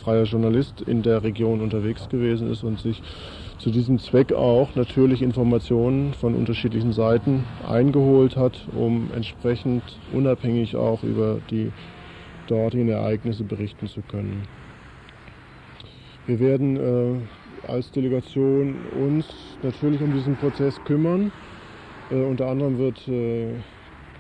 freier 0.03 0.25
Journalist 0.25 0.83
in 0.83 1.03
der 1.03 1.25
Region 1.25 1.61
unterwegs 1.61 2.09
gewesen 2.09 2.51
ist 2.51 2.63
und 2.63 2.79
sich 2.79 3.03
zu 3.59 3.71
diesem 3.71 3.99
Zweck 3.99 4.33
auch 4.33 4.75
natürlich 4.75 5.23
Informationen 5.23 6.15
von 6.15 6.35
unterschiedlichen 6.35 6.93
Seiten 6.93 7.45
eingeholt 7.69 8.37
hat, 8.37 8.67
um 8.77 9.11
entsprechend 9.15 9.83
unabhängig 10.13 10.77
auch 10.77 11.03
über 11.03 11.39
die 11.51 11.73
dortigen 12.49 12.89
Ereignisse 12.89 13.45
berichten 13.45 13.87
zu 13.87 14.01
können. 14.03 14.43
Wir 16.27 16.39
werden 16.39 16.77
äh, 16.77 17.69
als 17.69 17.91
Delegation 17.91 18.77
uns 19.05 19.27
natürlich 19.61 20.01
um 20.01 20.13
diesen 20.13 20.37
Prozess 20.37 20.79
kümmern. 20.85 21.33
Äh, 22.11 22.23
unter 22.23 22.47
anderem 22.47 22.79
wird 22.79 23.09
äh, 23.09 23.49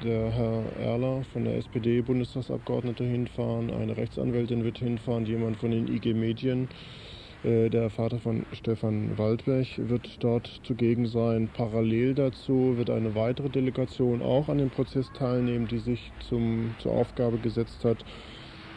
der 0.03 0.31
Herr 0.33 0.65
Erler 0.81 1.23
von 1.33 1.45
der 1.45 1.57
SPD, 1.59 2.01
Bundestagsabgeordnete, 2.01 3.05
hinfahren, 3.05 3.71
eine 3.71 3.97
Rechtsanwältin 3.97 4.65
wird 4.65 4.79
hinfahren, 4.79 5.27
jemand 5.27 5.59
von 5.59 5.71
den 5.71 5.87
IG 5.87 6.13
Medien, 6.13 6.69
äh, 7.45 7.69
der 7.69 7.89
Vater 7.89 8.19
von 8.19 8.47
Stefan 8.53 9.17
Waldberg 9.17 9.67
wird 9.77 10.25
dort 10.25 10.61
zugegen 10.65 11.07
sein. 11.07 11.51
Parallel 11.53 12.15
dazu 12.15 12.77
wird 12.77 12.91
eine 12.91 13.15
weitere 13.15 13.49
Delegation 13.49 14.23
auch 14.23 14.49
an 14.49 14.59
dem 14.59 14.71
Prozess 14.71 15.13
teilnehmen, 15.13 15.69
die 15.69 15.79
sich 15.79 16.13
zum, 16.19 16.75
zur 16.79 16.93
Aufgabe 16.93 17.39
gesetzt 17.39 17.85
hat, 17.85 18.05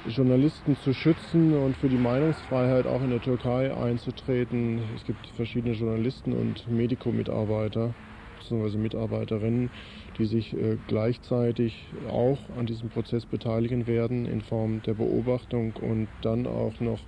Journalisten 0.07 0.75
zu 0.77 0.93
schützen 0.93 1.53
und 1.53 1.75
für 1.77 1.89
die 1.89 1.97
Meinungsfreiheit 1.97 2.85
auch 2.85 3.01
in 3.01 3.09
der 3.09 3.21
Türkei 3.21 3.75
einzutreten. 3.75 4.79
Es 4.95 5.03
gibt 5.05 5.25
verschiedene 5.35 5.73
Journalisten 5.73 6.33
und 6.33 6.69
Medikomitarbeiter 6.69 7.93
bzw. 8.39 8.77
Mitarbeiterinnen, 8.77 9.71
die 10.17 10.25
sich 10.25 10.53
äh, 10.53 10.77
gleichzeitig 10.87 11.87
auch 12.11 12.37
an 12.57 12.67
diesem 12.67 12.89
Prozess 12.89 13.25
beteiligen 13.25 13.87
werden 13.87 14.25
in 14.25 14.41
Form 14.41 14.81
der 14.83 14.93
Beobachtung 14.93 15.73
und 15.73 16.07
dann 16.21 16.45
auch 16.45 16.79
noch 16.79 16.99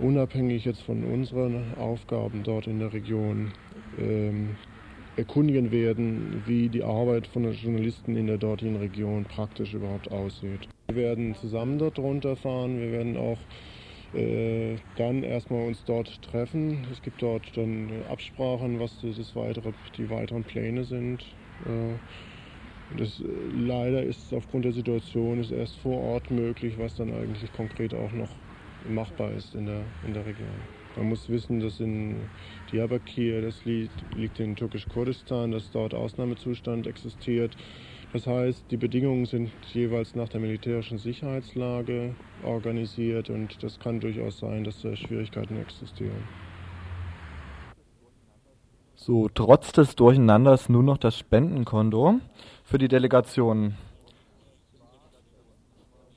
unabhängig 0.00 0.64
jetzt 0.64 0.82
von 0.82 1.04
unseren 1.04 1.74
Aufgaben 1.78 2.42
dort 2.42 2.66
in 2.66 2.80
der 2.80 2.92
Region 2.92 3.52
ähm, 3.98 4.56
erkundigen 5.16 5.70
werden, 5.70 6.42
wie 6.46 6.68
die 6.68 6.82
Arbeit 6.82 7.26
von 7.26 7.42
den 7.42 7.52
Journalisten 7.52 8.16
in 8.16 8.26
der 8.26 8.38
dortigen 8.38 8.76
Region 8.76 9.24
praktisch 9.24 9.74
überhaupt 9.74 10.10
aussieht. 10.10 10.68
Wir 10.88 10.96
werden 10.96 11.34
zusammen 11.34 11.78
dort 11.78 11.98
runterfahren, 11.98 12.80
wir 12.80 12.92
werden 12.92 13.16
auch 13.16 13.38
äh, 14.14 14.76
dann 14.96 15.22
erstmal 15.22 15.66
uns 15.66 15.84
dort 15.84 16.22
treffen. 16.22 16.86
Es 16.90 17.02
gibt 17.02 17.22
dort 17.22 17.56
dann 17.56 17.90
Absprachen, 18.08 18.80
was 18.80 19.00
das 19.00 19.36
weitere, 19.36 19.72
die 19.96 20.10
weiteren 20.10 20.42
Pläne 20.42 20.84
sind. 20.84 21.22
Äh, 21.64 22.96
das, 22.98 23.20
äh, 23.20 23.24
leider 23.52 24.02
ist 24.02 24.26
es 24.26 24.32
aufgrund 24.32 24.64
der 24.64 24.72
Situation 24.72 25.40
ist 25.40 25.52
erst 25.52 25.76
vor 25.78 26.00
Ort 26.00 26.30
möglich, 26.30 26.74
was 26.78 26.96
dann 26.96 27.12
eigentlich 27.12 27.52
konkret 27.52 27.94
auch 27.94 28.12
noch 28.12 28.30
machbar 28.88 29.32
ist 29.32 29.54
in 29.54 29.66
der, 29.66 29.82
in 30.06 30.14
der 30.14 30.26
Region. 30.26 30.79
Man 30.96 31.08
muss 31.08 31.28
wissen, 31.28 31.60
dass 31.60 31.80
in 31.80 32.16
Diyarbakir, 32.72 33.42
das 33.42 33.64
liegt, 33.64 33.94
liegt 34.16 34.40
in 34.40 34.56
Türkisch-Kurdistan, 34.56 35.52
dass 35.52 35.70
dort 35.70 35.94
Ausnahmezustand 35.94 36.86
existiert. 36.86 37.56
Das 38.12 38.26
heißt, 38.26 38.64
die 38.70 38.76
Bedingungen 38.76 39.24
sind 39.24 39.52
jeweils 39.72 40.16
nach 40.16 40.28
der 40.28 40.40
militärischen 40.40 40.98
Sicherheitslage 40.98 42.14
organisiert 42.42 43.30
und 43.30 43.62
das 43.62 43.78
kann 43.78 44.00
durchaus 44.00 44.38
sein, 44.38 44.64
dass 44.64 44.82
da 44.82 44.96
Schwierigkeiten 44.96 45.60
existieren. 45.60 46.24
So, 48.96 49.30
trotz 49.32 49.72
des 49.72 49.94
Durcheinanders 49.96 50.68
nur 50.68 50.82
noch 50.82 50.98
das 50.98 51.16
Spendenkonto 51.16 52.20
für 52.64 52.78
die 52.78 52.88
Delegation. 52.88 53.76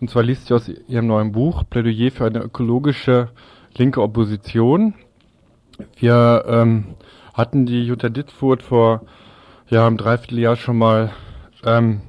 und 0.01 0.09
zwar 0.09 0.23
liest 0.23 0.47
sie 0.47 0.53
aus 0.53 0.67
ihrem 0.67 1.07
neuen 1.07 1.31
Buch 1.31 1.63
Plädoyer 1.69 2.11
für 2.11 2.25
eine 2.25 2.39
ökologische 2.39 3.29
linke 3.77 4.01
Opposition. 4.01 4.95
Wir 5.95 6.43
ähm, 6.45 6.95
hatten 7.33 7.65
die 7.65 7.85
Jutta 7.85 8.09
Dittfurt 8.09 8.63
vor 8.63 9.03
ja, 9.69 9.87
einem 9.87 9.95
Dreivierteljahr 9.95 10.57
schon 10.57 10.77
mal 10.77 11.13
ähm, 11.63 12.01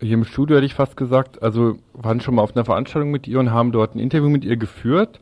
hier 0.00 0.14
im 0.14 0.24
Studio, 0.24 0.56
hätte 0.56 0.66
ich 0.66 0.74
fast 0.74 0.96
gesagt. 0.96 1.42
Also 1.42 1.78
waren 1.92 2.20
schon 2.20 2.34
mal 2.34 2.42
auf 2.42 2.54
einer 2.54 2.64
Veranstaltung 2.64 3.10
mit 3.10 3.26
ihr 3.26 3.38
und 3.40 3.50
haben 3.50 3.72
dort 3.72 3.94
ein 3.94 3.98
Interview 3.98 4.28
mit 4.28 4.44
ihr 4.44 4.56
geführt. 4.56 5.20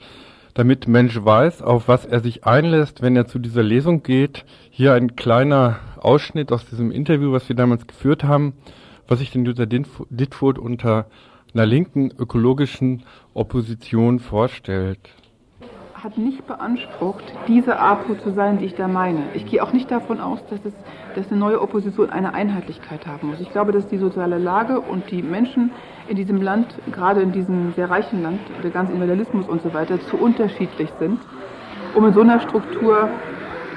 damit 0.54 0.86
Mensch 0.86 1.18
weiß, 1.22 1.62
auf 1.62 1.88
was 1.88 2.06
er 2.06 2.20
sich 2.20 2.46
einlässt, 2.46 3.02
wenn 3.02 3.16
er 3.16 3.26
zu 3.26 3.40
dieser 3.40 3.64
Lesung 3.64 4.04
geht. 4.04 4.44
Hier 4.70 4.94
ein 4.94 5.16
kleiner 5.16 5.80
Ausschnitt 5.98 6.52
aus 6.52 6.64
diesem 6.66 6.92
Interview, 6.92 7.32
was 7.32 7.48
wir 7.48 7.56
damals 7.56 7.88
geführt 7.88 8.22
haben, 8.22 8.54
was 9.08 9.18
sich 9.18 9.32
den 9.32 9.44
Jutta 9.44 9.66
Dittfurt 9.66 10.58
unter 10.58 11.06
einer 11.52 11.66
linken 11.66 12.12
ökologischen 12.16 13.02
Opposition 13.34 14.20
vorstellt 14.20 15.00
hat 16.04 16.18
nicht 16.18 16.46
beansprucht, 16.46 17.24
diese 17.48 17.78
APO 17.78 18.16
zu 18.16 18.30
sein, 18.32 18.58
die 18.58 18.66
ich 18.66 18.74
da 18.74 18.88
meine. 18.88 19.22
Ich 19.32 19.46
gehe 19.46 19.62
auch 19.62 19.72
nicht 19.72 19.90
davon 19.90 20.20
aus, 20.20 20.38
dass, 20.50 20.62
es, 20.66 20.74
dass 21.14 21.30
eine 21.30 21.40
neue 21.40 21.62
Opposition 21.62 22.10
eine 22.10 22.34
Einheitlichkeit 22.34 23.06
haben 23.06 23.28
muss. 23.28 23.40
Ich 23.40 23.50
glaube, 23.50 23.72
dass 23.72 23.88
die 23.88 23.96
soziale 23.96 24.36
Lage 24.36 24.80
und 24.80 25.10
die 25.10 25.22
Menschen 25.22 25.70
in 26.06 26.16
diesem 26.16 26.42
Land, 26.42 26.74
gerade 26.92 27.22
in 27.22 27.32
diesem 27.32 27.72
sehr 27.72 27.88
reichen 27.88 28.22
Land, 28.22 28.40
der 28.62 28.70
ganze 28.70 28.92
Individualismus 28.92 29.48
und 29.48 29.62
so 29.62 29.72
weiter, 29.72 29.98
zu 29.98 30.18
unterschiedlich 30.18 30.90
sind, 30.98 31.20
um 31.94 32.04
in 32.06 32.12
so 32.12 32.20
einer 32.20 32.38
Struktur 32.40 33.08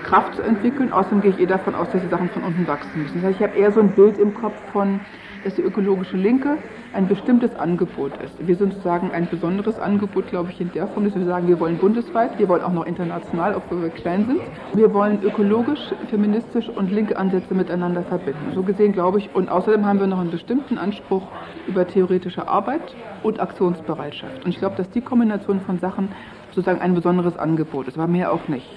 Kraft 0.03 0.35
zu 0.35 0.41
entwickeln. 0.41 0.91
Außerdem 0.91 1.21
gehe 1.21 1.31
ich 1.31 1.39
eher 1.39 1.47
davon 1.47 1.75
aus, 1.75 1.89
dass 1.91 2.01
die 2.01 2.09
Sachen 2.09 2.27
von 2.27 2.43
unten 2.43 2.67
wachsen 2.67 3.03
müssen. 3.03 3.21
Das 3.21 3.29
heißt, 3.29 3.39
ich 3.39 3.47
habe 3.47 3.57
eher 3.57 3.71
so 3.71 3.79
ein 3.79 3.91
Bild 3.91 4.17
im 4.17 4.33
Kopf 4.33 4.59
von, 4.73 4.99
dass 5.45 5.55
die 5.55 5.61
ökologische 5.61 6.17
Linke 6.17 6.57
ein 6.93 7.07
bestimmtes 7.07 7.55
Angebot 7.55 8.11
ist. 8.23 8.47
Wir 8.47 8.55
sind 8.55 8.73
sozusagen 8.73 9.11
ein 9.11 9.27
besonderes 9.29 9.79
Angebot, 9.79 10.27
glaube 10.27 10.51
ich, 10.51 10.61
in 10.61 10.71
der 10.71 10.87
Form, 10.87 11.05
dass 11.05 11.15
wir 11.15 11.25
sagen, 11.25 11.47
wir 11.47 11.59
wollen 11.59 11.77
bundesweit, 11.77 12.37
wir 12.39 12.47
wollen 12.47 12.61
auch 12.61 12.71
noch 12.71 12.85
international, 12.85 13.55
obwohl 13.55 13.81
wir 13.81 13.89
klein 13.89 14.25
sind. 14.25 14.41
Wir 14.73 14.93
wollen 14.93 15.21
ökologisch, 15.23 15.79
feministisch 16.09 16.69
und 16.69 16.91
linke 16.91 17.17
Ansätze 17.17 17.53
miteinander 17.53 18.03
verbinden. 18.03 18.51
So 18.53 18.63
gesehen 18.63 18.93
glaube 18.93 19.19
ich, 19.19 19.33
und 19.35 19.49
außerdem 19.49 19.85
haben 19.85 19.99
wir 19.99 20.07
noch 20.07 20.19
einen 20.19 20.31
bestimmten 20.31 20.77
Anspruch 20.77 21.23
über 21.67 21.87
theoretische 21.87 22.47
Arbeit 22.47 22.95
und 23.23 23.39
Aktionsbereitschaft. 23.39 24.45
Und 24.45 24.51
ich 24.51 24.57
glaube, 24.57 24.75
dass 24.75 24.89
die 24.89 25.01
Kombination 25.01 25.59
von 25.61 25.79
Sachen 25.79 26.09
sozusagen 26.51 26.81
ein 26.81 26.95
besonderes 26.95 27.37
Angebot 27.37 27.87
ist, 27.87 27.97
aber 27.97 28.07
mehr 28.07 28.31
auch 28.31 28.47
nicht. 28.47 28.67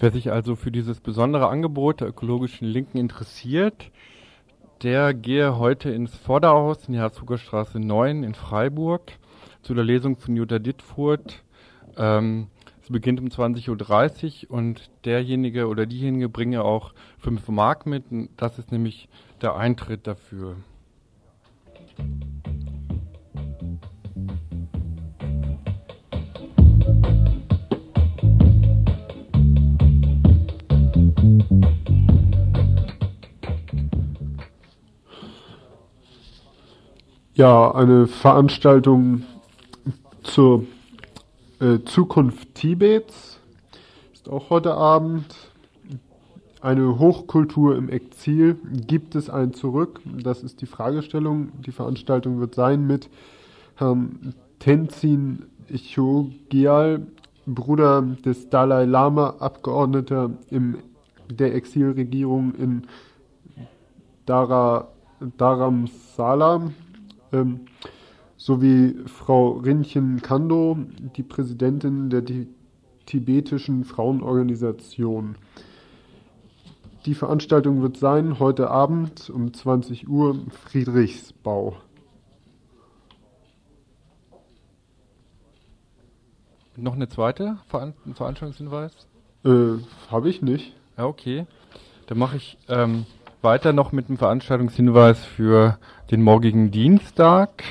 Wer 0.00 0.12
sich 0.12 0.30
also 0.30 0.54
für 0.54 0.70
dieses 0.70 1.00
besondere 1.00 1.48
Angebot 1.48 2.00
der 2.00 2.08
ökologischen 2.08 2.68
Linken 2.68 2.98
interessiert, 2.98 3.90
der 4.82 5.12
gehe 5.12 5.58
heute 5.58 5.90
ins 5.90 6.16
Vorderhaus 6.16 6.86
in 6.86 6.92
die 6.92 7.00
Herzogger 7.00 7.38
Straße 7.38 7.80
9 7.80 8.22
in 8.22 8.34
Freiburg 8.34 9.12
zu 9.62 9.74
der 9.74 9.84
Lesung 9.84 10.16
von 10.16 10.36
Jutta 10.36 10.58
Dittfurt. 10.58 11.42
Ähm, 11.96 12.46
es 12.82 12.90
beginnt 12.90 13.20
um 13.20 13.26
20.30 13.26 14.48
Uhr 14.48 14.56
und 14.56 14.90
derjenige 15.04 15.66
oder 15.66 15.84
diejenige 15.84 16.28
bringe 16.28 16.62
auch 16.62 16.94
5 17.18 17.48
Mark 17.48 17.86
mit. 17.86 18.04
Das 18.36 18.58
ist 18.58 18.70
nämlich 18.70 19.08
der 19.42 19.56
Eintritt 19.56 20.06
dafür. 20.06 20.56
Ja, 37.38 37.70
eine 37.70 38.08
Veranstaltung 38.08 39.22
zur 40.24 40.64
äh, 41.60 41.78
Zukunft 41.84 42.56
Tibets 42.56 43.38
ist 44.12 44.28
auch 44.28 44.50
heute 44.50 44.74
Abend. 44.74 45.24
Eine 46.60 46.98
Hochkultur 46.98 47.76
im 47.76 47.90
Exil. 47.90 48.56
Gibt 48.88 49.14
es 49.14 49.30
ein 49.30 49.54
Zurück? 49.54 50.00
Das 50.04 50.42
ist 50.42 50.62
die 50.62 50.66
Fragestellung. 50.66 51.52
Die 51.64 51.70
Veranstaltung 51.70 52.40
wird 52.40 52.56
sein 52.56 52.88
mit 52.88 53.08
Herrn 53.76 54.34
Tenzin 54.58 55.44
Chogyal, 55.70 57.06
Bruder 57.46 58.02
des 58.24 58.50
Dalai 58.50 58.84
Lama, 58.84 59.36
Abgeordneter 59.38 60.30
in 60.50 60.78
der 61.30 61.54
Exilregierung 61.54 62.56
in 62.56 62.88
Dara, 64.26 64.88
Dharamsala, 65.36 66.72
ähm, 67.32 67.60
sowie 68.36 68.94
Frau 69.06 69.52
Rinchen 69.52 70.22
Kando, 70.22 70.78
die 71.16 71.22
Präsidentin 71.22 72.10
der 72.10 72.24
tibetischen 73.06 73.84
Frauenorganisation. 73.84 75.36
Die 77.06 77.14
Veranstaltung 77.14 77.82
wird 77.82 77.96
sein 77.96 78.38
heute 78.38 78.70
Abend 78.70 79.30
um 79.30 79.52
20 79.52 80.08
Uhr 80.08 80.38
Friedrichsbau. 80.50 81.76
Noch 86.76 86.94
eine 86.94 87.08
zweite 87.08 87.58
Veran 87.66 87.94
Veranstaltungshinweis? 88.14 88.92
Äh, 89.44 89.78
Habe 90.10 90.28
ich 90.28 90.42
nicht. 90.42 90.76
Ja, 90.96 91.06
okay. 91.06 91.46
Dann 92.06 92.18
mache 92.18 92.36
ich 92.36 92.56
ähm, 92.68 93.04
weiter 93.42 93.72
noch 93.72 93.92
mit 93.92 94.08
einem 94.08 94.18
Veranstaltungshinweis 94.18 95.24
für 95.24 95.78
den 96.10 96.22
morgigen 96.22 96.70
Dienstag. 96.70 97.62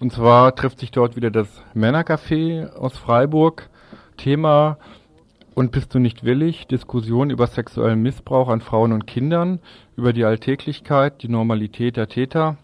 Und 0.00 0.12
zwar 0.12 0.54
trifft 0.54 0.80
sich 0.80 0.90
dort 0.90 1.14
wieder 1.14 1.30
das 1.30 1.48
Männercafé 1.74 2.72
aus 2.72 2.96
Freiburg. 2.96 3.68
Thema 4.16 4.78
und 5.54 5.72
bist 5.72 5.94
du 5.94 5.98
nicht 5.98 6.24
willig? 6.24 6.66
Diskussion 6.66 7.30
über 7.30 7.46
sexuellen 7.46 8.02
Missbrauch 8.02 8.48
an 8.48 8.60
Frauen 8.60 8.92
und 8.92 9.06
Kindern, 9.06 9.60
über 9.96 10.12
die 10.12 10.24
Alltäglichkeit, 10.24 11.22
die 11.22 11.28
Normalität 11.28 11.96
der 11.96 12.08
Täter, 12.08 12.56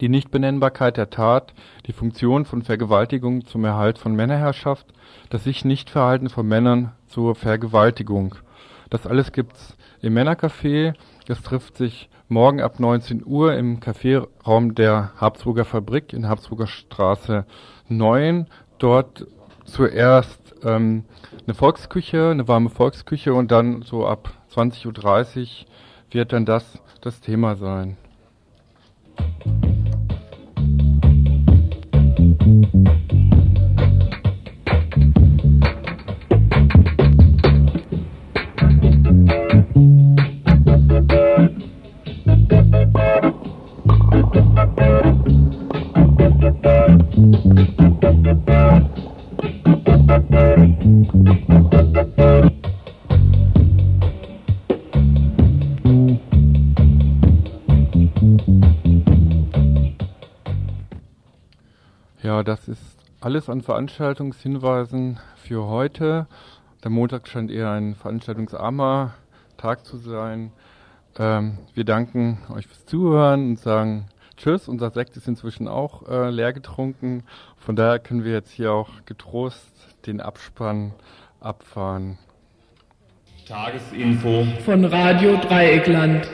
die 0.00 0.08
Nichtbenennbarkeit 0.08 0.96
der 0.96 1.10
Tat, 1.10 1.54
die 1.86 1.92
Funktion 1.92 2.44
von 2.44 2.62
Vergewaltigung 2.62 3.46
zum 3.46 3.64
Erhalt 3.64 3.98
von 3.98 4.14
Männerherrschaft, 4.14 4.86
das 5.30 5.44
sich 5.44 5.64
nicht 5.64 5.88
Verhalten 5.88 6.28
von 6.28 6.46
Männern 6.46 6.92
zur 7.06 7.34
Vergewaltigung. 7.34 8.34
Das 8.90 9.06
alles 9.06 9.32
gibt's 9.32 9.76
im 10.02 10.14
Männercafé 10.14 10.94
es 11.28 11.42
trifft 11.42 11.76
sich 11.76 12.08
morgen 12.28 12.60
ab 12.60 12.80
19 12.80 13.24
Uhr 13.24 13.54
im 13.54 13.80
Kaffeeraum 13.80 14.74
der 14.74 15.12
Habsburger 15.16 15.64
Fabrik 15.64 16.12
in 16.12 16.28
Habsburger 16.28 16.66
Straße 16.66 17.44
9. 17.88 18.46
Dort 18.78 19.26
zuerst 19.64 20.54
ähm, 20.64 21.04
eine 21.46 21.54
Volksküche, 21.54 22.30
eine 22.30 22.48
warme 22.48 22.70
Volksküche 22.70 23.34
und 23.34 23.50
dann 23.50 23.82
so 23.82 24.06
ab 24.06 24.32
20.30 24.54 25.40
Uhr 25.40 25.66
wird 26.10 26.32
dann 26.32 26.44
das 26.44 26.80
das 27.00 27.20
Thema 27.20 27.56
sein. 27.56 27.96
alles 63.32 63.48
an 63.48 63.62
Veranstaltungshinweisen 63.62 65.18
für 65.36 65.64
heute. 65.64 66.26
Der 66.84 66.90
Montag 66.90 67.26
scheint 67.26 67.50
eher 67.50 67.70
ein 67.70 67.94
veranstaltungsarmer 67.94 69.14
Tag 69.56 69.86
zu 69.86 69.96
sein. 69.96 70.52
Ähm, 71.18 71.56
wir 71.72 71.84
danken 71.84 72.36
euch 72.54 72.66
fürs 72.66 72.84
Zuhören 72.84 73.48
und 73.48 73.58
sagen 73.58 74.08
Tschüss. 74.36 74.68
Unser 74.68 74.90
Sekt 74.90 75.16
ist 75.16 75.28
inzwischen 75.28 75.66
auch 75.66 76.06
äh, 76.10 76.28
leer 76.28 76.52
getrunken. 76.52 77.24
Von 77.56 77.74
daher 77.74 78.00
können 78.00 78.22
wir 78.22 78.32
jetzt 78.32 78.50
hier 78.50 78.70
auch 78.70 78.90
getrost 79.06 79.72
den 80.04 80.20
Abspann 80.20 80.92
abfahren. 81.40 82.18
Tagesinfo 83.48 84.44
von 84.62 84.84
Radio 84.84 85.38
Dreieckland. 85.38 86.28